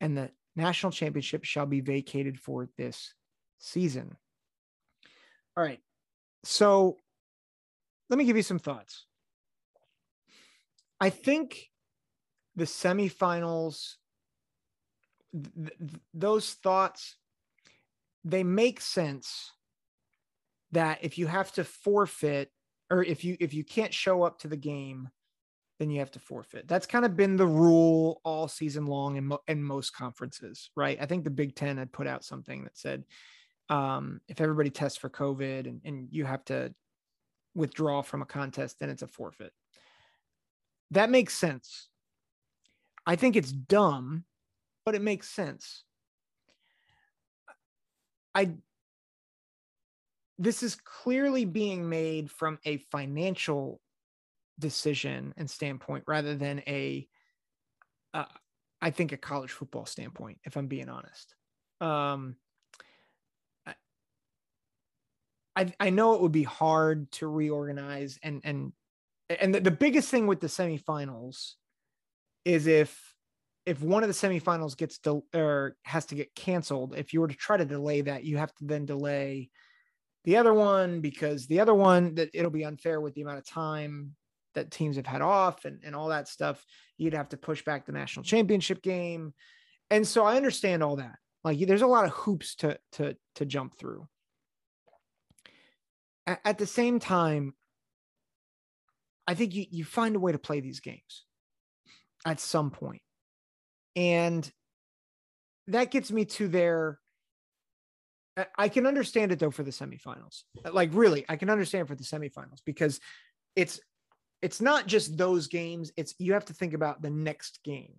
and 0.00 0.16
the 0.16 0.30
national 0.54 0.92
championship 0.92 1.42
shall 1.42 1.66
be 1.66 1.80
vacated 1.80 2.38
for 2.38 2.68
this 2.78 3.12
season. 3.58 4.16
All 5.56 5.64
right. 5.64 5.80
So 6.44 6.96
let 8.10 8.18
me 8.18 8.24
give 8.24 8.36
you 8.36 8.42
some 8.42 8.58
thoughts. 8.58 9.06
I 11.00 11.10
think 11.10 11.70
the 12.56 12.64
semifinals, 12.64 13.94
th- 15.32 15.78
th- 15.78 16.00
those 16.12 16.50
thoughts, 16.54 17.16
they 18.24 18.42
make 18.42 18.80
sense 18.80 19.52
that 20.72 20.98
if 21.02 21.18
you 21.18 21.26
have 21.26 21.52
to 21.52 21.64
forfeit 21.64 22.50
or 22.90 23.02
if 23.02 23.24
you 23.24 23.36
if 23.40 23.54
you 23.54 23.64
can't 23.64 23.94
show 23.94 24.22
up 24.22 24.38
to 24.40 24.48
the 24.48 24.56
game 24.56 25.08
then 25.78 25.90
you 25.90 25.98
have 25.98 26.10
to 26.10 26.18
forfeit 26.18 26.66
that's 26.68 26.86
kind 26.86 27.04
of 27.04 27.16
been 27.16 27.36
the 27.36 27.46
rule 27.46 28.20
all 28.24 28.48
season 28.48 28.86
long 28.86 29.16
in, 29.16 29.26
mo- 29.26 29.42
in 29.46 29.62
most 29.62 29.90
conferences 29.94 30.70
right 30.76 30.98
i 31.00 31.06
think 31.06 31.24
the 31.24 31.30
big 31.30 31.54
10 31.54 31.76
had 31.76 31.92
put 31.92 32.06
out 32.06 32.24
something 32.24 32.64
that 32.64 32.76
said 32.76 33.04
um, 33.68 34.20
if 34.28 34.40
everybody 34.40 34.70
tests 34.70 34.98
for 34.98 35.08
covid 35.08 35.66
and, 35.66 35.80
and 35.84 36.08
you 36.10 36.24
have 36.24 36.44
to 36.44 36.74
withdraw 37.54 38.02
from 38.02 38.22
a 38.22 38.26
contest 38.26 38.78
then 38.80 38.90
it's 38.90 39.02
a 39.02 39.08
forfeit. 39.08 39.52
That 40.90 41.10
makes 41.10 41.34
sense. 41.34 41.88
I 43.06 43.16
think 43.16 43.36
it's 43.36 43.52
dumb 43.52 44.24
but 44.84 44.94
it 44.94 45.02
makes 45.02 45.28
sense. 45.28 45.82
I 48.34 48.50
this 50.38 50.62
is 50.62 50.74
clearly 50.74 51.44
being 51.44 51.88
made 51.88 52.30
from 52.30 52.58
a 52.64 52.78
financial 52.78 53.80
decision 54.58 55.32
and 55.36 55.48
standpoint 55.48 56.04
rather 56.06 56.34
than 56.34 56.60
a, 56.66 57.06
uh, 58.12 58.24
I 58.82 58.90
think 58.90 59.12
a 59.12 59.16
college 59.16 59.52
football 59.52 59.86
standpoint 59.86 60.38
if 60.44 60.56
i'm 60.56 60.66
being 60.66 60.88
honest. 60.88 61.34
Um 61.80 62.36
I, 65.56 65.72
I 65.78 65.90
know 65.90 66.14
it 66.14 66.20
would 66.20 66.32
be 66.32 66.42
hard 66.42 67.10
to 67.12 67.28
reorganize 67.28 68.18
and 68.22 68.40
and 68.44 68.72
and 69.28 69.54
the, 69.54 69.60
the 69.60 69.70
biggest 69.70 70.10
thing 70.10 70.26
with 70.26 70.40
the 70.40 70.46
semifinals 70.46 71.52
is 72.44 72.66
if 72.66 73.14
if 73.66 73.80
one 73.80 74.02
of 74.02 74.08
the 74.08 74.14
semifinals 74.14 74.76
gets 74.76 74.98
del- 74.98 75.26
or 75.34 75.76
has 75.84 76.06
to 76.06 76.14
get 76.14 76.34
canceled 76.34 76.94
if 76.96 77.12
you 77.12 77.20
were 77.20 77.28
to 77.28 77.34
try 77.34 77.56
to 77.56 77.64
delay 77.64 78.02
that 78.02 78.24
you 78.24 78.36
have 78.36 78.54
to 78.56 78.64
then 78.64 78.84
delay 78.84 79.48
the 80.24 80.36
other 80.36 80.54
one 80.54 81.00
because 81.00 81.46
the 81.46 81.60
other 81.60 81.74
one 81.74 82.14
that 82.14 82.30
it'll 82.34 82.50
be 82.50 82.64
unfair 82.64 83.00
with 83.00 83.14
the 83.14 83.22
amount 83.22 83.38
of 83.38 83.46
time 83.46 84.14
that 84.54 84.70
teams 84.70 84.96
have 84.96 85.06
had 85.06 85.22
off 85.22 85.64
and, 85.64 85.80
and 85.84 85.94
all 85.94 86.08
that 86.08 86.28
stuff. 86.28 86.64
You'd 86.96 87.14
have 87.14 87.28
to 87.30 87.36
push 87.36 87.64
back 87.64 87.86
the 87.86 87.92
national 87.92 88.24
championship 88.24 88.82
game. 88.82 89.34
And 89.90 90.06
so 90.06 90.24
I 90.24 90.36
understand 90.36 90.82
all 90.82 90.96
that. 90.96 91.16
Like 91.42 91.58
there's 91.66 91.82
a 91.82 91.86
lot 91.86 92.06
of 92.06 92.12
hoops 92.12 92.54
to 92.56 92.78
to 92.92 93.16
to 93.34 93.44
jump 93.44 93.76
through. 93.76 94.08
At, 96.26 96.58
the 96.58 96.66
same 96.66 97.00
time, 97.00 97.54
I 99.26 99.34
think 99.34 99.54
you, 99.54 99.66
you 99.70 99.84
find 99.84 100.16
a 100.16 100.20
way 100.20 100.32
to 100.32 100.38
play 100.38 100.60
these 100.60 100.80
games 100.80 101.24
at 102.24 102.40
some 102.40 102.70
point. 102.70 103.02
And 103.94 104.50
that 105.68 105.90
gets 105.90 106.10
me 106.10 106.24
to 106.24 106.48
their 106.48 106.98
I 108.58 108.68
can 108.68 108.86
understand 108.86 109.30
it 109.30 109.38
though 109.38 109.50
for 109.50 109.62
the 109.62 109.70
semifinals. 109.70 110.42
Like 110.70 110.90
really, 110.92 111.24
I 111.28 111.36
can 111.36 111.50
understand 111.50 111.86
for 111.86 111.94
the 111.94 112.02
semifinals 112.02 112.60
because 112.64 113.00
it's 113.54 113.80
it's 114.42 114.60
not 114.60 114.86
just 114.86 115.16
those 115.16 115.46
games, 115.46 115.92
it's 115.96 116.14
you 116.18 116.32
have 116.32 116.44
to 116.46 116.54
think 116.54 116.74
about 116.74 117.00
the 117.00 117.10
next 117.10 117.60
game. 117.64 117.94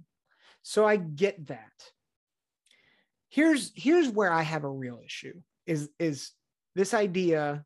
So 0.61 0.85
I 0.85 0.97
get 0.97 1.47
that. 1.47 1.71
Here's 3.29 3.71
here's 3.75 4.09
where 4.09 4.31
I 4.31 4.41
have 4.41 4.63
a 4.63 4.69
real 4.69 4.99
issue 5.03 5.41
is 5.65 5.89
is 5.99 6.31
this 6.75 6.93
idea 6.93 7.63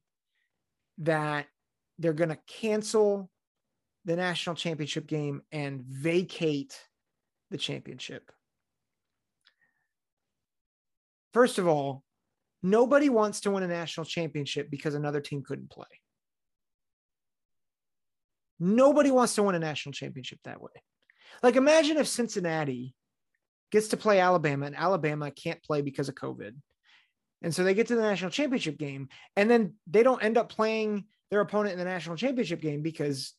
that 0.99 1.47
they're 1.97 2.13
going 2.13 2.29
to 2.29 2.39
cancel 2.47 3.29
the 4.05 4.15
national 4.15 4.55
championship 4.55 5.07
game 5.07 5.41
and 5.51 5.81
vacate 5.81 6.79
the 7.51 7.57
championship. 7.57 8.31
First 11.33 11.57
of 11.57 11.67
all, 11.67 12.03
Nobody 12.61 13.09
wants 13.09 13.41
to 13.41 13.51
win 13.51 13.63
a 13.63 13.67
national 13.67 14.05
championship 14.05 14.69
because 14.69 14.93
another 14.93 15.21
team 15.21 15.43
couldn't 15.43 15.69
play. 15.69 15.85
Nobody 18.59 19.11
wants 19.11 19.35
to 19.35 19.43
win 19.43 19.55
a 19.55 19.59
national 19.59 19.93
championship 19.93 20.39
that 20.43 20.61
way. 20.61 20.71
Like, 21.41 21.55
imagine 21.55 21.97
if 21.97 22.07
Cincinnati 22.07 22.93
gets 23.71 23.89
to 23.89 23.97
play 23.97 24.19
Alabama 24.19 24.65
and 24.65 24.75
Alabama 24.75 25.31
can't 25.31 25.63
play 25.63 25.81
because 25.81 26.09
of 26.09 26.15
COVID. 26.15 26.51
And 27.41 27.53
so 27.55 27.63
they 27.63 27.73
get 27.73 27.87
to 27.87 27.95
the 27.95 28.01
national 28.01 28.31
championship 28.31 28.77
game 28.77 29.07
and 29.35 29.49
then 29.49 29.73
they 29.87 30.03
don't 30.03 30.23
end 30.23 30.37
up 30.37 30.49
playing 30.49 31.05
their 31.31 31.41
opponent 31.41 31.73
in 31.73 31.79
the 31.79 31.85
national 31.85 32.17
championship 32.17 32.61
game 32.61 32.81
because, 32.81 33.33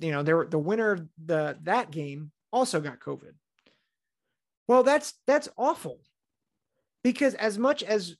you 0.00 0.10
know, 0.10 0.22
they're 0.22 0.46
the 0.46 0.58
winner 0.58 0.92
of 0.92 1.06
the, 1.24 1.56
that 1.62 1.90
game 1.90 2.32
also 2.52 2.80
got 2.80 2.98
COVID. 2.98 3.32
Well, 4.66 4.82
that's, 4.82 5.14
that's 5.26 5.48
awful 5.56 6.00
because 7.04 7.34
as 7.34 7.58
much 7.58 7.82
as 7.82 8.16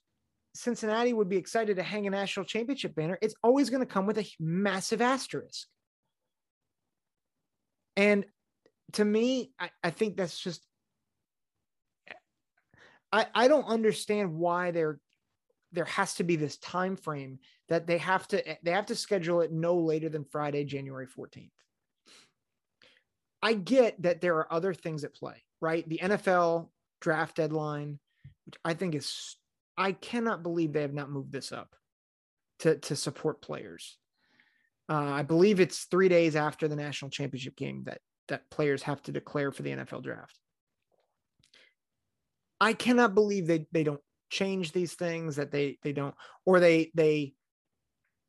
Cincinnati 0.55 1.13
would 1.13 1.29
be 1.29 1.37
excited 1.37 1.75
to 1.75 1.83
hang 1.83 2.07
a 2.07 2.09
national 2.09 2.45
championship 2.45 2.95
banner, 2.95 3.19
it's 3.21 3.35
always 3.43 3.69
going 3.69 3.81
to 3.81 3.93
come 3.93 4.05
with 4.05 4.17
a 4.17 4.27
massive 4.39 5.01
asterisk. 5.01 5.67
And 7.95 8.25
to 8.93 9.05
me, 9.05 9.51
I, 9.59 9.69
I 9.83 9.89
think 9.89 10.15
that's 10.15 10.39
just, 10.39 10.65
I, 13.11 13.25
I 13.35 13.47
don't 13.47 13.65
understand 13.65 14.33
why 14.33 14.71
they're 14.71 14.99
there 15.71 15.85
has 15.85 16.15
to 16.15 16.23
be 16.23 16.35
this 16.35 16.57
time 16.57 16.95
frame 16.95 17.39
that 17.67 17.87
they 17.87 17.97
have 17.97 18.27
to 18.29 18.43
they 18.63 18.71
have 18.71 18.87
to 18.87 18.95
schedule 18.95 19.41
it 19.41 19.51
no 19.51 19.77
later 19.77 20.09
than 20.09 20.25
Friday, 20.25 20.63
January 20.63 21.07
14th. 21.07 21.51
I 23.41 23.53
get 23.53 24.01
that 24.01 24.21
there 24.21 24.37
are 24.37 24.51
other 24.51 24.73
things 24.73 25.03
at 25.03 25.15
play, 25.15 25.43
right? 25.61 25.87
The 25.87 25.99
NFL 26.03 26.69
draft 26.99 27.37
deadline, 27.37 27.99
which 28.45 28.55
I 28.65 28.73
think 28.73 28.95
is 28.95 29.37
I 29.77 29.93
cannot 29.93 30.43
believe 30.43 30.73
they 30.73 30.81
have 30.81 30.93
not 30.93 31.11
moved 31.11 31.31
this 31.31 31.51
up 31.51 31.75
to 32.59 32.77
to 32.77 32.95
support 32.95 33.41
players. 33.41 33.97
Uh, 34.89 35.11
I 35.11 35.21
believe 35.23 35.59
it's 35.59 35.83
three 35.85 36.09
days 36.09 36.35
after 36.35 36.67
the 36.67 36.75
national 36.75 37.11
championship 37.11 37.55
game 37.55 37.83
that 37.85 37.99
that 38.27 38.49
players 38.49 38.83
have 38.83 39.01
to 39.03 39.11
declare 39.11 39.51
for 39.51 39.63
the 39.63 39.71
NFL 39.71 40.03
draft. 40.03 40.37
I 42.59 42.73
cannot 42.73 43.15
believe 43.15 43.47
they 43.47 43.67
they 43.71 43.83
don't 43.83 44.01
change 44.29 44.71
these 44.71 44.93
things 44.93 45.35
that 45.35 45.51
they 45.51 45.77
they 45.83 45.93
don't 45.93 46.15
or 46.45 46.59
they 46.59 46.91
they 46.93 47.33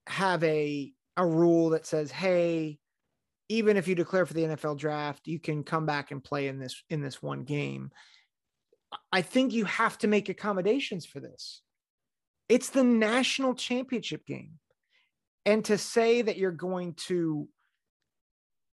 have 0.06 0.42
a 0.44 0.92
a 1.16 1.26
rule 1.26 1.70
that 1.70 1.86
says 1.86 2.10
hey 2.10 2.78
even 3.48 3.76
if 3.76 3.88
you 3.88 3.96
declare 3.96 4.24
for 4.24 4.34
the 4.34 4.44
NFL 4.44 4.78
draft 4.78 5.26
you 5.26 5.38
can 5.40 5.64
come 5.64 5.84
back 5.84 6.10
and 6.10 6.22
play 6.22 6.46
in 6.46 6.58
this 6.58 6.82
in 6.88 7.02
this 7.02 7.20
one 7.20 7.44
game. 7.44 7.90
I 9.12 9.22
think 9.22 9.52
you 9.52 9.64
have 9.66 9.98
to 9.98 10.08
make 10.08 10.28
accommodations 10.28 11.04
for 11.06 11.20
this. 11.20 11.62
It's 12.48 12.70
the 12.70 12.84
national 12.84 13.54
championship 13.54 14.26
game. 14.26 14.58
And 15.46 15.64
to 15.66 15.78
say 15.78 16.22
that 16.22 16.36
you're 16.36 16.50
going 16.52 16.94
to 17.06 17.48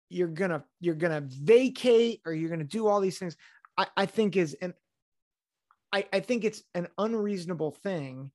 you're 0.10 0.28
gonna 0.28 0.64
you're 0.80 0.96
gonna 0.96 1.24
vacate 1.26 2.22
or 2.26 2.34
you're 2.34 2.50
gonna 2.50 2.64
do 2.64 2.88
all 2.88 3.00
these 3.00 3.18
things 3.18 3.36
I, 3.78 3.88
I 3.96 4.06
think 4.06 4.38
is 4.38 4.56
an 4.62 4.74
I, 5.94 6.06
I 6.12 6.20
think 6.20 6.44
it's 6.44 6.64
an 6.74 6.88
unreasonable 6.98 7.72
thing. 7.72 8.32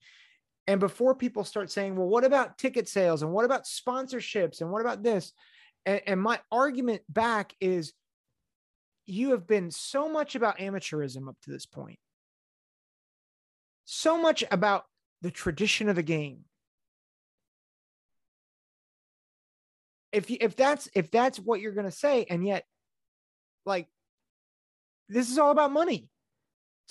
And 0.67 0.81
before 0.81 1.15
people 1.15 1.45
start 1.45 1.71
saying, 1.71 1.97
well, 1.97 2.09
what 2.09 2.25
about 2.25 2.57
ticket 2.57 2.89
sales 2.89 3.23
and 3.23 3.33
what 3.33 3.45
about 3.45 3.65
sponsorships 3.65 4.61
and 4.61 4.71
what 4.71 4.81
about 4.81 5.03
this? 5.03 5.33
And, 5.85 6.01
and 6.07 6.21
my 6.21 6.39
argument 6.51 7.03
back 7.09 7.55
is 7.61 7.93
you 9.05 9.33
have 9.33 9.47
been 9.47 9.71
so 9.71 10.09
much 10.09 10.37
about 10.37 10.59
amateurism 10.59 11.29
up 11.29 11.37
to 11.43 11.51
this 11.51 11.67
point, 11.67 11.99
so 13.85 14.17
much 14.17 14.45
about 14.51 14.85
the 15.21 15.31
tradition 15.31 15.89
of 15.89 15.97
the 15.97 16.03
game. 16.03 16.45
If 20.13 20.31
you, 20.31 20.37
if 20.41 20.55
that's 20.55 20.89
if 20.95 21.11
that's 21.11 21.39
what 21.39 21.61
you're 21.61 21.73
going 21.73 21.87
to 21.87 21.91
say, 21.91 22.27
and 22.31 22.47
yet, 22.47 22.65
like, 23.67 23.89
this 25.09 25.31
is 25.31 25.39
all 25.39 25.51
about 25.51 25.73
money. 25.73 26.09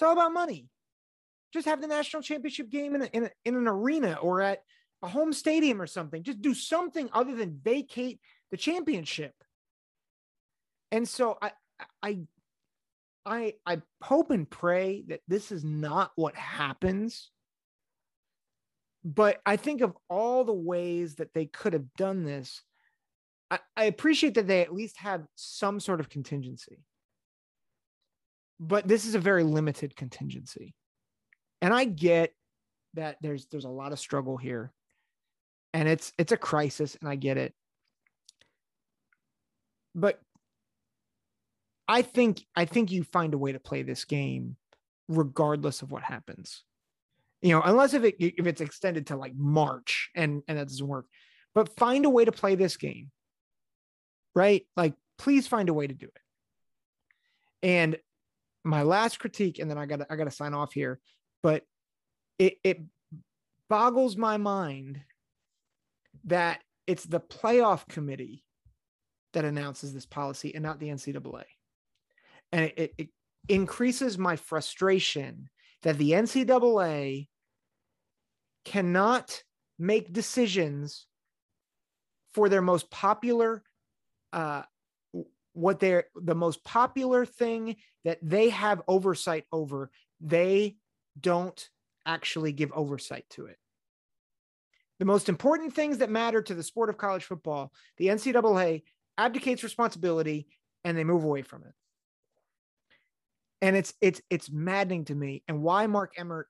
It's 0.02 0.08
all 0.08 0.14
about 0.14 0.34
money. 0.34 0.68
Just 1.54 1.68
have 1.68 1.80
the 1.80 1.86
national 1.86 2.24
championship 2.24 2.72
game 2.72 2.96
in, 2.96 3.04
a, 3.04 3.06
in, 3.14 3.26
a, 3.26 3.30
in 3.46 3.56
an 3.56 3.68
arena 3.68 4.18
or 4.20 4.42
at 4.42 4.64
a 5.04 5.08
home 5.08 5.32
stadium 5.32 5.80
or 5.80 5.86
something. 5.86 6.24
Just 6.24 6.42
do 6.42 6.56
something 6.56 7.08
other 7.14 7.36
than 7.36 7.60
vacate 7.64 8.20
the 8.50 8.58
championship. 8.58 9.36
And 10.92 11.08
so 11.08 11.38
I, 11.40 11.52
I, 12.02 12.20
I, 13.28 13.54
I 13.64 13.82
hope 14.02 14.32
and 14.32 14.50
pray 14.50 15.04
that 15.10 15.20
this 15.28 15.52
is 15.52 15.64
not 15.64 16.10
what 16.16 16.36
happens. 16.36 17.30
But 19.06 19.40
I 19.46 19.56
think 19.56 19.82
of 19.82 19.96
all 20.10 20.46
the 20.46 20.52
ways 20.52 21.18
that 21.18 21.36
they 21.36 21.46
could 21.46 21.74
have 21.74 21.94
done 21.96 22.24
this. 22.24 22.64
I, 23.52 23.60
I 23.78 23.84
appreciate 23.84 24.34
that 24.34 24.48
they 24.48 24.62
at 24.62 24.74
least 24.74 24.98
have 24.98 25.28
some 25.36 25.80
sort 25.80 26.00
of 26.00 26.10
contingency 26.10 26.80
but 28.62 28.88
this 28.88 29.06
is 29.06 29.16
a 29.16 29.20
very 29.20 29.44
limited 29.44 29.96
contingency. 29.96 30.76
And 31.64 31.74
I 31.74 31.86
get 31.86 32.32
that 32.94 33.18
there's 33.20 33.48
there's 33.48 33.66
a 33.66 33.70
lot 33.70 33.92
of 33.92 34.00
struggle 34.00 34.38
here. 34.38 34.72
And 35.74 35.90
it's 35.90 36.14
it's 36.20 36.32
a 36.32 36.38
crisis 36.38 36.96
and 37.02 37.10
I 37.10 37.16
get 37.16 37.38
it. 37.38 37.56
But 39.96 40.20
I 41.88 42.04
think 42.04 42.46
I 42.56 42.66
think 42.66 42.92
you 42.92 43.04
find 43.04 43.34
a 43.34 43.38
way 43.38 43.52
to 43.52 43.60
play 43.60 43.82
this 43.82 44.06
game 44.06 44.58
regardless 45.08 45.82
of 45.82 45.92
what 45.92 46.04
happens. 46.04 46.64
You 47.42 47.56
know, 47.56 47.62
unless 47.66 47.96
if 47.96 48.04
it 48.04 48.16
if 48.20 48.46
it's 48.46 48.62
extended 48.62 49.08
to 49.08 49.16
like 49.16 49.34
March 49.36 50.12
and 50.14 50.44
and 50.48 50.60
that 50.60 50.68
doesn't 50.68 50.88
work. 50.88 51.08
But 51.56 51.76
find 51.78 52.06
a 52.06 52.10
way 52.10 52.26
to 52.26 52.32
play 52.32 52.54
this 52.54 52.78
game. 52.78 53.10
Right? 54.36 54.68
Like 54.78 54.94
please 55.18 55.48
find 55.48 55.68
a 55.68 55.74
way 55.74 55.88
to 55.88 55.94
do 55.96 56.06
it. 56.06 56.22
And 57.64 57.98
my 58.64 58.84
last 58.84 59.20
critique, 59.20 59.60
and 59.60 59.70
then 59.70 59.78
I 59.78 59.86
got 59.86 60.02
I 60.10 60.16
got 60.16 60.26
to 60.26 60.32
sign 60.32 60.54
off 60.54 60.74
here, 60.74 61.00
but 61.44 61.64
it 62.38 62.58
it 62.64 62.82
boggles 63.70 64.18
my 64.18 64.38
mind 64.38 65.02
that 66.26 66.62
it's 66.88 67.06
the 67.06 67.20
playoff 67.20 67.88
committee 67.88 68.44
that 69.34 69.46
announces 69.46 69.94
this 69.94 70.06
policy 70.06 70.54
and 70.54 70.64
not 70.64 70.80
the 70.80 70.90
NCAA, 70.90 71.44
and 72.52 72.66
it, 72.66 72.74
it, 72.78 72.94
it 72.98 73.10
increases 73.50 74.18
my 74.18 74.36
frustration 74.36 75.50
that 75.84 75.98
the 75.98 76.12
NCAA 76.12 77.28
cannot 78.66 79.44
make 79.80 80.14
decisions 80.14 81.08
for 82.34 82.50
their 82.50 82.62
most 82.62 82.90
popular 82.92 83.64
uh, 84.32 84.62
what 85.54 85.80
they're 85.80 86.06
the 86.16 86.36
most 86.36 86.64
popular 86.64 87.26
thing 87.26 87.76
that 88.04 88.20
they 88.22 88.50
have 88.50 88.82
oversight 88.88 89.46
over, 89.52 89.92
they 90.20 90.78
don't 91.20 91.70
actually 92.06 92.52
give 92.52 92.72
oversight 92.74 93.26
to 93.32 93.46
it. 93.48 93.58
The 95.00 95.06
most 95.06 95.30
important 95.30 95.74
things 95.74 95.98
that 95.98 96.10
matter 96.10 96.42
to 96.42 96.54
the 96.54 96.64
sport 96.64 96.90
of 96.90 96.98
college 96.98 97.24
football, 97.24 97.72
the 97.98 98.08
NCAA 98.08 98.84
abdicates 99.18 99.64
responsibility 99.64 100.48
and 100.84 100.98
they 100.98 101.04
move 101.04 101.24
away 101.24 101.42
from 101.42 101.64
it. 101.64 101.74
And 103.64 103.76
it's 103.76 103.94
it's 104.02 104.22
it's 104.30 104.50
maddening 104.52 105.06
to 105.06 105.16
me. 105.16 105.44
And 105.48 105.62
why 105.62 105.86
Mark 105.88 106.14
Emmert, 106.18 106.48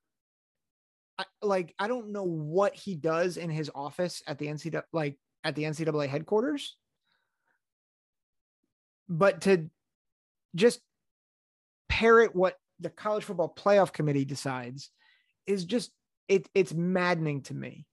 I, 1.17 1.25
like 1.41 1.73
I 1.79 1.87
don't 1.87 2.11
know 2.11 2.23
what 2.23 2.75
he 2.75 2.95
does 2.95 3.37
in 3.37 3.49
his 3.49 3.69
office 3.73 4.21
at 4.27 4.37
the 4.37 4.47
NCAA, 4.47 4.83
like 4.93 5.17
at 5.43 5.55
the 5.55 5.63
NCAA 5.63 6.07
headquarters 6.07 6.77
but 9.11 9.41
to 9.41 9.69
just 10.55 10.79
parrot 11.89 12.33
what 12.33 12.57
the 12.79 12.89
college 12.89 13.25
football 13.25 13.53
playoff 13.53 13.91
committee 13.91 14.25
decides 14.25 14.89
is 15.45 15.65
just 15.65 15.91
it 16.29 16.47
it's 16.55 16.73
maddening 16.73 17.41
to 17.43 17.53
me. 17.53 17.85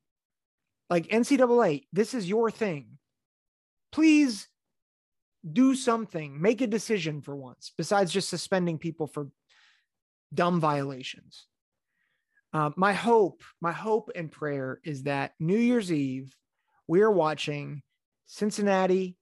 Like 0.89 1.09
NCAA, 1.09 1.87
this 1.93 2.15
is 2.15 2.29
your 2.29 2.51
thing. 2.51 2.99
Please 3.91 4.49
do 5.51 5.75
something, 5.75 6.41
make 6.41 6.61
a 6.61 6.67
decision 6.67 7.21
for 7.21 7.35
once, 7.35 7.73
besides 7.77 8.13
just 8.13 8.29
suspending 8.29 8.79
people 8.79 9.07
for 9.07 9.29
dumb 10.33 10.61
violations. 10.61 11.47
Uh, 12.53 12.71
my 12.77 12.93
hope, 12.93 13.43
my 13.61 13.73
hope 13.73 14.11
and 14.15 14.31
prayer 14.31 14.81
is 14.85 15.03
that 15.03 15.33
New 15.39 15.59
Year's 15.59 15.93
Eve, 15.93 16.35
we 16.87 17.03
are 17.03 17.11
watching 17.11 17.83
Cincinnati 18.27 19.17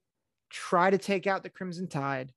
try 0.49 0.89
to 0.89 0.97
take 0.97 1.27
out 1.27 1.43
the 1.43 1.49
Crimson 1.49 1.87
Tide, 1.87 2.33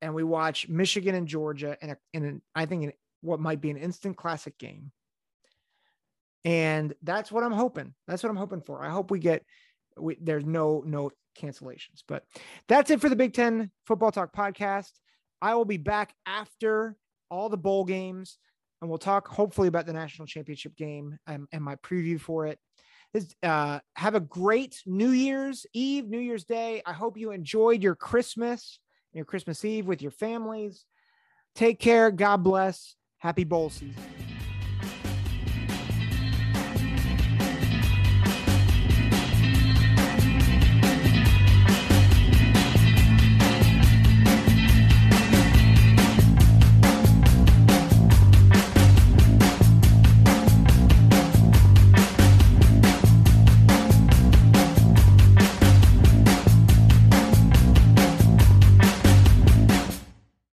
and 0.00 0.14
we 0.14 0.24
watch 0.24 0.68
Michigan 0.68 1.14
and 1.14 1.26
Georgia 1.26 1.76
in 1.80 1.90
a, 1.90 1.96
in 2.12 2.24
an, 2.24 2.42
I 2.54 2.66
think 2.66 2.84
in 2.84 2.92
what 3.20 3.40
might 3.40 3.60
be 3.60 3.70
an 3.70 3.76
instant 3.76 4.16
classic 4.16 4.58
game. 4.58 4.92
And 6.44 6.94
that's 7.02 7.32
what 7.32 7.42
I'm 7.42 7.52
hoping. 7.52 7.94
That's 8.06 8.22
what 8.22 8.30
I'm 8.30 8.36
hoping 8.36 8.60
for. 8.60 8.82
I 8.82 8.90
hope 8.90 9.10
we 9.10 9.18
get 9.18 9.44
we, 9.98 10.16
there's 10.20 10.44
no 10.44 10.82
no 10.86 11.10
cancellations. 11.38 12.02
But 12.06 12.24
that's 12.68 12.90
it 12.90 13.00
for 13.00 13.08
the 13.08 13.16
Big 13.16 13.34
Ten 13.34 13.70
Football 13.86 14.12
Talk 14.12 14.32
podcast. 14.32 14.92
I 15.40 15.54
will 15.54 15.64
be 15.64 15.76
back 15.76 16.14
after 16.26 16.96
all 17.30 17.48
the 17.48 17.56
bowl 17.56 17.84
games, 17.84 18.38
and 18.80 18.88
we'll 18.88 18.98
talk 18.98 19.28
hopefully 19.28 19.68
about 19.68 19.86
the 19.86 19.92
national 19.92 20.26
championship 20.26 20.76
game 20.76 21.18
and, 21.26 21.46
and 21.52 21.62
my 21.62 21.76
preview 21.76 22.20
for 22.20 22.46
it. 22.46 22.58
Uh, 23.42 23.80
have 23.96 24.14
a 24.14 24.20
great 24.20 24.82
New 24.86 25.10
Year's 25.10 25.66
Eve, 25.72 26.08
New 26.08 26.18
Year's 26.18 26.44
Day. 26.44 26.82
I 26.84 26.92
hope 26.92 27.16
you 27.16 27.30
enjoyed 27.32 27.82
your 27.82 27.94
Christmas, 27.94 28.80
your 29.12 29.24
Christmas 29.24 29.64
Eve 29.64 29.86
with 29.86 30.02
your 30.02 30.10
families. 30.10 30.84
Take 31.54 31.80
care. 31.80 32.10
God 32.10 32.44
bless. 32.44 32.96
Happy 33.18 33.44
bowl 33.44 33.70
season. 33.70 34.27